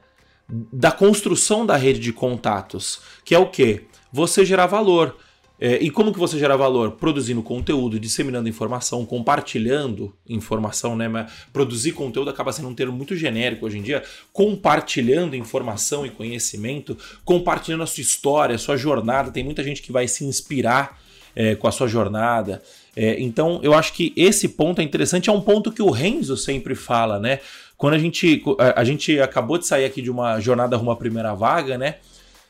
da 0.50 0.90
construção 0.90 1.66
da 1.66 1.76
rede 1.76 2.00
de 2.00 2.14
contatos, 2.14 3.02
que 3.26 3.36
é 3.36 3.38
o 3.38 3.50
quê? 3.50 3.84
Você 4.14 4.46
gerar 4.46 4.66
valor. 4.66 5.18
É, 5.64 5.76
e 5.76 5.92
como 5.92 6.12
que 6.12 6.18
você 6.18 6.40
gera 6.40 6.58
valor? 6.58 6.94
Produzindo 6.94 7.44
conteúdo, 7.44 8.00
disseminando 8.00 8.50
informação, 8.50 9.06
compartilhando 9.06 10.12
informação, 10.28 10.96
né? 10.96 11.08
Mas 11.08 11.32
produzir 11.54 11.92
conteúdo 11.92 12.32
acaba 12.32 12.52
sendo 12.52 12.68
um 12.68 12.74
termo 12.74 12.92
muito 12.92 13.16
genérico 13.16 13.68
hoje 13.68 13.78
em 13.78 13.84
dia. 13.84 14.02
Compartilhando 14.34 15.36
informação 15.36 16.04
e 16.04 16.10
conhecimento, 16.10 16.98
compartilhando 17.24 17.84
a 17.84 17.86
sua 17.86 18.02
história, 18.02 18.56
a 18.56 18.58
sua 18.58 18.76
jornada. 18.76 19.30
Tem 19.30 19.44
muita 19.44 19.64
gente 19.64 19.84
que 19.84 19.92
vai 19.92 20.08
se 20.08 20.26
inspirar 20.26 21.00
é, 21.36 21.54
com 21.54 21.68
a 21.68 21.72
sua 21.72 21.88
jornada. 21.88 22.64
É, 22.96 23.22
então, 23.22 23.60
eu 23.62 23.76
acho 23.76 23.94
que 23.94 24.12
esse 24.16 24.50
ponto 24.50 24.82
é 24.82 24.84
interessante. 24.84 25.30
É 25.30 25.34
um 25.34 25.42
ponto 25.42 25.72
que 25.72 25.84
o 25.84 25.92
Renzo 25.92 26.36
sempre 26.36 26.74
fala, 26.74 27.20
né? 27.20 27.40
Quando 27.78 27.94
a 27.94 28.00
gente, 28.00 28.44
a, 28.76 28.84
gente 28.84 29.20
acabou 29.20 29.60
de 29.60 29.68
sair 29.68 29.86
aqui 29.86 30.02
de 30.02 30.10
uma 30.10 30.40
jornada 30.40 30.76
rumo 30.76 30.90
à 30.90 30.96
primeira 30.96 31.36
vaga, 31.36 31.78
né? 31.78 31.98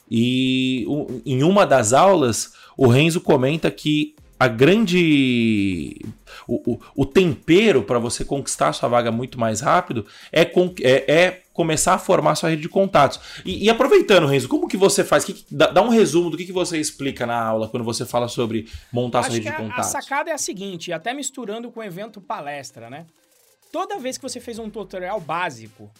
E 0.09 0.85
em 1.25 1.43
uma 1.43 1.65
das 1.65 1.93
aulas, 1.93 2.53
o 2.77 2.87
Renzo 2.87 3.21
comenta 3.21 3.69
que 3.69 4.15
a 4.41 4.47
grande. 4.47 6.01
O, 6.47 6.73
o, 6.73 6.79
o 6.95 7.05
tempero 7.05 7.83
para 7.83 7.99
você 7.99 8.25
conquistar 8.25 8.73
sua 8.73 8.89
vaga 8.89 9.11
muito 9.11 9.39
mais 9.39 9.61
rápido 9.61 10.03
é, 10.31 10.41
é, 10.41 11.13
é, 11.13 11.41
começar 11.53 11.93
a 11.93 11.99
formar 11.99 12.33
sua 12.33 12.49
rede 12.49 12.63
de 12.63 12.69
contatos. 12.69 13.19
E, 13.45 13.65
e 13.65 13.69
aproveitando, 13.69 14.25
Renzo, 14.25 14.49
como 14.49 14.67
que 14.67 14.75
você 14.75 15.03
faz? 15.03 15.23
Que, 15.23 15.45
dá, 15.51 15.67
dá, 15.67 15.83
um 15.83 15.89
resumo 15.89 16.31
do 16.31 16.37
que, 16.37 16.45
que 16.45 16.51
você 16.51 16.79
explica 16.79 17.27
na 17.27 17.39
aula 17.39 17.69
quando 17.69 17.83
você 17.83 18.03
fala 18.03 18.27
sobre 18.27 18.67
montar 18.91 19.19
Acho 19.19 19.29
sua 19.29 19.35
rede 19.35 19.51
de 19.51 19.55
contatos. 19.55 19.95
A 19.95 20.01
sacada 20.01 20.31
é 20.31 20.33
a 20.33 20.39
seguinte, 20.39 20.91
até 20.91 21.13
misturando 21.13 21.69
com 21.69 21.79
o 21.79 21.83
evento 21.83 22.19
palestra, 22.19 22.89
né? 22.89 23.05
Toda 23.71 23.99
vez 23.99 24.17
que 24.17 24.23
você 24.23 24.39
fez 24.39 24.57
um 24.57 24.71
tutorial 24.71 25.21
básico, 25.21 25.91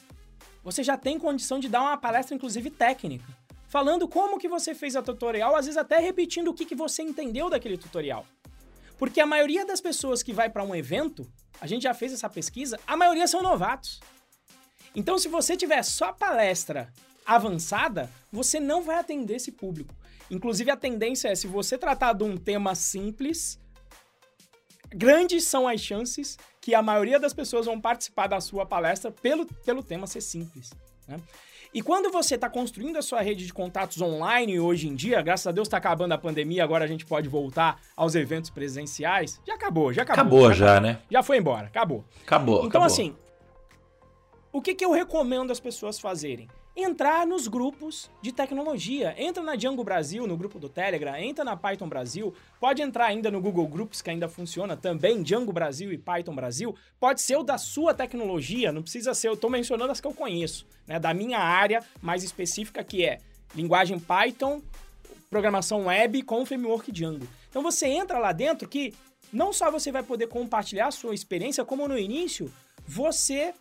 você 0.64 0.84
já 0.84 0.98
tem 0.98 1.20
condição 1.20 1.60
de 1.60 1.70
dar 1.70 1.82
uma 1.82 1.98
palestra, 1.98 2.36
inclusive 2.36 2.72
técnica, 2.72 3.26
falando 3.72 4.06
como 4.06 4.38
que 4.38 4.50
você 4.50 4.76
fez 4.76 4.98
a 4.98 5.02
tutorial, 5.02 5.56
às 5.56 5.66
vezes 5.66 5.78
até 5.78 5.98
repetindo 5.98 6.50
o 6.50 6.54
que, 6.54 6.66
que 6.66 6.76
você 6.76 7.02
entendeu 7.02 7.50
daquele 7.50 7.78
tutorial. 7.78 8.26
Porque 8.98 9.22
a 9.22 9.26
maioria 9.26 9.66
das 9.66 9.80
pessoas 9.80 10.22
que 10.22 10.34
vai 10.34 10.50
para 10.50 10.62
um 10.62 10.76
evento, 10.76 11.26
a 11.62 11.66
gente 11.66 11.84
já 11.84 11.94
fez 11.94 12.12
essa 12.12 12.30
pesquisa, 12.30 12.78
a 12.86 12.98
maioria 12.98 13.26
são 13.28 13.42
novatos. 13.42 14.02
Então, 14.94 15.18
se 15.18 15.30
você 15.30 15.56
tiver 15.56 15.82
só 15.84 16.12
palestra 16.12 16.92
avançada, 17.26 18.10
você 18.30 18.60
não 18.60 18.82
vai 18.82 18.98
atender 18.98 19.36
esse 19.36 19.54
público. 19.54 19.96
Inclusive, 20.30 20.70
a 20.70 20.76
tendência 20.76 21.30
é, 21.30 21.36
se 21.36 21.48
você 21.48 21.78
tratar 21.78 22.12
de 22.12 22.26
um 22.26 22.36
tema 22.36 22.76
simples, 22.76 23.58
grandes 24.90 25.46
são 25.46 25.66
as 25.66 25.80
chances 25.80 26.38
que 26.60 26.76
a 26.76 26.82
maioria 26.82 27.18
das 27.18 27.34
pessoas 27.34 27.68
vão 27.68 27.80
participar 27.80 28.28
da 28.28 28.42
sua 28.42 28.66
palestra 28.66 29.12
pelo, 29.12 29.46
pelo 29.46 29.82
tema 29.82 30.08
ser 30.08 30.22
simples. 30.22 30.72
Né? 31.08 31.22
E 31.74 31.82
quando 31.82 32.12
você 32.12 32.36
está 32.36 32.50
construindo 32.50 32.98
a 32.98 33.02
sua 33.02 33.22
rede 33.22 33.46
de 33.46 33.54
contatos 33.54 34.02
online 34.02 34.60
hoje 34.60 34.90
em 34.90 34.96
dia, 34.96 35.22
graças 35.22 35.48
a 35.48 35.52
Deus 35.52 35.68
está 35.68 35.78
acabando 35.78 36.12
a 36.12 36.18
pandemia, 36.18 36.64
agora 36.64 36.84
a 36.84 36.88
gente 36.88 37.06
pode 37.06 37.30
voltar 37.30 37.80
aos 37.96 38.14
eventos 38.14 38.50
presenciais. 38.50 39.40
Já 39.48 39.54
acabou, 39.54 39.94
já 39.94 40.02
acabou. 40.02 40.22
Acabou 40.22 40.54
já, 40.54 40.76
já 40.76 40.82
né? 40.82 41.00
Já 41.10 41.24
foi 41.24 41.38
embora, 41.38 41.68
acabou. 41.68 42.04
Acabou. 42.26 42.58
Então, 42.58 42.68
acabou. 42.68 42.86
assim, 42.88 43.16
o 44.52 44.62
que, 44.62 44.76
que 44.76 44.84
eu 44.84 44.92
recomendo 44.92 45.50
as 45.50 45.62
pessoas 45.62 45.98
fazerem? 45.98 46.50
Entrar 46.76 47.28
nos 47.28 47.48
grupos 47.48 48.10
de 48.22 48.32
tecnologia. 48.32 49.14
Entra 49.18 49.44
na 49.44 49.56
Django 49.56 49.84
Brasil, 49.84 50.26
no 50.26 50.38
grupo 50.38 50.58
do 50.58 50.70
Telegram, 50.70 51.16
entra 51.16 51.44
na 51.44 51.58
Python 51.58 51.88
Brasil, 51.88 52.34
pode 52.60 52.82
entrar 52.82 53.08
ainda 53.08 53.30
no 53.30 53.42
Google 53.42 53.68
Groups, 53.68 54.02
que 54.02 54.10
ainda 54.10 54.30
funciona 54.30 54.78
também, 54.78 55.22
Django 55.22 55.52
Brasil 55.52 55.92
e 55.92 55.98
Python 55.98 56.34
Brasil. 56.34 56.76
Pode 57.00 57.22
ser 57.22 57.36
o 57.36 57.44
da 57.44 57.58
sua 57.58 57.94
tecnologia, 57.94 58.72
não 58.72 58.82
precisa 58.82 59.14
ser, 59.14 59.28
eu 59.28 59.34
estou 59.34 59.50
mencionando 59.50 59.92
as 59.92 60.00
que 60.00 60.08
eu 60.08 60.14
conheço, 60.14 60.66
né, 60.88 61.00
da 61.00 61.14
minha 61.14 61.40
área 61.40 61.84
mais 62.02 62.24
específica, 62.24 62.84
que 62.84 63.06
é 63.06 63.20
linguagem 63.54 64.00
Python, 64.00 64.62
programação 65.30 65.86
web 65.86 66.22
com 66.24 66.46
framework 66.46 66.92
Django. 66.92 67.28
Então 67.50 67.62
você 67.62 67.88
entra 67.88 68.18
lá 68.18 68.32
dentro 68.32 68.68
que 68.68 68.94
não 69.32 69.54
só 69.54 69.70
você 69.70 69.92
vai 69.92 70.04
poder 70.04 70.28
compartilhar 70.28 70.88
a 70.88 70.92
sua 70.92 71.14
experiência, 71.14 71.64
como 71.64 71.88
no 71.88 71.98
início, 71.98 72.52
você 72.86 73.54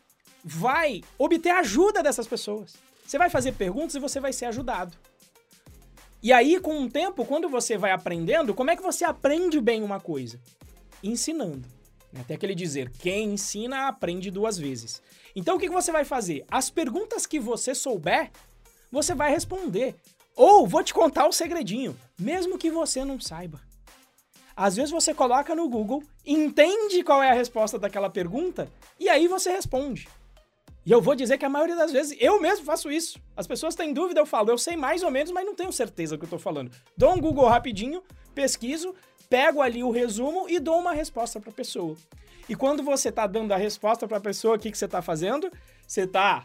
vai 0.45 1.03
obter 1.19 1.51
ajuda 1.51 2.03
dessas 2.03 2.27
pessoas. 2.27 2.90
Você 3.11 3.19
vai 3.19 3.29
fazer 3.29 3.55
perguntas 3.55 3.97
e 3.97 3.99
você 3.99 4.21
vai 4.21 4.33
ser 4.33 4.45
ajudado. 4.45 4.97
E 6.23 6.33
aí, 6.33 6.61
com 6.61 6.81
o 6.81 6.89
tempo, 6.89 7.25
quando 7.25 7.49
você 7.49 7.77
vai 7.77 7.91
aprendendo, 7.91 8.55
como 8.55 8.71
é 8.71 8.77
que 8.77 8.83
você 8.85 9.05
aprende 9.05 9.61
bem 9.61 9.83
uma 9.83 9.99
coisa? 9.99 10.41
Ensinando. 11.03 11.67
Tem 12.29 12.37
aquele 12.37 12.55
dizer, 12.55 12.89
quem 12.89 13.33
ensina 13.33 13.89
aprende 13.89 14.31
duas 14.31 14.57
vezes. 14.57 15.03
Então, 15.35 15.57
o 15.57 15.59
que 15.59 15.69
você 15.69 15.91
vai 15.91 16.05
fazer? 16.05 16.45
As 16.49 16.71
perguntas 16.71 17.27
que 17.27 17.41
você 17.41 17.75
souber, 17.75 18.31
você 18.93 19.13
vai 19.13 19.33
responder. 19.33 19.97
Ou 20.37 20.65
vou 20.65 20.85
te 20.85 20.95
contar 20.95 21.25
o 21.25 21.31
um 21.31 21.33
segredinho, 21.33 21.99
mesmo 22.17 22.59
que 22.59 22.71
você 22.71 23.05
não 23.05 23.19
saiba. 23.19 23.61
Às 24.55 24.77
vezes 24.77 24.93
você 24.93 25.13
coloca 25.13 25.53
no 25.53 25.69
Google, 25.69 26.01
entende 26.25 27.03
qual 27.03 27.21
é 27.21 27.31
a 27.33 27.35
resposta 27.35 27.77
daquela 27.77 28.09
pergunta 28.09 28.71
e 29.01 29.09
aí 29.09 29.27
você 29.27 29.51
responde. 29.51 30.07
E 30.91 30.93
eu 30.93 31.01
vou 31.01 31.15
dizer 31.15 31.39
que 31.39 31.45
a 31.45 31.49
maioria 31.49 31.77
das 31.77 31.93
vezes 31.93 32.17
eu 32.19 32.41
mesmo 32.41 32.67
faço 32.67 32.91
isso. 32.91 33.17
As 33.37 33.47
pessoas 33.47 33.77
têm 33.77 33.93
dúvida, 33.93 34.19
eu 34.19 34.27
falo, 34.27 34.51
eu 34.51 34.59
sei 34.59 34.77
mais 34.77 35.05
ou 35.05 35.11
menos, 35.13 35.31
mas 35.31 35.47
não 35.47 35.55
tenho 35.55 35.71
certeza 35.71 36.17
do 36.17 36.19
que 36.19 36.25
eu 36.25 36.31
tô 36.31 36.37
falando. 36.37 36.73
Dou 36.97 37.15
um 37.15 37.21
Google 37.21 37.47
rapidinho, 37.47 38.03
pesquiso, 38.35 38.93
pego 39.29 39.63
ali 39.63 39.85
o 39.85 39.93
resumo 39.93 40.49
e 40.49 40.59
dou 40.59 40.81
uma 40.81 40.93
resposta 40.93 41.39
para 41.39 41.51
a 41.51 41.55
pessoa. 41.55 41.95
E 42.49 42.57
quando 42.57 42.83
você 42.83 43.13
tá 43.13 43.25
dando 43.29 43.53
a 43.53 43.57
resposta 43.57 44.09
para 44.09 44.17
a 44.17 44.21
pessoa, 44.21 44.57
o 44.57 44.59
que, 44.59 44.69
que 44.69 44.77
você 44.77 44.89
tá 44.89 45.01
fazendo? 45.01 45.49
Você 45.87 46.09
tá 46.09 46.43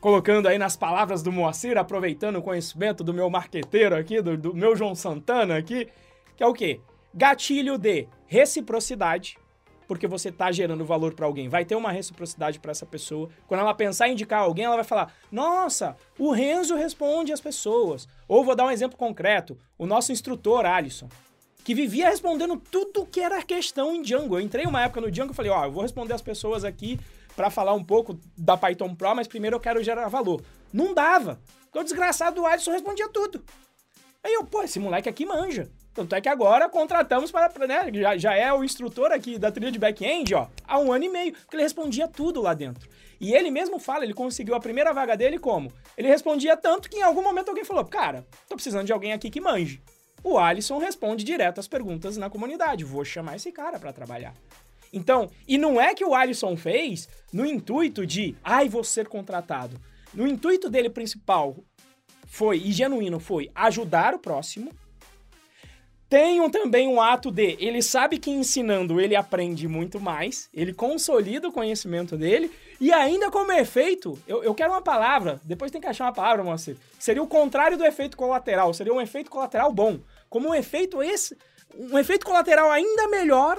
colocando 0.00 0.48
aí 0.48 0.56
nas 0.56 0.74
palavras 0.74 1.22
do 1.22 1.30
Moacir, 1.30 1.76
aproveitando 1.76 2.36
o 2.36 2.42
conhecimento 2.42 3.04
do 3.04 3.12
meu 3.12 3.28
marqueteiro 3.28 3.94
aqui, 3.94 4.22
do, 4.22 4.38
do 4.38 4.54
meu 4.54 4.74
João 4.74 4.94
Santana 4.94 5.58
aqui, 5.58 5.86
que 6.34 6.42
é 6.42 6.46
o 6.46 6.54
quê? 6.54 6.80
Gatilho 7.12 7.76
de 7.76 8.08
reciprocidade, 8.26 9.36
porque 9.90 10.06
você 10.06 10.28
está 10.28 10.52
gerando 10.52 10.84
valor 10.84 11.14
para 11.14 11.26
alguém. 11.26 11.48
Vai 11.48 11.64
ter 11.64 11.74
uma 11.74 11.90
reciprocidade 11.90 12.60
para 12.60 12.70
essa 12.70 12.86
pessoa. 12.86 13.28
Quando 13.48 13.58
ela 13.58 13.74
pensar 13.74 14.08
em 14.08 14.12
indicar 14.12 14.40
alguém, 14.40 14.64
ela 14.64 14.76
vai 14.76 14.84
falar: 14.84 15.12
Nossa, 15.32 15.96
o 16.16 16.30
Renzo 16.30 16.76
responde 16.76 17.32
às 17.32 17.40
pessoas. 17.40 18.06
Ou 18.28 18.44
vou 18.44 18.54
dar 18.54 18.66
um 18.66 18.70
exemplo 18.70 18.96
concreto: 18.96 19.58
o 19.76 19.86
nosso 19.86 20.12
instrutor, 20.12 20.64
Alisson, 20.64 21.08
que 21.64 21.74
vivia 21.74 22.08
respondendo 22.08 22.56
tudo 22.56 23.04
que 23.04 23.18
era 23.18 23.42
questão 23.42 23.92
em 23.92 24.00
Django. 24.00 24.36
Eu 24.36 24.40
entrei 24.40 24.64
uma 24.64 24.80
época 24.80 25.00
no 25.00 25.10
Django 25.10 25.32
e 25.32 25.34
falei: 25.34 25.50
Ó, 25.50 25.60
oh, 25.60 25.64
eu 25.64 25.72
vou 25.72 25.82
responder 25.82 26.14
as 26.14 26.22
pessoas 26.22 26.64
aqui 26.64 26.96
para 27.34 27.50
falar 27.50 27.74
um 27.74 27.82
pouco 27.82 28.16
da 28.38 28.56
Python 28.56 28.94
Pro, 28.94 29.16
mas 29.16 29.26
primeiro 29.26 29.56
eu 29.56 29.60
quero 29.60 29.82
gerar 29.82 30.06
valor. 30.06 30.40
Não 30.72 30.94
dava. 30.94 31.40
Então 31.68 31.82
o 31.82 31.84
desgraçado 31.84 32.36
do 32.36 32.46
Alisson 32.46 32.70
respondia 32.70 33.08
tudo. 33.08 33.42
Aí 34.22 34.34
eu, 34.34 34.44
pô, 34.44 34.62
esse 34.62 34.78
moleque 34.78 35.08
aqui 35.08 35.26
manja. 35.26 35.68
Tanto 35.92 36.14
é 36.14 36.20
que 36.20 36.28
agora 36.28 36.68
contratamos 36.68 37.32
para, 37.32 37.66
né, 37.66 37.90
já, 37.92 38.16
já 38.16 38.34
é 38.34 38.52
o 38.52 38.62
instrutor 38.62 39.10
aqui 39.10 39.38
da 39.38 39.50
trilha 39.50 39.72
de 39.72 39.78
back-end, 39.78 40.34
ó, 40.34 40.46
há 40.66 40.78
um 40.78 40.92
ano 40.92 41.04
e 41.04 41.08
meio, 41.08 41.32
porque 41.32 41.56
ele 41.56 41.64
respondia 41.64 42.06
tudo 42.06 42.40
lá 42.40 42.54
dentro. 42.54 42.88
E 43.20 43.34
ele 43.34 43.50
mesmo 43.50 43.78
fala, 43.78 44.04
ele 44.04 44.14
conseguiu 44.14 44.54
a 44.54 44.60
primeira 44.60 44.92
vaga 44.92 45.16
dele 45.16 45.38
como? 45.38 45.72
Ele 45.96 46.08
respondia 46.08 46.56
tanto 46.56 46.88
que 46.88 46.98
em 46.98 47.02
algum 47.02 47.22
momento 47.22 47.48
alguém 47.48 47.64
falou, 47.64 47.84
cara, 47.84 48.24
tô 48.48 48.54
precisando 48.54 48.86
de 48.86 48.92
alguém 48.92 49.12
aqui 49.12 49.28
que 49.28 49.40
manje. 49.40 49.82
O 50.22 50.38
Alisson 50.38 50.78
responde 50.78 51.24
direto 51.24 51.58
as 51.58 51.68
perguntas 51.68 52.16
na 52.16 52.30
comunidade, 52.30 52.84
vou 52.84 53.04
chamar 53.04 53.36
esse 53.36 53.50
cara 53.50 53.78
para 53.78 53.92
trabalhar. 53.92 54.34
Então, 54.92 55.30
e 55.46 55.58
não 55.58 55.80
é 55.80 55.94
que 55.94 56.04
o 56.04 56.14
Alisson 56.14 56.56
fez 56.56 57.08
no 57.32 57.44
intuito 57.46 58.06
de, 58.06 58.34
ai, 58.42 58.68
vou 58.68 58.82
ser 58.82 59.08
contratado. 59.08 59.78
No 60.12 60.26
intuito 60.26 60.68
dele 60.68 60.90
principal 60.90 61.56
foi, 62.26 62.58
e 62.58 62.72
genuíno, 62.72 63.20
foi 63.20 63.50
ajudar 63.54 64.14
o 64.14 64.18
próximo, 64.18 64.72
tem 66.10 66.40
um, 66.40 66.50
também 66.50 66.88
um 66.88 67.00
ato 67.00 67.30
de 67.30 67.56
ele 67.60 67.80
sabe 67.80 68.18
que 68.18 68.32
ensinando 68.32 69.00
ele 69.00 69.14
aprende 69.14 69.68
muito 69.68 70.00
mais, 70.00 70.50
ele 70.52 70.74
consolida 70.74 71.46
o 71.46 71.52
conhecimento 71.52 72.16
dele, 72.16 72.50
e 72.80 72.92
ainda 72.92 73.30
como 73.30 73.52
efeito, 73.52 74.18
eu, 74.26 74.42
eu 74.42 74.52
quero 74.52 74.72
uma 74.72 74.82
palavra, 74.82 75.40
depois 75.44 75.70
tem 75.70 75.80
que 75.80 75.86
achar 75.86 76.06
uma 76.06 76.12
palavra, 76.12 76.42
Moacir, 76.42 76.76
seria 76.98 77.22
o 77.22 77.28
contrário 77.28 77.78
do 77.78 77.84
efeito 77.84 78.16
colateral, 78.16 78.74
seria 78.74 78.92
um 78.92 79.00
efeito 79.00 79.30
colateral 79.30 79.72
bom. 79.72 80.00
Como 80.28 80.48
um 80.48 80.54
efeito 80.54 81.00
esse, 81.00 81.38
um 81.78 81.96
efeito 81.96 82.26
colateral 82.26 82.72
ainda 82.72 83.06
melhor, 83.06 83.58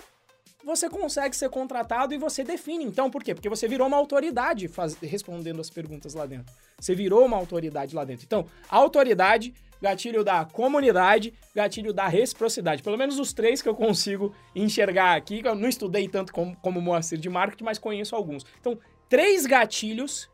você 0.61 0.89
consegue 0.89 1.35
ser 1.35 1.49
contratado 1.49 2.13
e 2.13 2.17
você 2.17 2.43
define. 2.43 2.83
Então, 2.83 3.09
por 3.09 3.23
quê? 3.23 3.33
Porque 3.33 3.49
você 3.49 3.67
virou 3.67 3.87
uma 3.87 3.97
autoridade 3.97 4.67
faz... 4.67 4.95
respondendo 4.95 5.61
as 5.61 5.69
perguntas 5.69 6.13
lá 6.13 6.25
dentro. 6.25 6.53
Você 6.77 6.93
virou 6.93 7.25
uma 7.25 7.37
autoridade 7.37 7.95
lá 7.95 8.03
dentro. 8.03 8.25
Então, 8.25 8.45
autoridade, 8.69 9.53
gatilho 9.81 10.23
da 10.23 10.45
comunidade, 10.45 11.33
gatilho 11.55 11.91
da 11.91 12.07
reciprocidade. 12.07 12.83
Pelo 12.83 12.97
menos 12.97 13.17
os 13.17 13.33
três 13.33 13.61
que 13.61 13.67
eu 13.67 13.75
consigo 13.75 14.33
enxergar 14.55 15.15
aqui. 15.15 15.41
Eu 15.43 15.55
não 15.55 15.67
estudei 15.67 16.07
tanto 16.07 16.31
como, 16.31 16.55
como 16.57 16.79
Moacir 16.79 17.17
de 17.17 17.29
marketing, 17.29 17.63
mas 17.63 17.79
conheço 17.79 18.15
alguns. 18.15 18.45
Então, 18.59 18.77
três 19.09 19.45
gatilhos 19.45 20.29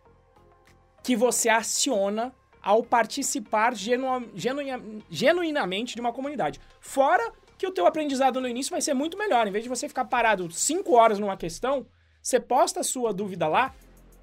que 1.04 1.16
você 1.16 1.48
aciona 1.48 2.34
ao 2.62 2.84
participar 2.84 3.74
genu... 3.74 4.30
Genu... 4.36 4.62
genuinamente 5.10 5.96
de 5.96 6.02
uma 6.02 6.12
comunidade. 6.12 6.60
Fora 6.82 7.32
que 7.58 7.66
o 7.66 7.72
teu 7.72 7.88
aprendizado 7.88 8.42
no 8.42 8.48
início 8.48 8.72
vai 8.72 8.82
ser 8.82 8.94
muito 8.94 9.18
melhor. 9.18 9.48
Em 9.48 9.52
vez 9.52 9.64
de 9.64 9.70
você 9.70 9.88
ficar 9.88 10.06
parado 10.06 10.52
5 10.52 10.94
horas 10.94 11.18
numa 11.18 11.38
questão, 11.38 11.88
você 12.22 12.40
posta 12.40 12.82
a 12.82 12.84
sua 12.84 13.14
dúvida 13.14 13.48
lá, 13.48 13.74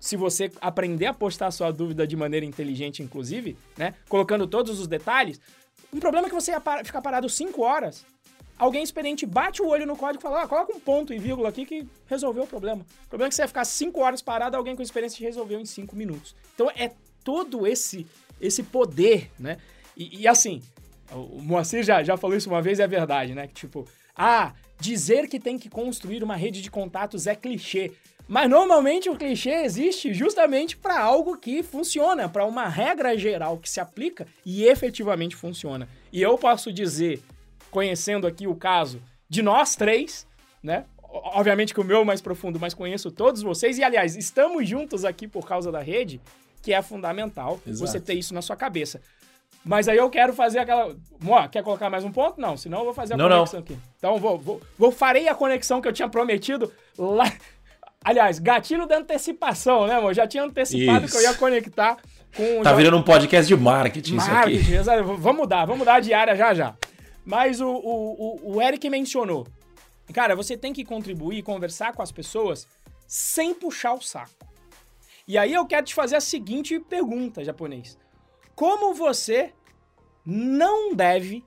se 0.01 0.16
você 0.16 0.51
aprender 0.61 1.07
a 1.07 1.14
postar 1.14 1.51
sua 1.51 1.70
dúvida 1.70 2.07
de 2.07 2.16
maneira 2.16 2.45
inteligente, 2.45 3.03
inclusive, 3.03 3.57
né? 3.76 3.95
Colocando 4.09 4.47
todos 4.47 4.78
os 4.78 4.86
detalhes. 4.86 5.40
Um 5.92 6.01
problema 6.01 6.26
é 6.26 6.30
que 6.30 6.34
você 6.34 6.53
ficar 6.84 7.01
parado 7.01 7.28
5 7.28 7.62
horas. 7.62 8.05
Alguém 8.57 8.82
experiente 8.82 9.26
bate 9.26 9.61
o 9.61 9.66
olho 9.66 9.86
no 9.86 9.97
código 9.97 10.20
e 10.20 10.22
fala: 10.22 10.42
ah, 10.42 10.49
coloca 10.49 10.76
um 10.76 10.80
ponto 10.80 11.12
e 11.12 11.18
vírgula 11.18 11.49
aqui 11.49 11.64
que 11.66 11.86
resolveu 12.07 12.45
o 12.45 12.47
problema. 12.47 12.82
O 13.07 13.09
problema 13.09 13.28
é 13.28 13.30
que 13.30 13.34
você 13.34 13.42
vai 13.42 13.49
ficar 13.49 13.64
5 13.64 14.01
horas 14.01 14.22
parado, 14.22 14.57
alguém 14.57 14.76
com 14.76 14.82
experiência 14.82 15.24
resolveu 15.24 15.61
em 15.61 15.64
5 15.64 15.97
minutos. 15.97 16.36
Então 16.55 16.70
é 16.70 16.92
todo 17.24 17.66
esse, 17.66 18.07
esse 18.40 18.62
poder, 18.62 19.30
né? 19.38 19.59
E, 19.97 20.22
e 20.22 20.28
assim, 20.28 20.62
o 21.11 21.40
Moacir 21.40 21.82
já, 21.82 22.03
já 22.03 22.16
falou 22.16 22.36
isso 22.36 22.49
uma 22.49 22.62
vez 22.62 22.78
e 22.78 22.82
é 22.82 22.86
verdade, 22.86 23.34
né? 23.34 23.49
Que 23.49 23.55
tipo, 23.55 23.86
ah, 24.16 24.53
dizer 24.78 25.28
que 25.28 25.40
tem 25.40 25.59
que 25.59 25.68
construir 25.68 26.22
uma 26.22 26.36
rede 26.36 26.62
de 26.62 26.70
contatos 26.70 27.26
é 27.26 27.34
clichê. 27.34 27.92
Mas 28.27 28.49
normalmente 28.49 29.11
o 29.11 29.16
clichê 29.16 29.64
existe 29.64 30.14
justamente 30.14 30.77
para 30.77 30.99
algo 30.99 31.37
que 31.37 31.62
funciona, 31.62 32.29
para 32.29 32.47
uma 32.47 32.66
regra 32.68 33.16
geral 33.18 33.59
que 33.59 33.68
se 33.68 33.81
aplica 33.81 34.27
e 34.45 34.64
efetivamente 34.64 35.37
funciona. 35.37 35.89
E 36.11 36.22
eu 36.22 36.39
posso 36.39 36.72
dizer, 36.72 37.22
conhecendo 37.70 38.27
aqui 38.27 38.47
o 38.47 38.55
caso 38.55 39.01
de 39.29 39.43
nós 39.43 39.77
três, 39.77 40.27
né? 40.62 40.85
Obviamente 41.03 41.75
que 41.75 41.81
o 41.81 41.85
meu 41.85 42.01
é 42.01 42.05
mais 42.05 42.20
profundo, 42.20 42.59
mas 42.59 42.75
conheço 42.75 43.11
todos 43.11 43.43
vocês. 43.43 43.79
E 43.79 43.85
aliás, 43.85 44.16
estamos 44.16 44.68
juntos 44.68 45.05
aqui 45.05 45.29
por 45.29 45.47
causa 45.47 45.70
da 45.70 45.81
rede, 45.81 46.20
que 46.62 46.72
é 46.72 46.81
fundamental 46.83 47.61
Exato. 47.66 47.91
você 47.91 48.01
ter 48.01 48.14
isso 48.14 48.35
na 48.35 48.43
sua 48.43 48.57
cabeça. 48.57 49.01
Mas 49.64 49.89
aí 49.89 49.97
eu 49.97 50.11
quero 50.11 50.33
fazer 50.33 50.59
aquela. 50.59 50.95
Moa, 51.20 51.49
quer 51.49 51.62
colocar 51.62 51.89
mais 51.89 52.05
um 52.05 52.12
ponto? 52.12 52.41
Não, 52.41 52.57
senão 52.57 52.81
eu 52.81 52.85
vou 52.85 52.95
fazer 52.95 53.14
a 53.14 53.16
não, 53.16 53.29
conexão 53.29 53.61
não. 53.61 53.64
aqui. 53.64 53.79
Então 53.97 54.18
vou, 54.18 54.39
vou, 54.39 54.61
vou 54.79 54.91
farei 54.91 55.27
a 55.29 55.35
conexão 55.35 55.81
que 55.81 55.89
eu 55.89 55.93
tinha 55.93 56.09
prometido 56.09 56.70
lá. 56.99 57.33
Aliás, 58.05 58.39
gatilho 58.39 58.87
da 58.87 58.99
antecipação, 58.99 59.87
né, 59.87 59.95
amor? 59.95 60.15
Já 60.15 60.27
tinha 60.27 60.45
antecipado 60.45 61.07
isso. 61.07 61.17
que 61.17 61.25
eu 61.25 61.31
ia 61.31 61.35
conectar 61.35 61.97
com. 62.37 62.63
Tá 62.63 62.73
virando 62.73 62.97
um 62.99 63.03
podcast 63.03 63.49
de 63.49 63.61
marketing, 63.61 64.17
marketing 64.17 64.75
isso 64.81 64.91
aqui. 64.91 65.03
Vamos 65.03 65.37
mudar, 65.37 65.65
vamos 65.65 65.79
mudar 65.79 65.95
a 65.95 66.01
diária 66.01 66.37
já 66.37 66.53
já. 66.53 66.77
Mas 67.25 67.61
o, 67.61 67.69
o, 67.69 68.57
o 68.57 68.63
Eric 68.63 68.89
mencionou. 68.91 69.47
Cara, 70.13 70.37
você 70.37 70.57
tem 70.57 70.73
que 70.73 70.85
contribuir, 70.85 71.43
conversar 71.43 71.95
com 71.95 72.03
as 72.03 72.13
pessoas 72.13 72.67
sem 73.07 73.55
puxar 73.55 73.95
o 73.95 74.03
saco. 74.03 74.31
E 75.27 75.39
aí 75.39 75.55
eu 75.55 75.65
quero 75.65 75.87
te 75.87 75.95
fazer 75.95 76.17
a 76.17 76.21
seguinte 76.21 76.79
pergunta, 76.79 77.43
japonês 77.43 77.97
como 78.55 78.95
você 78.95 79.53
não 80.25 80.95
deve. 80.95 81.45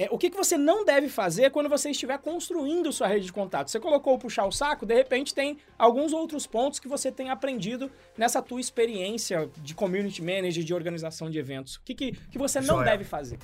É, 0.00 0.08
o 0.10 0.16
que, 0.16 0.30
que 0.30 0.36
você 0.36 0.56
não 0.56 0.82
deve 0.82 1.10
fazer 1.10 1.50
quando 1.50 1.68
você 1.68 1.90
estiver 1.90 2.16
construindo 2.16 2.90
sua 2.90 3.06
rede 3.06 3.26
de 3.26 3.32
contato? 3.34 3.70
Você 3.70 3.78
colocou 3.78 4.14
o 4.14 4.18
puxar 4.18 4.46
o 4.46 4.50
saco, 4.50 4.86
de 4.86 4.94
repente 4.94 5.34
tem 5.34 5.58
alguns 5.78 6.14
outros 6.14 6.46
pontos 6.46 6.78
que 6.78 6.88
você 6.88 7.12
tem 7.12 7.28
aprendido 7.28 7.90
nessa 8.16 8.40
tua 8.40 8.58
experiência 8.58 9.50
de 9.58 9.74
community 9.74 10.22
manager, 10.22 10.64
de 10.64 10.72
organização 10.72 11.28
de 11.28 11.38
eventos. 11.38 11.74
O 11.74 11.82
que, 11.82 11.94
que, 11.94 12.12
que 12.12 12.38
você 12.38 12.62
não 12.62 12.76
Joia. 12.76 12.92
deve 12.92 13.04
fazer? 13.04 13.38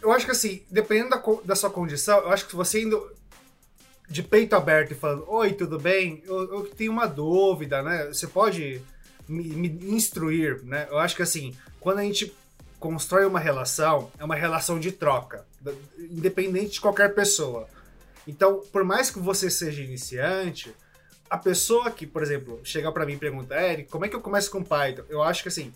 Eu 0.00 0.12
acho 0.12 0.24
que 0.24 0.32
assim, 0.32 0.62
dependendo 0.70 1.10
da, 1.10 1.22
da 1.44 1.54
sua 1.54 1.68
condição, 1.68 2.20
eu 2.20 2.30
acho 2.30 2.46
que 2.46 2.56
você 2.56 2.82
indo 2.82 3.14
de 4.08 4.22
peito 4.22 4.56
aberto 4.56 4.92
e 4.92 4.94
falando, 4.94 5.26
oi, 5.28 5.52
tudo 5.52 5.78
bem? 5.78 6.22
Eu, 6.24 6.54
eu 6.54 6.70
tenho 6.70 6.90
uma 6.90 7.06
dúvida, 7.06 7.82
né? 7.82 8.06
Você 8.06 8.26
pode 8.26 8.80
me, 9.28 9.44
me 9.44 9.68
instruir, 9.92 10.64
né? 10.64 10.88
Eu 10.90 10.96
acho 10.96 11.14
que 11.14 11.22
assim, 11.22 11.54
quando 11.80 11.98
a 11.98 12.02
gente 12.02 12.34
constrói 12.86 13.26
uma 13.26 13.40
relação, 13.40 14.12
é 14.16 14.24
uma 14.24 14.36
relação 14.36 14.78
de 14.78 14.92
troca, 14.92 15.44
independente 15.98 16.74
de 16.74 16.80
qualquer 16.80 17.14
pessoa. 17.14 17.68
Então, 18.28 18.62
por 18.72 18.84
mais 18.84 19.10
que 19.10 19.18
você 19.18 19.50
seja 19.50 19.82
iniciante, 19.82 20.72
a 21.28 21.36
pessoa 21.36 21.90
que, 21.90 22.06
por 22.06 22.22
exemplo, 22.22 22.60
chega 22.62 22.92
para 22.92 23.04
mim 23.04 23.14
e 23.14 23.18
pergunta, 23.18 23.60
Eric, 23.60 23.90
como 23.90 24.04
é 24.04 24.08
que 24.08 24.14
eu 24.14 24.20
começo 24.20 24.50
com 24.50 24.62
Python? 24.62 25.02
Eu 25.08 25.20
acho 25.20 25.42
que 25.42 25.48
assim, 25.48 25.72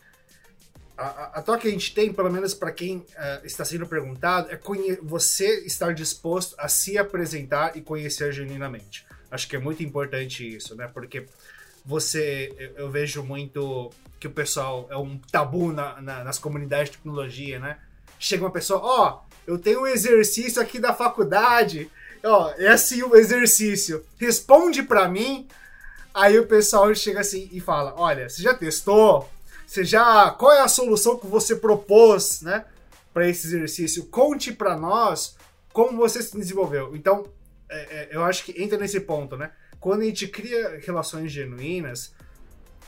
a, 0.97 1.39
a 1.39 1.43
troca 1.43 1.63
que 1.63 1.69
a 1.69 1.71
gente 1.73 1.93
tem, 1.93 2.13
pelo 2.13 2.31
menos 2.31 2.55
para 2.55 2.71
quem 2.71 2.99
uh, 2.99 3.45
está 3.45 3.65
sendo 3.65 3.87
perguntado, 3.87 4.49
é 4.53 4.61
você 5.03 5.65
estar 5.65 5.93
disposto 5.93 6.55
a 6.59 6.69
se 6.69 6.97
apresentar 6.97 7.77
e 7.77 7.81
conhecer 7.81 8.33
genuinamente. 8.33 9.05
Acho 9.31 9.49
que 9.49 9.57
é 9.57 9.59
muito 9.59 9.83
importante 9.83 10.57
isso, 10.57 10.77
né? 10.77 10.89
Porque 10.93 11.27
você 11.85 12.55
eu, 12.57 12.85
eu, 12.85 12.91
vejo 12.91 13.23
muito 13.23 13.91
que 14.21 14.27
o 14.27 14.31
pessoal 14.31 14.87
é 14.91 14.97
um 14.97 15.19
tabu 15.33 15.73
na, 15.73 16.01
na, 16.01 16.23
nas 16.25 16.39
comunidades 16.39 16.91
de 16.91 16.99
tecnologia, 16.99 17.59
né? 17.59 17.79
Chega 18.19 18.45
uma 18.45 18.51
pessoa, 18.51 18.81
ó, 18.81 19.09
oh, 19.09 19.31
eu 19.47 19.59
tenho 19.59 19.81
um 19.83 19.87
exercício 19.87 20.61
aqui 20.61 20.79
da 20.79 20.95
faculdade, 20.95 21.91
ó, 22.23 22.53
é 22.59 22.69
assim 22.69 23.03
o 23.03 23.17
exercício, 23.17 24.05
responde 24.19 24.83
para 24.83 25.09
mim. 25.09 25.49
Aí 26.13 26.39
o 26.39 26.47
pessoal 26.47 26.95
chega 26.95 27.21
assim 27.21 27.49
e 27.51 27.61
fala, 27.61 27.95
olha, 27.97 28.29
você 28.29 28.43
já 28.43 28.53
testou? 28.53 29.29
Você 29.67 29.85
já, 29.85 30.31
qual 30.33 30.53
é 30.53 30.61
a 30.61 30.69
solução 30.69 31.17
que 31.17 31.27
você 31.27 31.57
propôs, 31.57 32.43
né, 32.43 32.65
para 33.15 33.29
esse 33.29 33.47
exercício? 33.47 34.05
Conte 34.07 34.53
para 34.53 34.77
nós 34.77 35.37
como 35.73 35.97
você 35.97 36.23
se 36.23 36.37
desenvolveu. 36.37 36.95
Então, 36.95 37.27
é, 37.69 37.79
é, 37.79 38.09
eu 38.13 38.23
acho 38.25 38.45
que 38.45 38.63
entra 38.63 38.77
nesse 38.77 39.01
ponto, 39.01 39.37
né? 39.37 39.51
quando 39.81 40.03
a 40.03 40.05
gente 40.05 40.29
cria 40.29 40.79
relações 40.85 41.33
genuínas, 41.33 42.13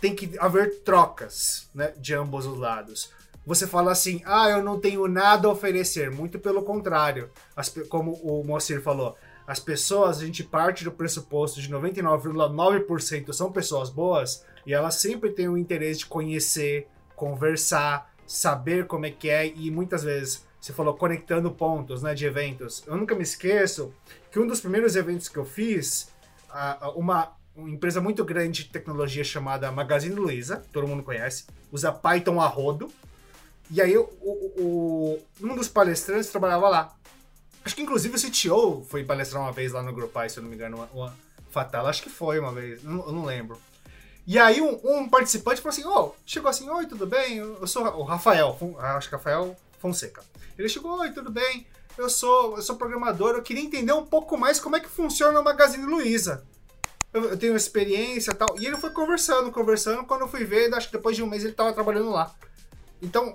tem 0.02 0.16
que 0.16 0.36
haver 0.40 0.80
trocas, 0.80 1.70
né, 1.72 1.94
de 1.96 2.12
ambos 2.12 2.44
os 2.44 2.58
lados. 2.58 3.12
Você 3.46 3.68
fala 3.68 3.92
assim, 3.92 4.20
ah, 4.24 4.50
eu 4.50 4.60
não 4.60 4.80
tenho 4.80 5.06
nada 5.06 5.46
a 5.46 5.50
oferecer. 5.52 6.10
Muito 6.10 6.40
pelo 6.40 6.62
contrário. 6.62 7.30
As, 7.54 7.68
como 7.88 8.14
o 8.14 8.42
Moacir 8.42 8.82
falou, 8.82 9.16
as 9.46 9.60
pessoas, 9.60 10.18
a 10.18 10.26
gente 10.26 10.42
parte 10.42 10.82
do 10.82 10.90
pressuposto 10.90 11.60
de 11.62 11.70
99,9% 11.70 13.32
são 13.32 13.52
pessoas 13.52 13.90
boas 13.90 14.44
e 14.66 14.74
elas 14.74 14.96
sempre 14.96 15.30
têm 15.30 15.48
o 15.48 15.56
interesse 15.56 16.00
de 16.00 16.06
conhecer, 16.06 16.88
conversar, 17.14 18.12
saber 18.26 18.88
como 18.88 19.06
é 19.06 19.10
que 19.10 19.30
é 19.30 19.46
e 19.46 19.70
muitas 19.70 20.02
vezes 20.02 20.44
você 20.60 20.72
falou 20.72 20.94
conectando 20.94 21.52
pontos, 21.52 22.02
né, 22.02 22.12
de 22.12 22.26
eventos. 22.26 22.82
Eu 22.88 22.96
nunca 22.96 23.14
me 23.14 23.22
esqueço 23.22 23.94
que 24.32 24.40
um 24.40 24.48
dos 24.48 24.60
primeiros 24.60 24.96
eventos 24.96 25.28
que 25.28 25.36
eu 25.36 25.44
fiz 25.44 26.12
uma, 26.96 27.32
uma 27.54 27.70
empresa 27.70 28.00
muito 28.00 28.24
grande 28.24 28.64
de 28.64 28.70
tecnologia 28.70 29.24
chamada 29.24 29.70
Magazine 29.70 30.14
Luiza, 30.14 30.64
todo 30.72 30.86
mundo 30.86 31.02
conhece, 31.02 31.46
usa 31.70 31.92
Python 31.92 32.40
a 32.40 32.46
rodo. 32.46 32.88
E 33.70 33.80
aí 33.80 33.96
o, 33.96 34.08
o, 34.22 35.18
um 35.40 35.54
dos 35.54 35.68
palestrantes 35.68 36.30
trabalhava 36.30 36.68
lá. 36.68 36.96
Acho 37.64 37.74
que 37.74 37.82
inclusive 37.82 38.16
o 38.16 38.20
CTO 38.20 38.84
foi 38.84 39.04
palestrar 39.04 39.42
uma 39.42 39.52
vez 39.52 39.72
lá 39.72 39.82
no 39.82 39.92
Grupal, 39.92 40.28
se 40.28 40.38
eu 40.38 40.42
não 40.42 40.50
me 40.50 40.56
engano, 40.56 40.76
uma, 40.76 40.86
uma 40.92 41.16
Fatal, 41.50 41.86
acho 41.86 42.02
que 42.02 42.08
foi 42.08 42.38
uma 42.38 42.50
vez, 42.50 42.82
não, 42.82 43.06
eu 43.06 43.12
não 43.12 43.24
lembro. 43.24 43.60
E 44.26 44.38
aí 44.38 44.60
um, 44.60 44.80
um, 44.84 45.08
participante 45.08 45.60
falou 45.60 45.70
assim, 45.70 45.84
oh, 45.84 46.12
chegou 46.24 46.48
assim, 46.48 46.68
oi, 46.70 46.86
tudo 46.86 47.06
bem? 47.06 47.36
Eu 47.36 47.66
sou 47.66 47.84
o 47.84 48.02
Rafael, 48.02 48.56
acho 48.78 49.08
que 49.08 49.14
Rafael 49.14 49.54
Fonseca. 49.78 50.22
Ele 50.58 50.68
chegou, 50.68 50.98
oi, 50.98 51.10
tudo 51.12 51.30
bem? 51.30 51.66
eu 51.96 52.08
sou, 52.08 52.56
eu 52.56 52.62
sou 52.62 52.76
programador, 52.76 53.34
eu 53.34 53.42
queria 53.42 53.62
entender 53.62 53.92
um 53.92 54.04
pouco 54.04 54.36
mais 54.36 54.58
como 54.58 54.76
é 54.76 54.80
que 54.80 54.88
funciona 54.88 55.38
o 55.40 55.44
Magazine 55.44 55.84
Luiza. 55.84 56.44
Eu, 57.12 57.36
tenho 57.36 57.54
experiência 57.56 58.30
e 58.30 58.34
tal. 58.34 58.48
E 58.58 58.66
ele 58.66 58.76
foi 58.76 58.90
conversando, 58.90 59.52
conversando. 59.52 60.04
Quando 60.04 60.22
eu 60.22 60.28
fui 60.28 60.44
ver, 60.44 60.72
acho 60.74 60.88
que 60.88 60.96
depois 60.96 61.16
de 61.16 61.22
um 61.22 61.26
mês 61.26 61.42
ele 61.42 61.52
estava 61.52 61.72
trabalhando 61.72 62.10
lá. 62.10 62.34
Então, 63.00 63.34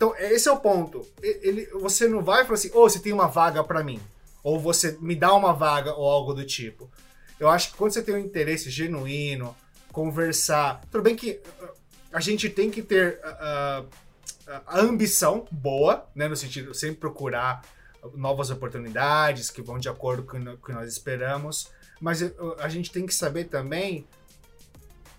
então, 0.00 0.14
esse 0.16 0.48
é 0.48 0.52
o 0.52 0.58
ponto. 0.58 1.06
Ele, 1.22 1.66
você 1.74 2.08
não 2.08 2.22
vai 2.22 2.44
falar 2.44 2.54
assim, 2.54 2.70
ou 2.72 2.86
oh, 2.86 2.88
você 2.88 2.98
tem 2.98 3.12
uma 3.12 3.26
vaga 3.26 3.62
para 3.62 3.84
mim. 3.84 4.00
Ou 4.42 4.58
você 4.58 4.96
me 4.98 5.14
dá 5.14 5.34
uma 5.34 5.52
vaga, 5.52 5.92
ou 5.92 6.08
algo 6.08 6.32
do 6.32 6.42
tipo. 6.42 6.90
Eu 7.38 7.50
acho 7.50 7.70
que 7.70 7.76
quando 7.76 7.92
você 7.92 8.02
tem 8.02 8.14
um 8.14 8.18
interesse 8.18 8.70
genuíno, 8.70 9.54
conversar. 9.92 10.80
Tudo 10.90 11.02
bem 11.02 11.14
que 11.14 11.32
uh, 11.62 11.68
a 12.12 12.20
gente 12.20 12.48
tem 12.48 12.70
que 12.70 12.80
ter 12.80 13.20
uh, 13.22 13.86
a 14.66 14.80
ambição 14.80 15.46
boa, 15.50 16.08
né? 16.14 16.28
No 16.28 16.36
sentido 16.36 16.72
sempre 16.72 16.96
procurar 16.96 17.62
novas 18.14 18.50
oportunidades 18.50 19.50
que 19.50 19.60
vão 19.60 19.78
de 19.78 19.88
acordo 19.88 20.22
com 20.22 20.38
o 20.38 20.56
que 20.56 20.72
nós 20.72 20.90
esperamos, 20.90 21.68
mas 22.00 22.22
a 22.58 22.68
gente 22.68 22.90
tem 22.90 23.06
que 23.06 23.14
saber 23.14 23.44
também 23.44 24.06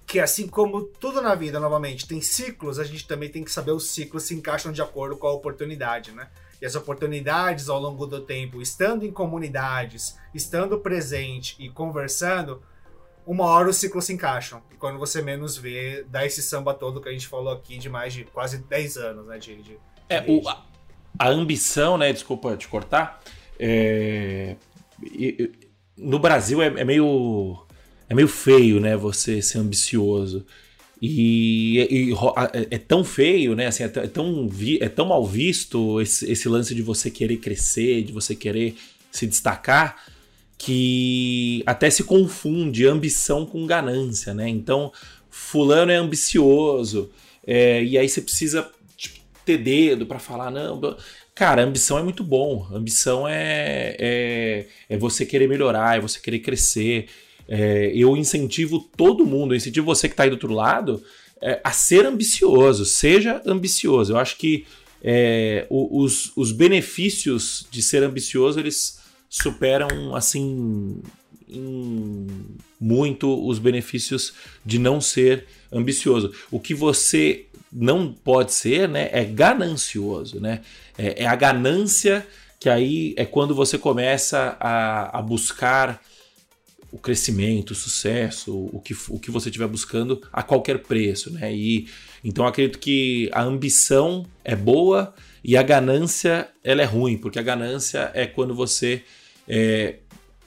que 0.07 0.19
assim 0.19 0.47
como 0.47 0.81
tudo 0.83 1.21
na 1.21 1.35
vida, 1.35 1.59
novamente, 1.59 2.07
tem 2.07 2.19
ciclos, 2.21 2.79
a 2.79 2.83
gente 2.83 3.07
também 3.07 3.29
tem 3.29 3.43
que 3.43 3.51
saber 3.51 3.71
os 3.71 3.91
ciclos 3.91 4.23
se 4.23 4.35
encaixam 4.35 4.71
de 4.71 4.81
acordo 4.81 5.15
com 5.15 5.27
a 5.27 5.31
oportunidade, 5.31 6.11
né? 6.11 6.27
e 6.61 6.65
as 6.65 6.75
oportunidades 6.75 7.67
ao 7.69 7.79
longo 7.79 8.05
do 8.05 8.21
tempo, 8.21 8.61
estando 8.61 9.03
em 9.03 9.11
comunidades, 9.11 10.17
estando 10.33 10.79
presente 10.79 11.55
e 11.59 11.69
conversando, 11.69 12.61
uma 13.25 13.45
hora 13.45 13.69
os 13.69 13.77
ciclos 13.77 14.05
se 14.05 14.13
encaixam. 14.13 14.61
E 14.71 14.75
quando 14.75 14.99
você 14.99 15.21
menos 15.21 15.57
vê, 15.57 16.05
dá 16.07 16.23
esse 16.23 16.41
samba 16.41 16.73
todo 16.73 17.01
que 17.01 17.09
a 17.09 17.11
gente 17.11 17.27
falou 17.27 17.51
aqui 17.51 17.77
de 17.77 17.89
mais 17.89 18.13
de 18.13 18.25
quase 18.25 18.59
10 18.59 18.97
anos, 18.97 19.25
né, 19.25 19.39
de, 19.39 19.61
de, 19.61 19.79
é, 20.07 20.23
o, 20.27 20.47
a, 20.47 20.63
a, 21.17 21.29
ambição, 21.29 21.97
né, 21.97 22.13
desculpa 22.13 22.55
te 22.55 22.67
cortar, 22.67 23.21
é, 23.59 24.55
no 26.01 26.19
Brasil 26.19 26.61
é, 26.61 26.67
é, 26.67 26.83
meio 26.83 27.57
é 28.09 28.13
meio 28.13 28.27
feio, 28.27 28.79
né, 28.79 28.97
você 28.97 29.41
ser 29.41 29.59
ambicioso. 29.59 30.45
E, 31.01 31.79
e, 31.89 32.13
é, 32.53 32.75
é 32.75 32.77
tão 32.77 33.03
feio, 33.03 33.55
né? 33.55 33.67
Assim, 33.67 33.83
é, 33.83 33.87
tão, 33.87 34.49
é 34.79 34.89
tão 34.89 35.07
mal 35.07 35.25
visto 35.25 35.99
esse, 35.99 36.31
esse 36.31 36.47
lance 36.47 36.75
de 36.75 36.81
você 36.83 37.09
querer 37.09 37.37
crescer, 37.37 38.03
de 38.03 38.11
você 38.11 38.35
querer 38.35 38.75
se 39.11 39.25
destacar, 39.25 40.05
que 40.57 41.63
até 41.65 41.89
se 41.89 42.03
confunde 42.03 42.85
ambição 42.85 43.47
com 43.47 43.65
ganância, 43.65 44.31
né? 44.33 44.47
Então, 44.47 44.91
fulano 45.29 45.91
é 45.91 45.95
ambicioso, 45.95 47.09
é, 47.47 47.83
e 47.83 47.97
aí 47.97 48.07
você 48.07 48.21
precisa 48.21 48.69
tipo, 48.95 49.19
ter 49.43 49.57
dedo 49.57 50.05
para 50.05 50.19
falar, 50.19 50.51
não. 50.51 50.79
Cara, 51.41 51.63
ambição 51.63 51.97
é 51.97 52.03
muito 52.03 52.23
bom. 52.23 52.67
Ambição 52.71 53.27
é, 53.27 53.95
é, 53.97 54.67
é 54.87 54.95
você 54.95 55.25
querer 55.25 55.49
melhorar, 55.49 55.97
é 55.97 55.99
você 55.99 56.19
querer 56.19 56.37
crescer. 56.37 57.07
É, 57.47 57.91
eu 57.95 58.15
incentivo 58.15 58.87
todo 58.95 59.25
mundo, 59.25 59.51
eu 59.51 59.57
incentivo 59.57 59.87
você 59.87 60.07
que 60.07 60.13
está 60.13 60.21
aí 60.21 60.29
do 60.29 60.33
outro 60.33 60.53
lado 60.53 61.03
é, 61.41 61.59
a 61.63 61.71
ser 61.71 62.05
ambicioso, 62.05 62.85
seja 62.85 63.41
ambicioso. 63.43 64.13
Eu 64.13 64.19
acho 64.19 64.37
que 64.37 64.67
é, 65.03 65.65
os, 65.67 66.31
os 66.37 66.51
benefícios 66.51 67.65
de 67.71 67.81
ser 67.81 68.03
ambicioso 68.03 68.59
eles 68.59 68.99
superam 69.27 70.15
assim 70.15 71.01
muito 72.79 73.47
os 73.47 73.59
benefícios 73.59 74.33
de 74.65 74.79
não 74.79 75.01
ser 75.01 75.45
ambicioso. 75.71 76.33
O 76.49 76.59
que 76.59 76.73
você 76.73 77.45
não 77.71 78.11
pode 78.11 78.53
ser, 78.53 78.89
né, 78.89 79.09
é 79.11 79.23
ganancioso, 79.23 80.39
né? 80.39 80.61
É, 80.97 81.23
é 81.23 81.25
a 81.25 81.35
ganância 81.35 82.27
que 82.59 82.69
aí 82.69 83.13
é 83.17 83.25
quando 83.25 83.55
você 83.55 83.77
começa 83.77 84.55
a, 84.59 85.17
a 85.17 85.21
buscar 85.21 86.01
o 86.91 86.97
crescimento, 86.97 87.71
o 87.71 87.75
sucesso, 87.75 88.69
o 88.71 88.79
que, 88.79 88.93
o 89.09 89.17
que 89.17 89.31
você 89.31 89.49
estiver 89.49 89.67
buscando 89.67 90.21
a 90.31 90.43
qualquer 90.43 90.79
preço, 90.79 91.31
né? 91.31 91.53
E 91.53 91.87
então 92.23 92.45
acredito 92.45 92.77
que 92.77 93.29
a 93.31 93.41
ambição 93.41 94.25
é 94.43 94.55
boa 94.55 95.13
e 95.43 95.57
a 95.57 95.63
ganância 95.63 96.49
ela 96.63 96.81
é 96.81 96.85
ruim, 96.85 97.17
porque 97.17 97.39
a 97.39 97.43
ganância 97.43 98.11
é 98.13 98.27
quando 98.27 98.53
você 98.53 99.01
é, 99.47 99.95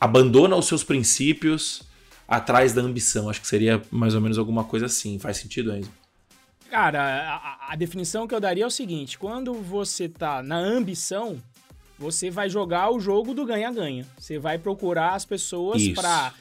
abandona 0.04 0.54
os 0.54 0.66
seus 0.66 0.84
princípios 0.84 1.82
atrás 2.28 2.72
da 2.74 2.82
ambição. 2.82 3.30
Acho 3.30 3.40
que 3.40 3.46
seria 3.46 3.82
mais 3.90 4.14
ou 4.14 4.20
menos 4.20 4.38
alguma 4.38 4.64
coisa 4.64 4.86
assim. 4.86 5.18
Faz 5.18 5.38
sentido, 5.38 5.74
Enzo? 5.74 5.90
Cara, 6.70 7.00
a, 7.02 7.72
a 7.72 7.76
definição 7.76 8.26
que 8.26 8.34
eu 8.34 8.40
daria 8.40 8.64
é 8.64 8.66
o 8.66 8.70
seguinte: 8.70 9.18
quando 9.18 9.54
você 9.54 10.08
tá 10.08 10.42
na 10.42 10.58
ambição, 10.58 11.40
você 11.98 12.30
vai 12.30 12.50
jogar 12.50 12.90
o 12.90 13.00
jogo 13.00 13.32
do 13.32 13.46
ganha-ganha. 13.46 14.06
Você 14.18 14.38
vai 14.38 14.58
procurar 14.58 15.14
as 15.14 15.24
pessoas 15.24 15.88
para 15.88 16.34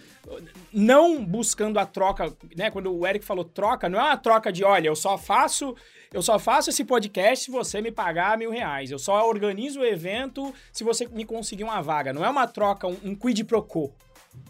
não 0.72 1.24
buscando 1.24 1.78
a 1.80 1.86
troca, 1.86 2.34
né? 2.56 2.70
Quando 2.70 2.94
o 2.94 3.08
Eric 3.08 3.24
falou 3.24 3.44
troca, 3.44 3.88
não 3.88 4.00
é 4.00 4.04
uma 4.04 4.18
troca 4.18 4.52
de, 4.52 4.64
olha, 4.64 4.88
eu 4.88 4.96
só 4.96 5.18
faço, 5.18 5.76
eu 6.14 6.22
só 6.22 6.38
faço 6.38 6.70
esse 6.70 6.86
podcast 6.86 7.46
se 7.46 7.52
você 7.52 7.82
me 7.82 7.92
pagar 7.92 8.38
mil 8.38 8.52
reais. 8.52 8.92
Eu 8.92 9.00
só 9.00 9.28
organizo 9.28 9.80
o 9.80 9.86
evento 9.86 10.54
se 10.72 10.84
você 10.84 11.08
me 11.08 11.26
conseguir 11.26 11.64
uma 11.64 11.82
vaga. 11.82 12.14
Não 12.14 12.24
é 12.24 12.30
uma 12.30 12.48
troca, 12.48 12.88
um, 12.88 12.98
um 13.04 13.16
quid 13.16 13.44
pro 13.44 13.64
quo 13.64 13.92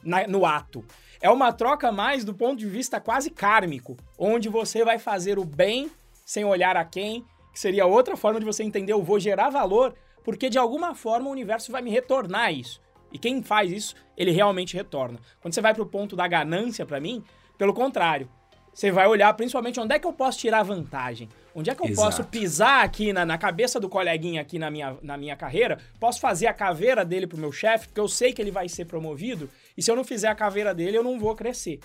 na, 0.03 0.27
no 0.27 0.45
ato. 0.45 0.83
É 1.21 1.29
uma 1.29 1.53
troca 1.53 1.89
mais 1.89 2.25
do 2.25 2.33
ponto 2.33 2.59
de 2.59 2.67
vista 2.67 2.99
quase 2.99 3.29
kármico, 3.29 3.95
onde 4.17 4.49
você 4.49 4.83
vai 4.83 4.99
fazer 4.99 5.39
o 5.39 5.45
bem 5.45 5.89
sem 6.25 6.43
olhar 6.43 6.75
a 6.75 6.83
quem, 6.83 7.25
que 7.53 7.59
seria 7.59 7.85
outra 7.85 8.17
forma 8.17 8.41
de 8.41 8.45
você 8.45 8.61
entender, 8.63 8.91
eu 8.91 9.01
vou 9.01 9.19
gerar 9.19 9.49
valor 9.49 9.95
porque 10.23 10.49
de 10.49 10.57
alguma 10.57 10.93
forma 10.95 11.29
o 11.29 11.31
universo 11.31 11.71
vai 11.71 11.81
me 11.81 11.89
retornar 11.89 12.53
isso. 12.53 12.81
E 13.11 13.17
quem 13.17 13.43
faz 13.43 13.71
isso, 13.71 13.95
ele 14.17 14.31
realmente 14.31 14.75
retorna. 14.75 15.19
Quando 15.39 15.53
você 15.53 15.61
vai 15.61 15.73
para 15.73 15.83
o 15.83 15.85
ponto 15.85 16.15
da 16.15 16.27
ganância, 16.27 16.85
para 16.85 16.99
mim, 16.99 17.23
pelo 17.57 17.73
contrário, 17.73 18.29
você 18.73 18.91
vai 18.91 19.07
olhar 19.07 19.31
principalmente 19.35 19.79
onde 19.79 19.93
é 19.93 19.99
que 19.99 20.07
eu 20.07 20.13
posso 20.13 20.39
tirar 20.39 20.63
vantagem. 20.63 21.29
Onde 21.53 21.69
é 21.69 21.75
que 21.75 21.83
eu 21.83 21.87
Exato. 21.87 22.09
posso 22.09 22.23
pisar 22.23 22.83
aqui 22.83 23.13
na, 23.13 23.23
na, 23.23 23.37
cabeça 23.37 23.79
do 23.79 23.87
coleguinha 23.87 24.41
aqui 24.41 24.57
na 24.57 24.71
minha, 24.71 24.97
na 25.03 25.15
minha 25.15 25.35
carreira? 25.35 25.77
Posso 25.99 26.19
fazer 26.19 26.47
a 26.47 26.53
caveira 26.53 27.05
dele 27.05 27.27
pro 27.27 27.37
meu 27.37 27.51
chefe, 27.51 27.87
porque 27.87 27.99
eu 27.99 28.07
sei 28.07 28.33
que 28.33 28.41
ele 28.41 28.49
vai 28.49 28.67
ser 28.67 28.85
promovido, 28.85 29.47
e 29.77 29.83
se 29.83 29.91
eu 29.91 29.95
não 29.95 30.03
fizer 30.03 30.29
a 30.29 30.35
caveira 30.35 30.73
dele, 30.73 30.97
eu 30.97 31.03
não 31.03 31.19
vou 31.19 31.35
crescer. 31.35 31.79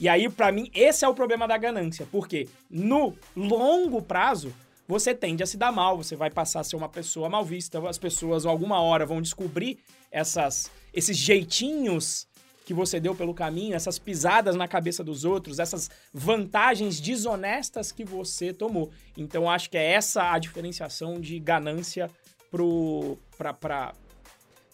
E 0.00 0.08
aí, 0.08 0.28
para 0.28 0.50
mim, 0.50 0.68
esse 0.74 1.04
é 1.04 1.08
o 1.08 1.14
problema 1.14 1.46
da 1.46 1.56
ganância, 1.56 2.08
porque 2.10 2.48
no 2.68 3.14
longo 3.36 4.02
prazo, 4.02 4.52
você 4.88 5.14
tende 5.14 5.44
a 5.44 5.46
se 5.46 5.56
dar 5.56 5.70
mal, 5.70 5.96
você 5.96 6.16
vai 6.16 6.28
passar 6.28 6.60
a 6.60 6.64
ser 6.64 6.74
uma 6.74 6.88
pessoa 6.88 7.28
mal 7.28 7.44
vista, 7.44 7.78
as 7.88 7.98
pessoas 7.98 8.44
alguma 8.44 8.80
hora 8.80 9.06
vão 9.06 9.22
descobrir 9.22 9.78
essas, 10.10 10.68
esses 10.92 11.16
jeitinhos 11.16 12.26
que 12.64 12.72
você 12.72 13.00
deu 13.00 13.14
pelo 13.14 13.34
caminho, 13.34 13.74
essas 13.74 13.98
pisadas 13.98 14.54
na 14.54 14.68
cabeça 14.68 15.02
dos 15.02 15.24
outros, 15.24 15.58
essas 15.58 15.90
vantagens 16.12 17.00
desonestas 17.00 17.90
que 17.90 18.04
você 18.04 18.52
tomou. 18.52 18.90
Então 19.16 19.50
acho 19.50 19.68
que 19.70 19.76
é 19.76 19.92
essa 19.92 20.32
a 20.32 20.38
diferenciação 20.38 21.20
de 21.20 21.38
ganância 21.38 22.10
pro 22.50 23.18
para 23.36 23.94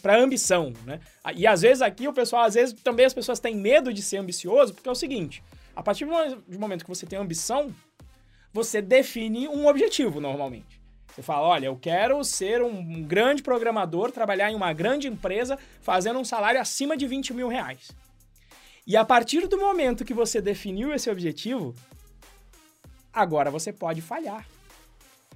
para 0.00 0.16
ambição, 0.16 0.72
né? 0.84 1.00
E 1.34 1.44
às 1.46 1.62
vezes 1.62 1.82
aqui 1.82 2.06
o 2.06 2.12
pessoal, 2.12 2.44
às 2.44 2.54
vezes 2.54 2.72
também 2.84 3.04
as 3.04 3.12
pessoas 3.12 3.40
têm 3.40 3.56
medo 3.56 3.92
de 3.92 4.00
ser 4.00 4.18
ambicioso, 4.18 4.72
porque 4.72 4.88
é 4.88 4.92
o 4.92 4.94
seguinte, 4.94 5.42
a 5.74 5.82
partir 5.82 6.06
do 6.06 6.58
momento 6.58 6.84
que 6.84 6.88
você 6.88 7.04
tem 7.04 7.18
ambição, 7.18 7.74
você 8.52 8.80
define 8.80 9.48
um 9.48 9.66
objetivo 9.66 10.20
normalmente. 10.20 10.77
Você 11.18 11.22
fala, 11.22 11.48
olha, 11.48 11.66
eu 11.66 11.74
quero 11.74 12.22
ser 12.22 12.62
um 12.62 13.02
grande 13.02 13.42
programador, 13.42 14.12
trabalhar 14.12 14.52
em 14.52 14.54
uma 14.54 14.72
grande 14.72 15.08
empresa, 15.08 15.58
fazendo 15.80 16.16
um 16.16 16.24
salário 16.24 16.60
acima 16.60 16.96
de 16.96 17.08
20 17.08 17.34
mil 17.34 17.48
reais. 17.48 17.90
E 18.86 18.96
a 18.96 19.04
partir 19.04 19.48
do 19.48 19.58
momento 19.58 20.04
que 20.04 20.14
você 20.14 20.40
definiu 20.40 20.94
esse 20.94 21.10
objetivo, 21.10 21.74
agora 23.12 23.50
você 23.50 23.72
pode 23.72 24.00
falhar. 24.00 24.46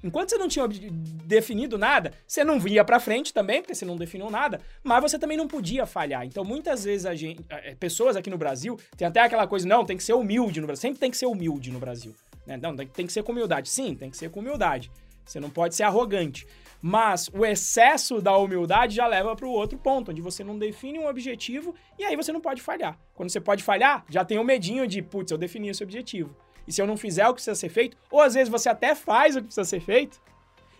Enquanto 0.04 0.30
você 0.30 0.38
não 0.38 0.46
tinha 0.46 0.68
definido 0.68 1.76
nada, 1.76 2.12
você 2.28 2.44
não 2.44 2.60
via 2.60 2.84
para 2.84 3.00
frente 3.00 3.34
também, 3.34 3.60
porque 3.60 3.74
você 3.74 3.84
não 3.84 3.96
definiu 3.96 4.30
nada, 4.30 4.60
mas 4.84 5.02
você 5.02 5.18
também 5.18 5.36
não 5.36 5.48
podia 5.48 5.84
falhar. 5.84 6.24
Então, 6.24 6.44
muitas 6.44 6.84
vezes 6.84 7.06
a 7.06 7.14
gente, 7.16 7.44
é, 7.48 7.74
pessoas 7.74 8.14
aqui 8.14 8.30
no 8.30 8.38
Brasil, 8.38 8.78
tem 8.96 9.08
até 9.08 9.18
aquela 9.18 9.48
coisa, 9.48 9.66
não, 9.66 9.84
tem 9.84 9.96
que 9.96 10.04
ser 10.04 10.14
humilde 10.14 10.60
no 10.60 10.66
Brasil, 10.68 10.80
sempre 10.80 11.00
tem 11.00 11.10
que 11.10 11.16
ser 11.16 11.26
humilde 11.26 11.72
no 11.72 11.80
Brasil. 11.80 12.14
Né? 12.46 12.56
Não, 12.56 12.76
tem 12.76 13.04
que 13.04 13.12
ser 13.12 13.24
com 13.24 13.32
humildade. 13.32 13.68
Sim, 13.68 13.96
tem 13.96 14.10
que 14.10 14.16
ser 14.16 14.30
com 14.30 14.38
humildade. 14.38 14.88
Você 15.24 15.40
não 15.40 15.50
pode 15.50 15.74
ser 15.74 15.84
arrogante. 15.84 16.46
Mas 16.80 17.30
o 17.32 17.46
excesso 17.46 18.20
da 18.20 18.36
humildade 18.36 18.96
já 18.96 19.06
leva 19.06 19.36
para 19.36 19.46
o 19.46 19.50
outro 19.50 19.78
ponto, 19.78 20.10
onde 20.10 20.20
você 20.20 20.42
não 20.42 20.58
define 20.58 20.98
um 20.98 21.06
objetivo 21.06 21.74
e 21.96 22.04
aí 22.04 22.16
você 22.16 22.32
não 22.32 22.40
pode 22.40 22.60
falhar. 22.60 22.98
Quando 23.14 23.30
você 23.30 23.40
pode 23.40 23.62
falhar, 23.62 24.04
já 24.08 24.24
tem 24.24 24.38
o 24.38 24.44
medinho 24.44 24.86
de, 24.86 25.00
putz, 25.00 25.30
eu 25.30 25.38
defini 25.38 25.68
esse 25.68 25.82
objetivo. 25.82 26.34
E 26.66 26.72
se 26.72 26.82
eu 26.82 26.86
não 26.86 26.96
fizer 26.96 27.24
o 27.26 27.28
que 27.28 27.34
precisa 27.34 27.54
ser 27.54 27.68
feito, 27.68 27.96
ou 28.10 28.20
às 28.20 28.34
vezes 28.34 28.48
você 28.48 28.68
até 28.68 28.94
faz 28.94 29.36
o 29.36 29.38
que 29.38 29.46
precisa 29.46 29.64
ser 29.64 29.80
feito 29.80 30.20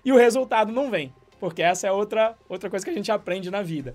e 0.05 0.13
o 0.13 0.17
resultado 0.17 0.73
não 0.73 0.91
vem. 0.91 1.15
Porque 1.39 1.63
essa 1.63 1.87
é 1.87 1.93
outra, 1.93 2.37
outra 2.49 2.69
coisa 2.69 2.85
que 2.85 2.91
a 2.91 2.95
gente 2.95 3.11
aprende 3.11 3.51
na 3.51 3.63
vida. 3.63 3.95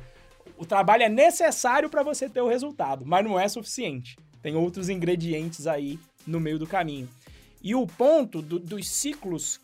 O 0.57 0.65
trabalho 0.65 1.03
é 1.03 1.09
necessário 1.09 1.89
para 1.89 2.03
você 2.03 2.29
ter 2.29 2.41
o 2.41 2.47
resultado, 2.47 3.05
mas 3.05 3.23
não 3.23 3.39
é 3.39 3.47
suficiente. 3.47 4.17
Tem 4.41 4.55
outros 4.55 4.87
ingredientes 4.87 5.67
aí 5.67 5.99
no 6.25 6.39
meio 6.39 6.59
do 6.59 6.67
caminho. 6.67 7.09
E 7.61 7.75
o 7.75 7.85
ponto 7.87 8.41
do, 8.41 8.59
dos 8.59 8.89
ciclos, 8.89 9.59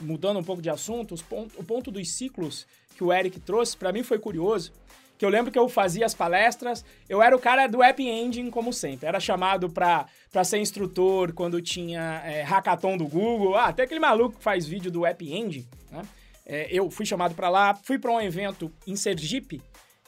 mudando 0.00 0.38
um 0.38 0.44
pouco 0.44 0.62
de 0.62 0.70
assunto, 0.70 1.14
ponto, 1.24 1.58
o 1.58 1.64
ponto 1.64 1.90
dos 1.90 2.10
ciclos 2.10 2.66
que 2.96 3.04
o 3.04 3.12
Eric 3.12 3.38
trouxe, 3.40 3.76
para 3.76 3.92
mim 3.92 4.02
foi 4.02 4.18
curioso, 4.18 4.72
que 5.18 5.24
eu 5.24 5.28
lembro 5.28 5.50
que 5.50 5.58
eu 5.58 5.68
fazia 5.68 6.04
as 6.04 6.14
palestras, 6.14 6.84
eu 7.08 7.22
era 7.22 7.34
o 7.34 7.38
cara 7.38 7.66
do 7.66 7.82
App 7.82 8.02
Engine, 8.02 8.50
como 8.50 8.72
sempre. 8.72 9.06
Era 9.06 9.18
chamado 9.18 9.70
para 9.70 10.44
ser 10.44 10.58
instrutor 10.58 11.32
quando 11.32 11.60
tinha 11.62 12.22
é, 12.24 12.42
hackathon 12.42 12.96
do 12.96 13.06
Google. 13.06 13.54
Ah, 13.56 13.66
até 13.66 13.84
aquele 13.84 14.00
maluco 14.00 14.36
que 14.36 14.42
faz 14.42 14.66
vídeo 14.66 14.90
do 14.90 15.06
App 15.06 15.24
Engine, 15.24 15.66
né? 15.90 16.02
É, 16.44 16.68
eu 16.70 16.88
fui 16.90 17.04
chamado 17.04 17.34
para 17.34 17.48
lá, 17.48 17.74
fui 17.74 17.98
para 17.98 18.12
um 18.12 18.20
evento 18.20 18.70
em 18.86 18.94
Sergipe, 18.94 19.60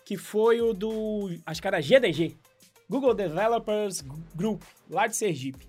que 0.05 0.16
foi 0.16 0.61
o 0.61 0.72
do, 0.72 1.30
acho 1.45 1.61
que 1.61 1.66
era 1.66 1.80
GDG, 1.80 2.36
Google 2.89 3.12
Developers 3.12 4.05
Group, 4.36 4.62
lá 4.89 5.09
de 5.09 5.16
Sergipe. 5.16 5.66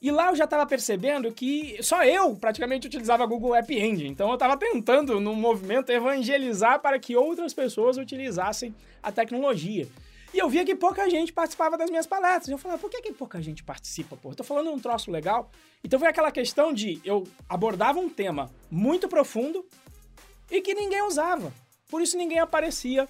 E 0.00 0.12
lá 0.12 0.28
eu 0.28 0.36
já 0.36 0.44
estava 0.44 0.64
percebendo 0.64 1.32
que 1.32 1.76
só 1.82 2.04
eu 2.04 2.36
praticamente 2.36 2.86
utilizava 2.86 3.26
Google 3.26 3.54
App 3.54 3.74
Engine. 3.74 4.08
Então 4.08 4.28
eu 4.28 4.34
estava 4.34 4.56
tentando, 4.56 5.18
no 5.18 5.34
movimento, 5.34 5.90
evangelizar 5.90 6.80
para 6.80 6.98
que 7.00 7.16
outras 7.16 7.52
pessoas 7.52 7.96
utilizassem 7.96 8.72
a 9.02 9.10
tecnologia. 9.10 9.88
E 10.32 10.38
eu 10.38 10.48
via 10.48 10.64
que 10.64 10.74
pouca 10.74 11.08
gente 11.10 11.32
participava 11.32 11.76
das 11.76 11.90
minhas 11.90 12.06
palestras. 12.06 12.48
Eu 12.48 12.58
falava, 12.58 12.80
por 12.80 12.90
que, 12.90 13.00
que 13.02 13.12
pouca 13.12 13.42
gente 13.42 13.64
participa, 13.64 14.16
pô? 14.16 14.30
Eu 14.30 14.36
tô 14.36 14.44
falando 14.44 14.70
um 14.70 14.78
troço 14.78 15.10
legal. 15.10 15.50
Então 15.82 15.98
foi 15.98 16.08
aquela 16.08 16.30
questão 16.30 16.72
de 16.72 17.00
eu 17.04 17.26
abordava 17.48 17.98
um 17.98 18.08
tema 18.08 18.50
muito 18.70 19.08
profundo 19.08 19.66
e 20.50 20.60
que 20.60 20.74
ninguém 20.74 21.02
usava. 21.02 21.52
Por 21.88 22.02
isso 22.02 22.16
ninguém 22.16 22.38
aparecia 22.38 23.08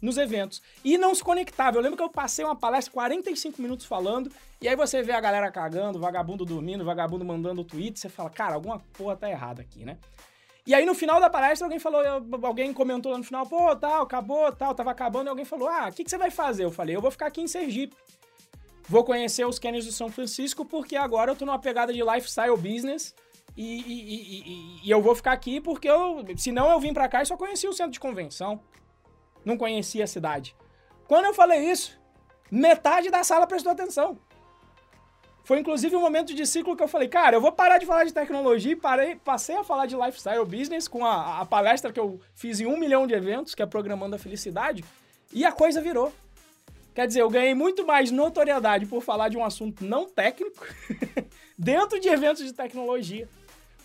nos 0.00 0.16
eventos. 0.16 0.62
E 0.84 0.96
não 0.96 1.14
se 1.14 1.22
conectava. 1.22 1.76
Eu 1.76 1.82
lembro 1.82 1.96
que 1.96 2.02
eu 2.02 2.08
passei 2.08 2.44
uma 2.44 2.56
palestra 2.56 2.92
45 2.92 3.60
minutos 3.60 3.86
falando, 3.86 4.30
e 4.60 4.68
aí 4.68 4.76
você 4.76 5.02
vê 5.02 5.12
a 5.12 5.20
galera 5.20 5.50
cagando, 5.50 5.98
vagabundo 5.98 6.44
dormindo, 6.44 6.84
vagabundo 6.84 7.24
mandando 7.24 7.64
tweet, 7.64 7.98
você 7.98 8.08
fala, 8.08 8.30
cara, 8.30 8.54
alguma 8.54 8.78
porra 8.92 9.16
tá 9.16 9.28
errada 9.28 9.62
aqui, 9.62 9.84
né? 9.84 9.98
E 10.66 10.74
aí 10.74 10.84
no 10.84 10.94
final 10.94 11.18
da 11.18 11.30
palestra 11.30 11.66
alguém 11.66 11.78
falou, 11.78 12.02
alguém 12.42 12.72
comentou 12.74 13.10
lá 13.10 13.18
no 13.18 13.24
final, 13.24 13.46
pô, 13.46 13.74
tal, 13.74 14.02
acabou, 14.02 14.52
tal, 14.52 14.74
tava 14.74 14.90
acabando, 14.90 15.28
e 15.28 15.30
alguém 15.30 15.44
falou, 15.44 15.68
ah, 15.68 15.88
o 15.88 15.92
que, 15.92 16.04
que 16.04 16.10
você 16.10 16.18
vai 16.18 16.30
fazer? 16.30 16.64
Eu 16.64 16.70
falei, 16.70 16.94
eu 16.94 17.00
vou 17.00 17.10
ficar 17.10 17.26
aqui 17.26 17.40
em 17.40 17.48
Sergipe. 17.48 17.96
Vou 18.86 19.04
conhecer 19.04 19.46
os 19.46 19.58
canyons 19.58 19.86
do 19.86 19.92
São 19.92 20.10
Francisco, 20.10 20.64
porque 20.64 20.96
agora 20.96 21.30
eu 21.30 21.36
tô 21.36 21.44
numa 21.44 21.58
pegada 21.58 21.92
de 21.92 22.02
lifestyle 22.02 22.56
business, 22.56 23.14
e, 23.56 23.80
e, 23.80 24.82
e, 24.82 24.86
e 24.86 24.90
eu 24.90 25.02
vou 25.02 25.16
ficar 25.16 25.32
aqui 25.32 25.60
porque 25.60 25.88
eu, 25.88 26.24
senão 26.36 26.70
eu 26.70 26.78
vim 26.78 26.92
para 26.92 27.08
cá 27.08 27.22
e 27.22 27.26
só 27.26 27.36
conhecia 27.36 27.68
o 27.68 27.72
centro 27.72 27.90
de 27.90 27.98
convenção 27.98 28.60
não 29.44 29.56
conhecia 29.56 30.04
a 30.04 30.06
cidade. 30.06 30.54
Quando 31.06 31.26
eu 31.26 31.34
falei 31.34 31.70
isso, 31.70 31.98
metade 32.50 33.10
da 33.10 33.24
sala 33.24 33.46
prestou 33.46 33.72
atenção. 33.72 34.18
Foi 35.44 35.58
inclusive 35.58 35.96
um 35.96 36.00
momento 36.00 36.34
de 36.34 36.46
ciclo 36.46 36.76
que 36.76 36.82
eu 36.82 36.88
falei, 36.88 37.08
cara, 37.08 37.36
eu 37.36 37.40
vou 37.40 37.50
parar 37.50 37.78
de 37.78 37.86
falar 37.86 38.04
de 38.04 38.12
tecnologia 38.12 38.72
e 38.72 38.76
parei, 38.76 39.16
passei 39.16 39.56
a 39.56 39.64
falar 39.64 39.86
de 39.86 39.96
lifestyle 39.96 40.44
business 40.44 40.86
com 40.86 41.06
a, 41.06 41.40
a 41.40 41.46
palestra 41.46 41.90
que 41.90 41.98
eu 41.98 42.20
fiz 42.34 42.60
em 42.60 42.66
um 42.66 42.78
milhão 42.78 43.06
de 43.06 43.14
eventos, 43.14 43.54
que 43.54 43.62
é 43.62 43.66
Programando 43.66 44.14
a 44.14 44.18
Felicidade, 44.18 44.84
e 45.32 45.46
a 45.46 45.52
coisa 45.52 45.80
virou. 45.80 46.12
Quer 46.94 47.06
dizer, 47.06 47.22
eu 47.22 47.30
ganhei 47.30 47.54
muito 47.54 47.86
mais 47.86 48.10
notoriedade 48.10 48.84
por 48.84 49.02
falar 49.02 49.30
de 49.30 49.38
um 49.38 49.44
assunto 49.44 49.84
não 49.84 50.06
técnico 50.06 50.66
dentro 51.56 51.98
de 51.98 52.08
eventos 52.08 52.44
de 52.44 52.52
tecnologia. 52.52 53.26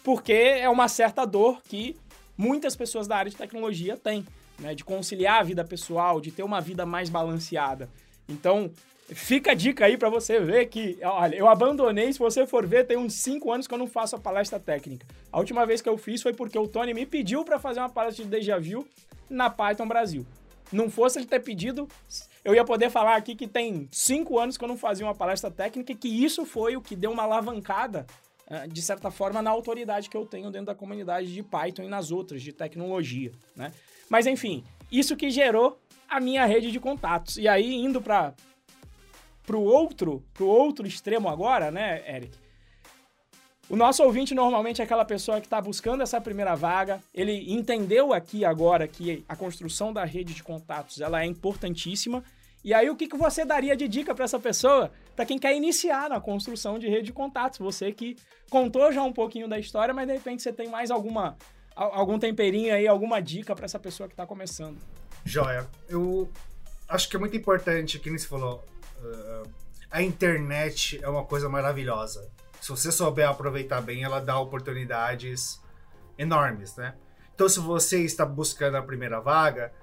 Porque 0.03 0.33
é 0.33 0.67
uma 0.67 0.89
certa 0.89 1.23
dor 1.23 1.61
que 1.63 1.95
muitas 2.37 2.75
pessoas 2.75 3.07
da 3.07 3.15
área 3.15 3.31
de 3.31 3.37
tecnologia 3.37 3.95
têm 3.95 4.25
né? 4.59 4.75
De 4.75 4.83
conciliar 4.83 5.39
a 5.39 5.43
vida 5.43 5.63
pessoal, 5.63 6.21
de 6.21 6.31
ter 6.31 6.43
uma 6.43 6.61
vida 6.61 6.85
mais 6.85 7.09
balanceada. 7.09 7.89
Então, 8.27 8.71
fica 9.09 9.51
a 9.51 9.53
dica 9.53 9.85
aí 9.85 9.97
para 9.97 10.09
você 10.09 10.39
ver 10.39 10.67
que, 10.67 10.97
olha, 11.03 11.35
eu 11.35 11.47
abandonei, 11.47 12.11
se 12.11 12.19
você 12.19 12.45
for 12.45 12.65
ver, 12.65 12.85
tem 12.85 12.97
uns 12.97 13.13
5 13.15 13.51
anos 13.51 13.67
que 13.67 13.73
eu 13.73 13.77
não 13.77 13.87
faço 13.87 14.15
a 14.15 14.19
palestra 14.19 14.59
técnica. 14.59 15.05
A 15.31 15.39
última 15.39 15.65
vez 15.65 15.81
que 15.81 15.89
eu 15.89 15.97
fiz 15.97 16.21
foi 16.21 16.33
porque 16.33 16.57
o 16.57 16.67
Tony 16.67 16.93
me 16.93 17.05
pediu 17.05 17.43
para 17.43 17.59
fazer 17.59 17.79
uma 17.79 17.89
palestra 17.89 18.23
de 18.23 18.29
déjà 18.29 18.57
vu 18.59 18.87
na 19.29 19.49
Python 19.49 19.87
Brasil. 19.87 20.25
Não 20.71 20.89
fosse 20.89 21.19
ele 21.19 21.27
ter 21.27 21.39
pedido, 21.39 21.87
eu 22.43 22.55
ia 22.55 22.63
poder 22.63 22.89
falar 22.89 23.15
aqui 23.15 23.35
que 23.35 23.47
tem 23.47 23.87
5 23.91 24.39
anos 24.39 24.57
que 24.57 24.63
eu 24.63 24.67
não 24.67 24.77
fazia 24.77 25.05
uma 25.05 25.13
palestra 25.13 25.51
técnica 25.51 25.91
e 25.91 25.95
que 25.95 26.07
isso 26.07 26.45
foi 26.45 26.75
o 26.75 26.81
que 26.81 26.95
deu 26.95 27.11
uma 27.11 27.23
alavancada 27.23 28.07
ah, 28.49 28.67
de 28.67 28.81
certa 28.81 29.09
forma, 29.09 29.41
na 29.41 29.49
autoridade 29.49 30.09
que 30.09 30.17
eu 30.17 30.25
tenho 30.25 30.51
dentro 30.51 30.67
da 30.67 30.75
comunidade 30.75 31.33
de 31.33 31.41
Python 31.41 31.83
e 31.83 31.87
nas 31.87 32.11
outras, 32.11 32.41
de 32.41 32.51
tecnologia, 32.51 33.31
né? 33.55 33.71
Mas 34.09 34.27
enfim, 34.27 34.63
isso 34.91 35.15
que 35.15 35.29
gerou 35.29 35.79
a 36.09 36.19
minha 36.19 36.45
rede 36.45 36.71
de 36.71 36.79
contatos. 36.79 37.37
E 37.37 37.47
aí, 37.47 37.73
indo 37.73 38.01
para 38.01 38.33
o 39.49 39.61
outro, 39.61 40.23
pro 40.33 40.47
outro 40.47 40.85
extremo 40.85 41.27
agora, 41.27 41.71
né, 41.71 42.03
Eric? 42.07 42.43
O 43.69 43.75
nosso 43.75 44.03
ouvinte 44.03 44.35
normalmente 44.35 44.81
é 44.81 44.83
aquela 44.83 45.05
pessoa 45.05 45.39
que 45.39 45.47
está 45.47 45.59
buscando 45.59 46.03
essa 46.03 46.19
primeira 46.21 46.53
vaga. 46.53 47.01
Ele 47.13 47.51
entendeu 47.51 48.13
aqui 48.13 48.43
agora 48.45 48.87
que 48.87 49.23
a 49.27 49.35
construção 49.35 49.91
da 49.91 50.03
rede 50.03 50.33
de 50.33 50.43
contatos 50.43 51.01
ela 51.01 51.23
é 51.23 51.25
importantíssima. 51.25 52.23
E 52.63 52.73
aí, 52.73 52.89
o 52.89 52.95
que, 52.95 53.07
que 53.07 53.17
você 53.17 53.43
daria 53.43 53.75
de 53.75 53.87
dica 53.87 54.13
para 54.13 54.25
essa 54.25 54.39
pessoa? 54.39 54.91
Para 55.15 55.25
quem 55.25 55.39
quer 55.39 55.55
iniciar 55.55 56.09
na 56.09 56.19
construção 56.19 56.77
de 56.77 56.87
rede 56.87 57.07
de 57.07 57.13
contatos. 57.13 57.57
Você 57.59 57.91
que 57.91 58.15
contou 58.49 58.91
já 58.91 59.01
um 59.01 59.11
pouquinho 59.11 59.47
da 59.47 59.57
história, 59.57 59.93
mas 59.93 60.07
de 60.07 60.13
repente 60.13 60.43
você 60.43 60.53
tem 60.53 60.67
mais 60.67 60.91
alguma 60.91 61.37
algum 61.75 62.19
temperinho 62.19 62.73
aí, 62.73 62.87
alguma 62.87 63.21
dica 63.21 63.55
para 63.55 63.65
essa 63.65 63.79
pessoa 63.79 64.07
que 64.07 64.13
está 64.13 64.25
começando? 64.25 64.77
Joia. 65.25 65.67
Eu 65.87 66.29
acho 66.87 67.09
que 67.09 67.15
é 67.15 67.19
muito 67.19 67.35
importante, 67.35 67.99
que 67.99 68.09
nem 68.09 68.17
você 68.17 68.27
falou, 68.27 68.63
uh, 68.99 69.49
a 69.89 70.01
internet 70.01 70.99
é 71.01 71.07
uma 71.07 71.23
coisa 71.23 71.47
maravilhosa. 71.47 72.29
Se 72.59 72.69
você 72.69 72.91
souber 72.91 73.27
aproveitar 73.27 73.81
bem, 73.81 74.03
ela 74.03 74.19
dá 74.19 74.39
oportunidades 74.39 75.61
enormes, 76.17 76.75
né? 76.75 76.95
Então, 77.35 77.49
se 77.49 77.59
você 77.59 78.03
está 78.03 78.25
buscando 78.25 78.77
a 78.77 78.81
primeira 78.81 79.19
vaga, 79.19 79.73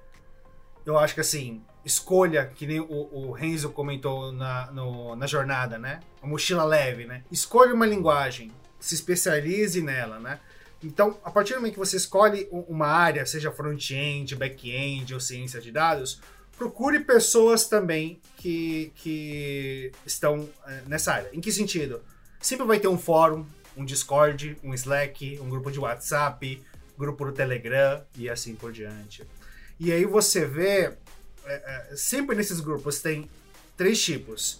eu 0.85 0.97
acho 0.97 1.13
que 1.13 1.21
assim, 1.21 1.63
escolha, 1.83 2.45
que 2.47 2.65
nem 2.65 2.79
o, 2.79 3.09
o 3.11 3.31
Renzo 3.31 3.69
comentou 3.69 4.31
na, 4.31 4.71
no, 4.71 5.15
na 5.15 5.27
jornada, 5.27 5.77
né? 5.77 5.99
A 6.21 6.27
mochila 6.27 6.63
leve, 6.63 7.05
né? 7.05 7.23
Escolha 7.31 7.73
uma 7.73 7.85
linguagem, 7.85 8.51
se 8.79 8.95
especialize 8.95 9.81
nela, 9.81 10.19
né? 10.19 10.39
Então, 10.83 11.19
a 11.23 11.29
partir 11.29 11.53
do 11.53 11.59
momento 11.59 11.73
que 11.73 11.79
você 11.79 11.97
escolhe 11.97 12.47
uma 12.51 12.87
área, 12.87 13.25
seja 13.25 13.51
front-end, 13.51 14.35
back-end 14.35 15.13
ou 15.13 15.19
ciência 15.19 15.61
de 15.61 15.71
dados, 15.71 16.19
procure 16.57 16.99
pessoas 17.01 17.67
também 17.67 18.19
que, 18.37 18.91
que 18.95 19.91
estão 20.05 20.49
eh, 20.67 20.83
nessa 20.87 21.13
área. 21.13 21.29
Em 21.33 21.39
que 21.39 21.51
sentido? 21.51 22.01
Sempre 22.39 22.65
vai 22.65 22.79
ter 22.79 22.87
um 22.87 22.97
fórum, 22.97 23.45
um 23.77 23.85
Discord, 23.85 24.57
um 24.63 24.73
Slack, 24.73 25.39
um 25.39 25.49
grupo 25.49 25.71
de 25.71 25.79
WhatsApp, 25.79 26.63
grupo 26.97 27.25
do 27.25 27.31
Telegram 27.31 28.03
e 28.15 28.27
assim 28.27 28.55
por 28.55 28.71
diante. 28.71 29.23
E 29.79 29.91
aí 29.91 30.05
você 30.05 30.45
vê, 30.45 30.93
é, 31.45 31.91
é, 31.91 31.95
sempre 31.95 32.35
nesses 32.35 32.59
grupos 32.59 33.01
tem 33.01 33.29
três 33.77 34.01
tipos. 34.03 34.59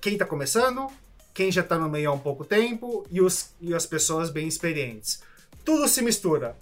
Quem 0.00 0.14
está 0.14 0.24
começando, 0.24 0.86
quem 1.34 1.52
já 1.52 1.60
está 1.60 1.78
no 1.78 1.90
meio 1.90 2.10
há 2.10 2.12
um 2.14 2.18
pouco 2.18 2.44
tempo 2.44 3.06
e, 3.10 3.20
os, 3.20 3.50
e 3.60 3.74
as 3.74 3.84
pessoas 3.84 4.30
bem 4.30 4.48
experientes 4.48 5.20
tudo 5.68 5.86
se 5.86 6.00
mistura. 6.00 6.56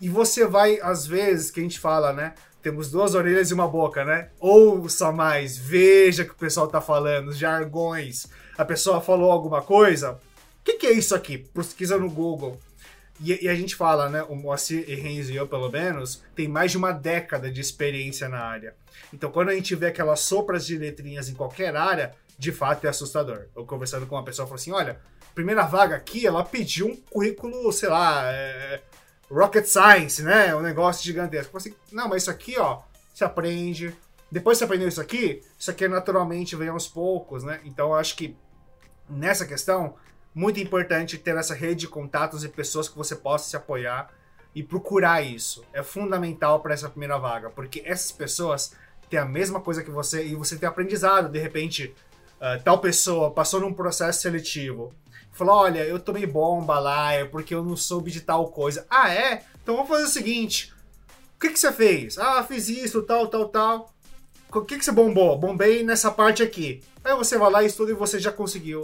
E 0.00 0.08
você 0.08 0.44
vai, 0.44 0.80
às 0.82 1.06
vezes, 1.06 1.52
que 1.52 1.60
a 1.60 1.62
gente 1.62 1.78
fala, 1.78 2.12
né? 2.12 2.34
Temos 2.60 2.90
duas 2.90 3.14
orelhas 3.14 3.52
e 3.52 3.54
uma 3.54 3.68
boca, 3.68 4.04
né? 4.04 4.30
Ouça 4.40 5.12
mais, 5.12 5.56
veja 5.56 6.24
o 6.24 6.26
que 6.26 6.32
o 6.32 6.36
pessoal 6.36 6.66
tá 6.66 6.80
falando, 6.80 7.32
jargões. 7.32 8.26
A 8.58 8.64
pessoa 8.64 9.00
falou 9.00 9.30
alguma 9.30 9.62
coisa. 9.62 10.14
O 10.14 10.64
que, 10.64 10.72
que, 10.72 10.86
é 10.88 10.92
isso 10.92 11.14
aqui? 11.14 11.38
Pesquisa 11.38 11.96
no 11.96 12.10
Google. 12.10 12.58
E, 13.20 13.44
e, 13.44 13.48
a 13.48 13.54
gente 13.54 13.76
fala, 13.76 14.08
né? 14.08 14.24
O 14.24 14.34
Moacir 14.34 14.84
e 14.88 14.96
Renzo 14.96 15.30
e 15.30 15.36
eu, 15.36 15.46
pelo 15.46 15.70
menos, 15.70 16.20
tem 16.34 16.48
mais 16.48 16.72
de 16.72 16.76
uma 16.76 16.90
década 16.90 17.52
de 17.52 17.60
experiência 17.60 18.28
na 18.28 18.40
área. 18.40 18.74
Então, 19.14 19.30
quando 19.30 19.50
a 19.50 19.54
gente 19.54 19.76
vê 19.76 19.86
aquelas 19.86 20.18
sopras 20.18 20.66
de 20.66 20.76
letrinhas 20.76 21.28
em 21.28 21.34
qualquer 21.34 21.76
área, 21.76 22.16
de 22.36 22.50
fato 22.50 22.84
é 22.84 22.90
assustador. 22.90 23.42
Eu 23.54 23.64
conversando 23.64 24.08
com 24.08 24.16
uma 24.16 24.24
pessoa, 24.24 24.44
falou 24.44 24.56
assim: 24.56 24.72
olha, 24.72 24.98
primeira 25.34 25.64
vaga 25.64 25.96
aqui, 25.96 26.26
ela 26.26 26.44
pediu 26.44 26.88
um 26.88 26.96
currículo, 26.96 27.72
sei 27.72 27.88
lá, 27.88 28.22
é, 28.32 28.82
Rocket 29.30 29.66
Science, 29.66 30.22
né? 30.22 30.54
Um 30.54 30.60
negócio 30.60 31.04
gigantesco. 31.04 31.56
Assim, 31.56 31.74
não, 31.92 32.08
mas 32.08 32.22
isso 32.22 32.30
aqui, 32.30 32.58
ó, 32.58 32.80
você 33.12 33.24
aprende. 33.24 33.94
Depois 34.30 34.58
você 34.58 34.64
aprendeu 34.64 34.88
isso 34.88 35.00
aqui, 35.00 35.42
isso 35.58 35.70
aqui 35.70 35.88
naturalmente 35.88 36.54
vem 36.54 36.68
aos 36.68 36.86
poucos, 36.86 37.42
né? 37.42 37.60
Então 37.64 37.88
eu 37.88 37.94
acho 37.94 38.16
que 38.16 38.36
nessa 39.08 39.44
questão, 39.44 39.94
muito 40.34 40.60
importante 40.60 41.18
ter 41.18 41.36
essa 41.36 41.54
rede 41.54 41.80
de 41.80 41.88
contatos 41.88 42.44
e 42.44 42.48
pessoas 42.48 42.88
que 42.88 42.96
você 42.96 43.16
possa 43.16 43.48
se 43.48 43.56
apoiar 43.56 44.10
e 44.54 44.62
procurar 44.62 45.22
isso. 45.22 45.64
É 45.72 45.82
fundamental 45.82 46.60
para 46.60 46.74
essa 46.74 46.88
primeira 46.88 47.18
vaga, 47.18 47.50
porque 47.50 47.82
essas 47.84 48.12
pessoas 48.12 48.72
têm 49.08 49.18
a 49.18 49.24
mesma 49.24 49.60
coisa 49.60 49.82
que 49.82 49.90
você 49.90 50.24
e 50.24 50.34
você 50.34 50.56
tem 50.56 50.68
aprendizado. 50.68 51.28
De 51.28 51.38
repente, 51.38 51.94
uh, 52.36 52.62
tal 52.62 52.78
pessoa 52.78 53.32
passou 53.32 53.60
num 53.60 53.72
processo 53.72 54.22
seletivo 54.22 54.92
Falou: 55.32 55.56
olha, 55.56 55.84
eu 55.84 55.98
tomei 55.98 56.26
bomba 56.26 56.78
lá, 56.78 57.12
é 57.12 57.24
porque 57.24 57.54
eu 57.54 57.64
não 57.64 57.76
soube 57.76 58.10
de 58.10 58.20
tal 58.20 58.48
coisa. 58.48 58.86
Ah, 58.90 59.12
é? 59.12 59.44
Então 59.62 59.76
vamos 59.76 59.90
fazer 59.90 60.04
o 60.04 60.08
seguinte: 60.08 60.72
o 61.36 61.40
que, 61.40 61.50
que 61.50 61.58
você 61.58 61.72
fez? 61.72 62.18
Ah, 62.18 62.42
fiz 62.42 62.68
isso, 62.68 63.02
tal, 63.02 63.26
tal, 63.28 63.48
tal. 63.48 63.92
O 64.52 64.62
que, 64.62 64.78
que 64.78 64.84
você 64.84 64.92
bombou? 64.92 65.38
Bombei 65.38 65.84
nessa 65.84 66.10
parte 66.10 66.42
aqui. 66.42 66.82
Aí 67.04 67.14
você 67.14 67.38
vai 67.38 67.50
lá 67.50 67.62
e 67.62 67.66
estuda 67.66 67.92
e 67.92 67.94
você 67.94 68.18
já 68.18 68.32
conseguiu 68.32 68.82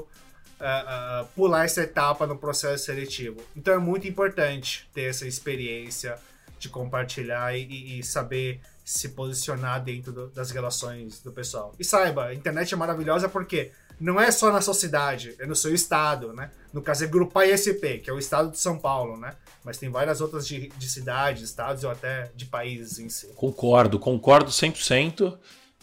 uh, 0.60 1.22
uh, 1.22 1.26
pular 1.34 1.64
essa 1.64 1.82
etapa 1.82 2.26
no 2.26 2.38
processo 2.38 2.84
seletivo. 2.84 3.42
Então 3.56 3.74
é 3.74 3.78
muito 3.78 4.06
importante 4.06 4.88
ter 4.94 5.10
essa 5.10 5.26
experiência 5.26 6.18
de 6.58 6.68
compartilhar 6.68 7.54
e, 7.56 7.98
e 7.98 8.02
saber 8.02 8.60
se 8.84 9.10
posicionar 9.10 9.82
dentro 9.82 10.12
do, 10.12 10.28
das 10.28 10.50
relações 10.50 11.20
do 11.20 11.32
pessoal. 11.32 11.74
E 11.78 11.84
saiba, 11.84 12.26
a 12.26 12.34
internet 12.34 12.72
é 12.72 12.76
maravilhosa 12.76 13.28
porque 13.28 13.72
não 13.98 14.20
é 14.20 14.30
só 14.30 14.52
na 14.52 14.60
sua 14.60 14.74
cidade, 14.74 15.34
é 15.38 15.46
no 15.46 15.56
seu 15.56 15.74
estado, 15.74 16.32
né? 16.32 16.50
No 16.72 16.82
caso 16.82 17.04
é 17.04 17.06
Grupo 17.06 17.40
ISP, 17.40 17.98
que 17.98 18.10
é 18.10 18.12
o 18.12 18.18
estado 18.18 18.50
de 18.50 18.58
São 18.58 18.78
Paulo, 18.78 19.16
né? 19.16 19.34
Mas 19.64 19.78
tem 19.78 19.88
várias 19.88 20.20
outras 20.20 20.46
de, 20.46 20.68
de 20.76 20.88
cidades, 20.88 21.42
estados 21.42 21.82
ou 21.82 21.90
até 21.90 22.30
de 22.36 22.44
países 22.44 22.98
em 22.98 23.08
si. 23.08 23.28
Concordo, 23.34 23.98
concordo 23.98 24.50
100%. 24.50 25.36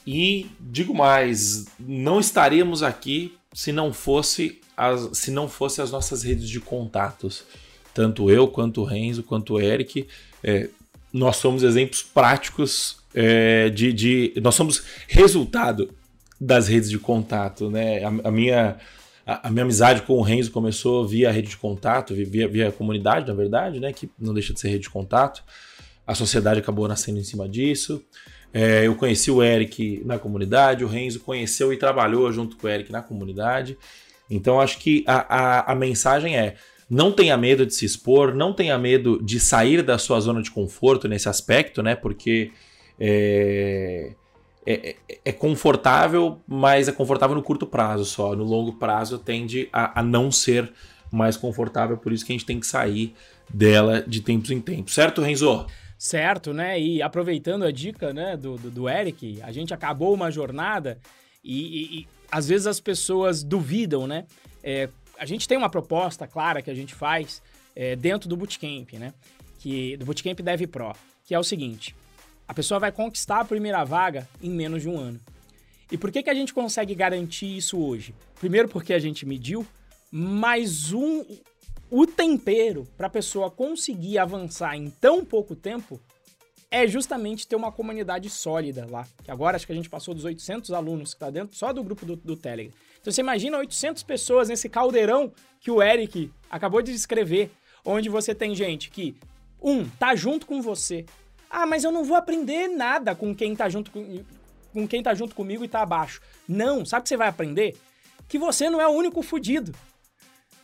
E 0.06 0.52
digo 0.60 0.94
mais, 0.94 1.66
não 1.80 2.20
estaríamos 2.20 2.84
aqui 2.84 3.38
se 3.54 3.72
não 3.72 3.94
fosse 3.94 4.60
as, 4.76 5.18
se 5.18 5.32
não 5.32 5.48
fosse 5.48 5.82
as 5.82 5.92
nossas 5.92 6.24
redes 6.24 6.48
de 6.50 6.60
contatos. 6.60 7.44
Tanto 7.94 8.30
eu, 8.30 8.48
quanto 8.48 8.82
o 8.82 8.86
Renzo, 8.86 9.24
quanto 9.24 9.54
o 9.54 9.62
Eric, 9.62 10.08
é, 10.44 10.70
nós 11.12 11.38
somos 11.38 11.64
exemplos 11.64 12.04
práticos 12.04 12.98
é, 13.14 13.70
de, 13.70 13.94
de. 13.94 14.34
Nós 14.42 14.56
somos 14.56 14.84
resultado 15.08 15.94
das 16.46 16.68
redes 16.68 16.90
de 16.90 17.00
contato, 17.00 17.70
né? 17.70 18.04
A, 18.04 18.28
a 18.28 18.32
minha 18.32 18.78
a, 19.26 19.48
a, 19.48 19.52
minha 19.52 19.64
amizade 19.64 20.02
com 20.02 20.14
o 20.18 20.22
Renzo 20.22 20.52
começou 20.52 21.08
via 21.08 21.32
rede 21.32 21.50
de 21.50 21.58
contato, 21.58 22.14
via, 22.14 22.48
via 22.48 22.72
comunidade, 22.72 23.28
na 23.28 23.34
verdade, 23.34 23.80
né? 23.80 23.94
Que 23.94 24.10
não 24.20 24.34
deixa 24.34 24.54
de 24.54 24.60
ser 24.60 24.70
rede 24.70 24.84
de 24.84 24.90
contato. 24.90 25.44
a 26.06 26.14
sociedade 26.14 26.60
acabou 26.60 26.88
nascendo 26.88 27.20
em 27.20 27.24
cima 27.24 27.48
disso. 27.48 28.04
É, 28.54 28.86
eu 28.86 28.96
conheci 28.96 29.32
o 29.32 29.42
Eric 29.42 30.04
na 30.06 30.20
comunidade, 30.20 30.84
o 30.84 30.88
Renzo 30.88 31.22
conheceu 31.22 31.74
e 31.74 31.78
trabalhou 31.78 32.32
junto 32.32 32.58
com 32.58 32.68
o 32.68 32.70
Eric 32.70 32.92
na 32.92 33.02
comunidade. 33.02 33.78
Então 34.30 34.60
acho 34.60 34.78
que 34.80 35.04
a, 35.08 35.38
a, 35.38 35.72
a 35.72 35.76
mensagem 35.76 36.38
é: 36.38 36.56
não 36.90 37.12
tenha 37.12 37.38
medo 37.38 37.66
de 37.66 37.74
se 37.74 37.86
expor, 37.86 38.36
não 38.36 38.54
tenha 38.54 38.78
medo 38.78 39.24
de 39.24 39.40
sair 39.40 39.82
da 39.82 39.98
sua 39.98 40.20
zona 40.20 40.42
de 40.42 40.52
conforto 40.52 41.08
nesse 41.08 41.30
aspecto, 41.30 41.82
né? 41.82 41.96
Porque 41.96 42.52
é, 43.00 44.14
é, 44.66 44.96
é, 45.26 45.32
confortável, 45.32 46.40
mas 46.48 46.88
é 46.88 46.92
confortável 46.92 47.36
no 47.36 47.44
curto 47.44 47.68
prazo 47.68 48.06
só. 48.06 48.36
No 48.36 48.44
longo 48.44 48.74
prazo 48.74 49.18
tende 49.18 49.68
a, 49.72 50.00
a, 50.00 50.04
não 50.04 50.32
ser 50.32 50.72
mais 51.12 51.38
confortável, 51.38 51.98
por 51.98 52.12
isso 52.12 52.26
que 52.26 52.32
a 52.32 52.36
gente 52.36 52.46
tem 52.46 52.60
que 52.60 52.68
sair 52.68 53.14
dela 53.50 54.02
de 54.02 54.22
tempos 54.22 54.52
em 54.52 54.62
tempos. 54.62 54.94
Certo, 54.94 55.22
Renzo? 55.22 55.68
Certo, 55.98 56.54
né? 56.54 56.80
E 56.80 57.02
aproveitando 57.02 57.64
a 57.64 57.72
dica 57.72 58.14
né, 58.14 58.36
do, 58.36 58.58
do, 58.58 58.72
do 58.72 58.90
Eric, 58.90 59.42
a 59.42 59.52
gente 59.52 59.74
acabou 59.74 60.14
uma 60.14 60.32
jornada 60.32 60.98
e, 61.44 61.62
e, 61.62 62.00
e 62.00 62.08
às 62.32 62.48
vezes 62.48 62.68
as 62.68 62.80
pessoas 62.80 63.44
duvidam, 63.44 64.08
né? 64.08 64.26
É, 64.64 64.90
a 65.18 65.26
gente 65.26 65.48
tem 65.48 65.58
uma 65.58 65.70
proposta 65.70 66.26
clara 66.26 66.62
que 66.62 66.72
a 66.72 66.74
gente 66.74 66.96
faz 66.96 67.42
é, 67.76 67.96
dentro 67.96 68.28
do 68.28 68.36
Bootcamp, 68.36 68.94
né? 68.94 69.14
Que, 69.60 69.96
do 69.98 70.06
Bootcamp 70.06 70.40
Dev 70.40 70.68
Pro, 70.68 70.94
que 71.26 71.36
é 71.36 71.40
o 71.40 71.44
seguinte: 71.44 71.96
a 72.48 72.54
pessoa 72.54 72.80
vai 72.80 72.92
conquistar 72.92 73.40
a 73.40 73.46
primeira 73.46 73.84
vaga 73.84 74.28
em 74.42 74.50
menos 74.50 74.82
de 74.82 74.90
um 74.90 75.00
ano. 75.00 75.20
E 75.92 75.98
por 75.98 76.12
que, 76.12 76.24
que 76.24 76.30
a 76.30 76.34
gente 76.34 76.54
consegue 76.54 76.96
garantir 76.96 77.58
isso 77.58 77.80
hoje? 77.80 78.16
Primeiro, 78.40 78.68
porque 78.68 78.94
a 78.94 79.00
gente 79.00 79.26
mediu, 79.26 79.66
mas 80.12 80.92
um, 80.92 81.24
o 81.90 82.08
tempero 82.08 82.88
para 82.98 83.08
a 83.08 83.10
pessoa 83.10 83.52
conseguir 83.52 84.18
avançar 84.18 84.76
em 84.76 84.90
tão 84.90 85.24
pouco 85.24 85.56
tempo 85.56 86.00
é 86.72 86.88
justamente 86.88 87.48
ter 87.48 87.56
uma 87.56 87.72
comunidade 87.72 88.28
sólida 88.32 88.88
lá. 88.90 89.08
Que 89.24 89.30
agora 89.30 89.56
acho 89.56 89.68
que 89.68 89.72
a 89.72 89.76
gente 89.76 89.90
passou 89.90 90.16
dos 90.16 90.26
800 90.26 90.72
alunos 90.72 91.14
que 91.14 91.18
está 91.18 91.30
dentro 91.30 91.56
só 91.56 91.72
do 91.72 91.84
grupo 91.84 92.04
do, 92.04 92.16
do 92.16 92.36
Telegram. 92.36 92.74
Então 93.00 93.14
você 93.14 93.22
imagina 93.22 93.60
800 93.60 94.02
pessoas 94.02 94.50
nesse 94.50 94.68
caldeirão 94.68 95.32
que 95.60 95.70
o 95.70 95.84
Eric 95.84 96.32
acabou 96.50 96.82
de 96.82 96.92
descrever, 96.92 97.52
onde 97.86 98.10
você 98.10 98.34
tem 98.34 98.56
gente 98.56 98.90
que, 98.90 99.16
um, 99.62 99.88
tá 99.88 100.16
junto 100.16 100.48
com 100.48 100.62
você. 100.62 101.06
Ah, 101.56 101.68
mas 101.68 101.84
eu 101.84 101.92
não 101.92 102.04
vou 102.04 102.18
aprender 102.18 102.68
nada 102.68 103.14
com 103.14 103.34
quem 103.36 103.56
tá 103.56 103.70
junto 103.70 103.92
com, 103.92 104.24
com 104.74 104.88
quem 104.88 105.04
tá 105.04 105.14
junto 105.14 105.36
comigo 105.36 105.64
e 105.64 105.68
tá 105.68 105.84
abaixo. 105.84 106.20
Não, 106.50 106.84
sabe 106.84 107.02
o 107.02 107.04
que 107.04 107.10
você 107.10 107.16
vai 107.16 107.28
aprender? 107.28 107.78
Que 108.28 108.40
você 108.40 108.72
não 108.72 108.82
é 108.82 108.88
o 108.88 108.92
único 108.92 109.22
fudido. 109.22 109.72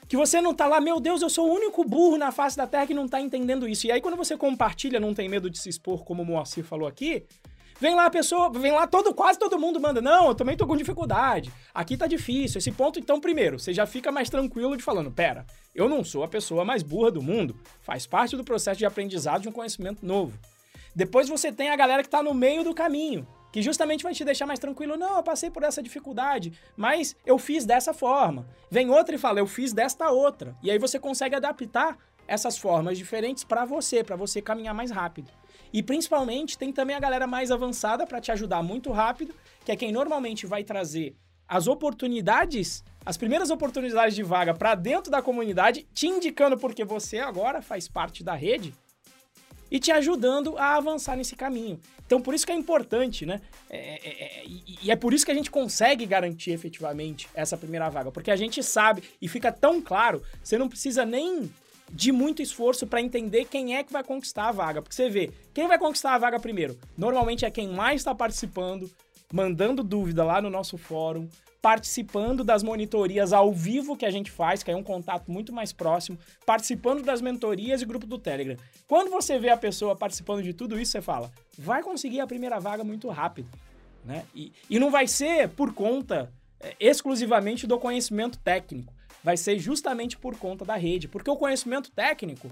Que 0.08 0.18
você 0.18 0.42
não 0.42 0.52
tá 0.52 0.66
lá, 0.66 0.82
meu 0.82 1.00
Deus, 1.00 1.22
eu 1.22 1.30
sou 1.30 1.48
o 1.48 1.54
único 1.54 1.86
burro 1.86 2.18
na 2.18 2.32
face 2.32 2.58
da 2.58 2.66
Terra 2.66 2.88
que 2.88 2.96
não 2.96 3.08
tá 3.08 3.22
entendendo 3.22 3.70
isso. 3.70 3.86
E 3.86 3.92
aí, 3.92 4.02
quando 4.02 4.18
você 4.18 4.36
compartilha, 4.36 5.00
não 5.00 5.14
tem 5.14 5.30
medo 5.30 5.48
de 5.48 5.60
se 5.60 5.70
expor, 5.70 6.04
como 6.04 6.24
o 6.24 6.26
Moacir 6.26 6.64
falou 6.64 6.88
aqui, 6.88 7.24
vem 7.80 7.94
lá 7.94 8.08
a 8.08 8.10
pessoa, 8.10 8.50
vem 8.50 8.72
lá 8.72 8.88
todo, 8.88 9.14
quase 9.14 9.38
todo 9.38 9.60
mundo 9.60 9.80
manda, 9.80 10.02
não, 10.02 10.30
eu 10.30 10.34
também 10.34 10.58
tô 10.58 10.66
com 10.66 10.76
dificuldade. 10.76 11.54
Aqui 11.72 11.96
tá 11.96 12.08
difícil. 12.08 12.58
Esse 12.58 12.72
ponto, 12.72 12.98
então, 12.98 13.22
primeiro, 13.22 13.60
você 13.60 13.76
já 13.76 13.86
fica 13.86 14.12
mais 14.12 14.28
tranquilo 14.28 14.76
de 14.76 14.82
falando, 14.82 15.12
pera, 15.12 15.46
eu 15.76 15.88
não 15.88 16.04
sou 16.04 16.24
a 16.24 16.28
pessoa 16.28 16.66
mais 16.66 16.82
burra 16.82 17.12
do 17.12 17.22
mundo. 17.22 17.56
Faz 17.84 18.08
parte 18.08 18.36
do 18.36 18.44
processo 18.44 18.80
de 18.80 18.88
aprendizado 18.88 19.44
de 19.44 19.50
um 19.50 19.52
conhecimento 19.52 20.04
novo. 20.04 20.34
Depois 20.96 21.30
você 21.30 21.52
tem 21.52 21.70
a 21.70 21.76
galera 21.76 22.04
que 22.04 22.10
tá 22.10 22.22
no 22.24 22.34
meio 22.34 22.64
do 22.64 22.74
caminho 22.74 23.28
que 23.52 23.62
justamente 23.62 24.04
vai 24.04 24.14
te 24.14 24.24
deixar 24.24 24.46
mais 24.46 24.60
tranquilo. 24.60 24.98
Não, 24.98 25.18
eu 25.18 25.24
passei 25.24 25.50
por 25.50 25.64
essa 25.64 25.82
dificuldade, 25.82 26.54
mas 26.76 27.16
eu 27.26 27.38
fiz 27.38 27.66
dessa 27.66 27.94
forma. 27.94 28.48
Vem 28.70 28.90
outra 28.90 29.16
e 29.16 29.18
fala, 29.18 29.40
eu 29.40 29.48
fiz 29.48 29.74
desta 29.74 30.10
outra. 30.12 30.56
E 30.62 30.70
aí 30.70 30.78
você 30.78 31.00
consegue 31.00 31.36
adaptar 31.36 31.98
essas 32.28 32.58
formas 32.58 32.98
diferentes 32.98 33.44
para 33.44 33.66
você, 33.66 34.04
para 34.04 34.16
você 34.16 34.42
caminhar 34.42 34.74
mais 34.74 34.92
rápido. 34.92 35.32
E 35.74 35.82
principalmente 35.82 36.58
tem 36.58 36.72
também 36.72 36.96
a 36.96 37.00
galera 37.00 37.26
mais 37.26 37.52
avançada 37.52 38.06
para 38.06 38.22
te 38.22 38.32
ajudar 38.32 38.62
muito 38.62 38.92
rápido, 38.92 39.34
que 39.66 39.72
é 39.72 39.76
quem 39.76 39.92
normalmente 39.92 40.46
vai 40.46 40.64
trazer 40.64 41.16
as 41.48 41.68
oportunidades, 41.68 42.84
as 43.04 43.18
primeiras 43.18 43.50
oportunidades 43.50 44.16
de 44.16 44.22
vaga 44.22 44.54
para 44.54 44.76
dentro 44.76 45.12
da 45.12 45.22
comunidade, 45.22 45.88
te 45.92 46.08
indicando 46.08 46.58
porque 46.58 46.86
você 46.86 47.18
agora 47.18 47.62
faz 47.62 47.88
parte 47.88 48.24
da 48.24 48.36
rede 48.36 48.74
e 49.72 49.80
te 49.80 49.92
ajudando 49.92 50.58
a 50.58 50.76
avançar 50.76 51.16
nesse 51.16 51.36
caminho. 51.36 51.80
Então, 52.06 52.20
por 52.20 52.34
isso 52.34 52.46
que 52.46 52.52
é 52.52 52.56
importante, 52.56 53.26
né? 53.26 53.40
É, 53.70 53.78
é, 53.78 54.24
é, 54.24 54.44
e 54.82 54.90
é 54.90 54.96
por 54.96 55.14
isso 55.14 55.24
que 55.24 55.32
a 55.32 55.36
gente 55.36 55.52
consegue 55.52 56.06
garantir 56.06 56.52
efetivamente 56.52 57.30
essa 57.36 57.56
primeira 57.56 57.88
vaga, 57.90 58.12
porque 58.12 58.32
a 58.32 58.36
gente 58.36 58.64
sabe 58.64 59.04
e 59.22 59.28
fica 59.28 59.52
tão 59.52 59.80
claro, 59.80 60.24
você 60.44 60.58
não 60.58 60.68
precisa 60.68 61.06
nem 61.06 61.52
de 61.92 62.12
muito 62.12 62.42
esforço 62.42 62.86
para 62.88 63.02
entender 63.02 63.46
quem 63.46 63.76
é 63.76 63.84
que 63.84 63.92
vai 63.92 64.04
conquistar 64.04 64.48
a 64.48 64.52
vaga, 64.52 64.82
porque 64.82 64.96
você 64.96 65.10
vê, 65.10 65.32
quem 65.54 65.68
vai 65.68 65.78
conquistar 65.78 66.14
a 66.14 66.18
vaga 66.18 66.40
primeiro? 66.40 66.78
Normalmente 66.98 67.46
é 67.46 67.52
quem 67.52 67.68
mais 67.68 68.02
está 68.02 68.14
participando, 68.14 68.90
mandando 69.32 69.84
dúvida 69.84 70.24
lá 70.24 70.42
no 70.42 70.50
nosso 70.50 70.78
fórum, 70.78 71.28
participando 71.62 72.44
das 72.44 72.64
monitorias 72.64 73.34
ao 73.34 73.54
vivo 73.54 73.98
que 73.98 74.06
a 74.06 74.12
gente 74.12 74.32
faz, 74.32 74.64
que 74.64 74.72
é 74.72 74.76
um 74.76 74.84
contato 74.84 75.30
muito 75.30 75.52
mais 75.52 75.74
próximo, 75.74 76.18
participando 76.46 77.04
das 77.04 77.22
mentorias 77.22 77.82
e 77.82 77.86
grupo 77.86 78.06
do 78.06 78.18
Telegram. 78.18 78.58
Quando 78.88 79.12
você 79.12 79.38
vê 79.38 79.50
a 79.50 79.58
pessoa 79.58 79.96
participando 79.96 80.42
de 80.42 80.54
tudo 80.54 80.80
isso, 80.80 80.94
você 80.94 81.02
fala, 81.02 81.32
vai 81.58 81.84
conseguir 81.84 82.22
a 82.22 82.28
primeira 82.28 82.60
vaga 82.60 82.84
muito 82.84 83.10
rápido. 83.10 83.50
Né? 84.06 84.24
E, 84.34 84.54
e 84.70 84.80
não 84.80 84.90
vai 84.90 85.08
ser 85.08 85.50
por 85.50 85.74
conta 85.74 86.32
é, 86.60 86.76
exclusivamente 86.80 87.68
do 87.68 87.78
conhecimento 87.78 88.40
técnico, 88.40 88.94
vai 89.22 89.36
ser 89.36 89.60
justamente 89.60 90.18
por 90.18 90.38
conta 90.38 90.64
da 90.64 90.76
rede, 90.76 91.10
porque 91.10 91.30
o 91.30 91.36
conhecimento 91.36 91.92
técnico, 91.92 92.50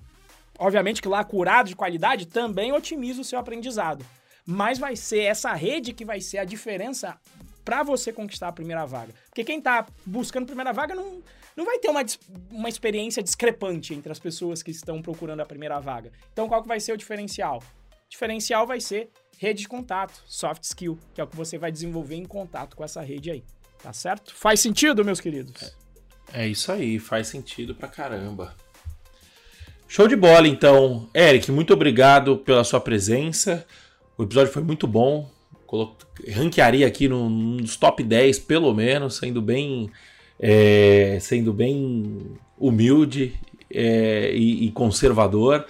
obviamente 0.59 1.01
que 1.01 1.07
lá 1.07 1.23
curado 1.23 1.69
de 1.69 1.75
qualidade, 1.75 2.27
também 2.27 2.73
otimiza 2.73 3.21
o 3.21 3.23
seu 3.23 3.39
aprendizado. 3.39 4.05
Mas 4.49 4.79
vai 4.79 4.95
ser 4.95 5.23
essa 5.23 5.53
rede 5.53 5.91
que 5.91 6.05
vai 6.05 6.21
ser 6.21 6.37
a 6.37 6.45
diferença 6.45 7.19
para 7.65 7.83
você 7.83 8.13
conquistar 8.13 8.47
a 8.47 8.51
primeira 8.53 8.85
vaga. 8.85 9.13
Porque 9.25 9.43
quem 9.43 9.59
tá 9.59 9.85
buscando 10.05 10.45
primeira 10.45 10.71
vaga 10.71 10.95
não, 10.95 11.21
não 11.53 11.65
vai 11.65 11.79
ter 11.79 11.89
uma, 11.89 12.01
uma 12.49 12.69
experiência 12.69 13.21
discrepante 13.21 13.93
entre 13.93 14.09
as 14.09 14.19
pessoas 14.19 14.63
que 14.63 14.71
estão 14.71 15.01
procurando 15.01 15.41
a 15.41 15.45
primeira 15.45 15.77
vaga. 15.81 16.13
Então, 16.31 16.47
qual 16.47 16.61
que 16.61 16.67
vai 16.67 16.79
ser 16.79 16.93
o 16.93 16.97
diferencial? 16.97 17.57
O 17.59 18.09
diferencial 18.09 18.65
vai 18.65 18.79
ser 18.79 19.09
rede 19.37 19.63
de 19.63 19.67
contato, 19.67 20.23
soft 20.25 20.63
skill, 20.63 20.97
que 21.13 21.19
é 21.19 21.23
o 21.25 21.27
que 21.27 21.35
você 21.35 21.57
vai 21.57 21.69
desenvolver 21.69 22.15
em 22.15 22.25
contato 22.25 22.77
com 22.77 22.85
essa 22.85 23.01
rede 23.01 23.29
aí. 23.29 23.43
Tá 23.83 23.91
certo? 23.91 24.33
Faz 24.33 24.61
sentido, 24.61 25.03
meus 25.03 25.19
queridos? 25.19 25.75
É, 26.31 26.43
é 26.43 26.47
isso 26.47 26.71
aí, 26.71 26.99
faz 26.99 27.27
sentido 27.27 27.75
pra 27.75 27.89
caramba. 27.89 28.55
Show 29.89 30.07
de 30.07 30.15
bola, 30.15 30.47
então. 30.47 31.09
Eric, 31.13 31.51
muito 31.51 31.73
obrigado 31.73 32.37
pela 32.37 32.63
sua 32.63 32.79
presença. 32.79 33.65
O 34.17 34.23
episódio 34.23 34.51
foi 34.51 34.63
muito 34.63 34.87
bom 34.87 35.29
ranquearia 36.33 36.87
aqui 36.87 37.07
no, 37.07 37.29
nos 37.29 37.75
top 37.75 38.03
10, 38.03 38.39
pelo 38.39 38.73
menos, 38.73 39.17
sendo 39.17 39.41
bem, 39.41 39.91
é, 40.39 41.17
sendo 41.19 41.51
bem 41.51 42.37
humilde 42.57 43.37
é, 43.73 44.31
e, 44.33 44.65
e, 44.65 44.71
conservador. 44.71 45.65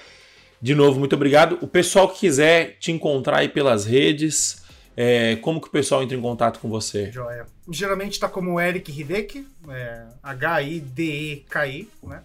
De 0.62 0.76
novo, 0.76 1.00
muito 1.00 1.16
obrigado. 1.16 1.58
O 1.62 1.68
pessoal 1.68 2.08
que 2.10 2.20
quiser 2.20 2.78
te 2.80 2.92
encontrar 2.92 3.38
aí 3.38 3.50
pelas 3.50 3.86
redes, 3.86 4.64
é, 4.96 5.36
como 5.38 5.60
que 5.60 5.68
o 5.68 5.72
pessoal 5.72 6.04
entra 6.04 6.16
em 6.16 6.22
contato 6.22 6.60
com 6.60 6.70
você? 6.70 7.12
Joia. 7.12 7.46
Geralmente 7.70 8.14
está 8.14 8.30
como 8.30 8.60
Eric 8.60 8.92
Hideki, 8.92 9.48
é, 9.70 10.06
H-I-D-E-K-I, 10.24 11.90
né? 12.04 12.22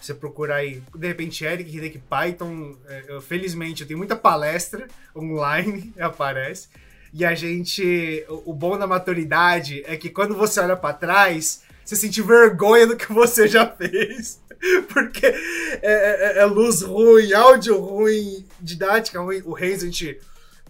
Você 0.00 0.14
procura 0.14 0.56
aí, 0.56 0.82
de 0.94 1.06
repente, 1.06 1.44
Eric 1.44 1.76
Hideki 1.76 1.98
Python. 1.98 2.76
É, 2.86 3.04
eu, 3.08 3.20
felizmente, 3.20 3.82
eu 3.82 3.86
tenho 3.88 3.98
muita 3.98 4.16
palestra 4.16 4.86
online, 5.14 5.92
aparece. 5.98 6.68
E 7.12 7.24
a 7.24 7.34
gente. 7.34 8.24
O, 8.28 8.52
bom 8.52 8.78
da 8.78 8.86
maturidade 8.86 9.82
é 9.86 9.96
que 9.96 10.10
quando 10.10 10.34
você 10.34 10.60
olha 10.60 10.76
para 10.76 10.94
trás, 10.94 11.62
você 11.84 11.96
sente 11.96 12.22
vergonha 12.22 12.86
do 12.86 12.96
que 12.96 13.12
você 13.12 13.48
já 13.48 13.66
fez. 13.66 14.40
Porque 14.92 15.26
é, 15.26 15.78
é, 15.82 16.38
é, 16.38 16.44
luz 16.44 16.82
ruim, 16.82 17.32
áudio 17.32 17.78
ruim, 17.78 18.44
didática 18.60 19.20
ruim. 19.20 19.42
O 19.44 19.52
Renzo, 19.52 19.84
a 19.84 19.88
gente 19.88 20.20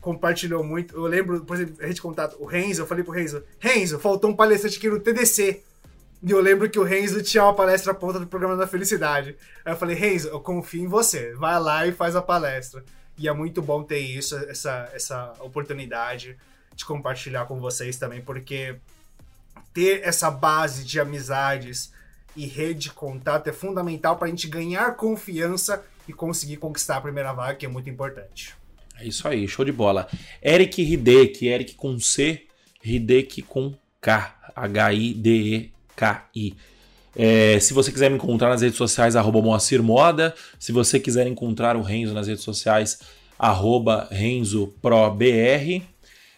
compartilhou 0.01 0.63
muito. 0.63 0.95
Eu 0.95 1.07
lembro, 1.07 1.41
por 1.45 1.57
exemplo, 1.57 1.77
a 1.81 1.87
gente 1.87 2.01
contato 2.01 2.37
o 2.39 2.47
Renzo, 2.47 2.83
eu 2.83 2.87
falei 2.87 3.03
pro 3.03 3.13
Renzo, 3.13 3.43
Renzo, 3.59 3.99
faltou 3.99 4.31
um 4.31 4.37
palestrante 4.37 4.79
aqui 4.79 4.89
no 4.89 5.01
TDC. 5.01 5.63
E 6.23 6.31
eu 6.31 6.41
lembro 6.41 6.69
que 6.69 6.79
o 6.79 6.85
Renzo 6.85 7.23
tinha 7.23 7.45
uma 7.45 7.55
palestra 7.55 7.93
à 7.93 7.95
ponta 7.95 8.19
do 8.19 8.27
programa 8.27 8.57
da 8.57 8.67
felicidade. 8.67 9.37
Aí 9.65 9.73
eu 9.73 9.77
falei, 9.77 9.95
Renzo, 9.95 10.29
eu 10.29 10.41
confio 10.41 10.83
em 10.83 10.89
você. 10.89 11.33
Vai 11.35 11.61
lá 11.61 11.87
e 11.87 11.93
faz 11.93 12.17
a 12.17 12.23
palestra. 12.23 12.85
E 13.17 13.29
é 13.29 13.33
muito 13.33 13.61
bom 13.63 13.83
ter 13.83 13.99
isso, 13.99 14.37
essa, 14.37 14.91
essa 14.93 15.33
oportunidade 15.41 16.37
de 16.75 16.85
compartilhar 16.85 17.47
com 17.47 17.59
vocês 17.59 17.97
também, 17.97 18.21
porque 18.21 18.77
ter 19.75 20.03
essa 20.05 20.31
base 20.31 20.85
de 20.85 21.01
amizades 21.01 21.93
e 22.37 22.47
rede 22.47 22.81
de 22.81 22.91
contato 22.91 23.49
é 23.49 23.53
fundamental 23.53 24.17
para 24.17 24.29
a 24.29 24.31
gente 24.31 24.47
ganhar 24.47 24.95
confiança 24.95 25.85
e 26.07 26.13
conseguir 26.13 26.57
conquistar 26.57 26.99
a 26.99 27.01
primeira 27.01 27.33
vaga, 27.33 27.57
que 27.57 27.67
é 27.67 27.69
muito 27.69 27.91
importante. 27.91 28.55
É 28.97 29.07
isso 29.07 29.27
aí, 29.27 29.47
show 29.49 29.65
de 29.65 29.73
bola. 29.73 30.09
Eric 30.43 30.81
Hideki, 30.81 31.49
Eric 31.49 31.75
com 31.75 31.99
C, 31.99 32.47
Hideki 32.83 33.43
com 33.43 33.75
K, 34.01 34.53
H-I-D-E-K-I. 35.99 36.55
É, 37.17 37.59
se 37.59 37.75
você 37.75 37.91
quiser 37.91 38.11
me 38.11 38.17
encontrar 38.17 38.51
nas 38.51 38.63
redes 38.63 38.77
sociais, 38.77 39.17
arroba 39.17 39.43
Moacir 39.43 39.83
Moda. 39.83 40.35
Se 40.59 40.71
você 40.71 41.01
quiser 41.01 41.27
encontrar 41.27 41.77
o 41.77 41.83
Renzo 41.83 42.15
nas 42.15 42.29
redes 42.29 42.45
sociais, 42.45 43.01
arroba 43.39 44.07
RenzoProBR, 44.11 45.83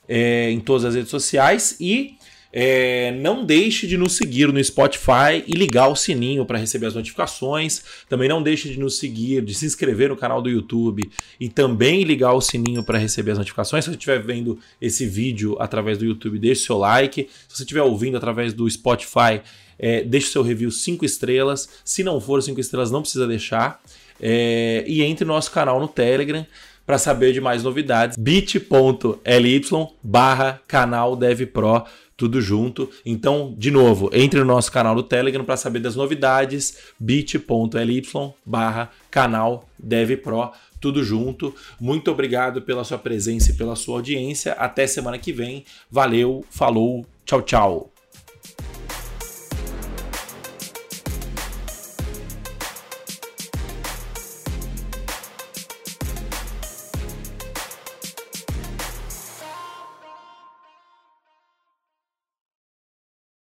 é, 0.08 0.50
em 0.50 0.60
todas 0.60 0.84
as 0.86 0.94
redes 0.94 1.10
sociais 1.10 1.76
e 1.78 2.16
é, 2.52 3.12
não 3.12 3.44
deixe 3.44 3.86
de 3.86 3.96
nos 3.96 4.16
seguir 4.16 4.52
no 4.52 4.62
Spotify 4.62 5.44
e 5.46 5.52
ligar 5.52 5.88
o 5.88 5.94
sininho 5.94 6.44
para 6.44 6.58
receber 6.58 6.86
as 6.86 6.94
notificações. 6.94 7.82
Também 8.08 8.28
não 8.28 8.42
deixe 8.42 8.68
de 8.68 8.78
nos 8.78 8.98
seguir, 8.98 9.42
de 9.42 9.54
se 9.54 9.66
inscrever 9.66 10.08
no 10.08 10.16
canal 10.16 10.42
do 10.42 10.50
YouTube 10.50 11.08
e 11.38 11.48
também 11.48 12.02
ligar 12.02 12.32
o 12.32 12.40
sininho 12.40 12.82
para 12.82 12.98
receber 12.98 13.32
as 13.32 13.38
notificações. 13.38 13.84
Se 13.84 13.90
você 13.90 13.96
estiver 13.96 14.20
vendo 14.20 14.58
esse 14.80 15.06
vídeo 15.06 15.56
através 15.60 15.98
do 15.98 16.04
YouTube, 16.04 16.38
deixe 16.38 16.62
seu 16.62 16.76
like. 16.76 17.28
Se 17.48 17.56
você 17.56 17.62
estiver 17.62 17.82
ouvindo 17.82 18.16
através 18.16 18.52
do 18.52 18.68
Spotify, 18.68 19.40
é, 19.78 20.02
deixe 20.02 20.28
seu 20.28 20.42
review 20.42 20.70
5 20.70 21.04
estrelas. 21.04 21.68
Se 21.84 22.02
não 22.02 22.20
for 22.20 22.42
5 22.42 22.60
estrelas, 22.60 22.90
não 22.90 23.02
precisa 23.02 23.26
deixar. 23.26 23.80
É, 24.20 24.84
e 24.86 25.02
entre 25.02 25.24
no 25.24 25.32
nosso 25.32 25.50
canal 25.50 25.80
no 25.80 25.88
Telegram 25.88 26.44
para 26.84 26.98
saber 26.98 27.32
de 27.32 27.40
mais 27.40 27.62
novidades. 27.62 28.16
bit.ly 28.18 29.62
barra 30.02 30.60
canal 30.66 31.14
DevPro 31.14 31.84
tudo 32.20 32.38
junto. 32.42 32.90
Então, 33.06 33.54
de 33.56 33.70
novo, 33.70 34.10
entre 34.12 34.38
no 34.40 34.44
nosso 34.44 34.70
canal 34.70 34.94
do 34.94 35.02
Telegram 35.02 35.42
para 35.42 35.56
saber 35.56 35.78
das 35.78 35.96
novidades, 35.96 36.76
bit.ly 37.00 38.02
barra 38.44 38.90
canal 39.10 39.66
DevPro, 39.78 40.50
tudo 40.78 41.02
junto. 41.02 41.54
Muito 41.80 42.10
obrigado 42.10 42.60
pela 42.60 42.84
sua 42.84 42.98
presença 42.98 43.52
e 43.52 43.54
pela 43.54 43.74
sua 43.74 43.96
audiência. 43.96 44.52
Até 44.52 44.86
semana 44.86 45.18
que 45.18 45.32
vem. 45.32 45.64
Valeu, 45.90 46.44
falou, 46.50 47.06
tchau, 47.24 47.40
tchau. 47.40 47.90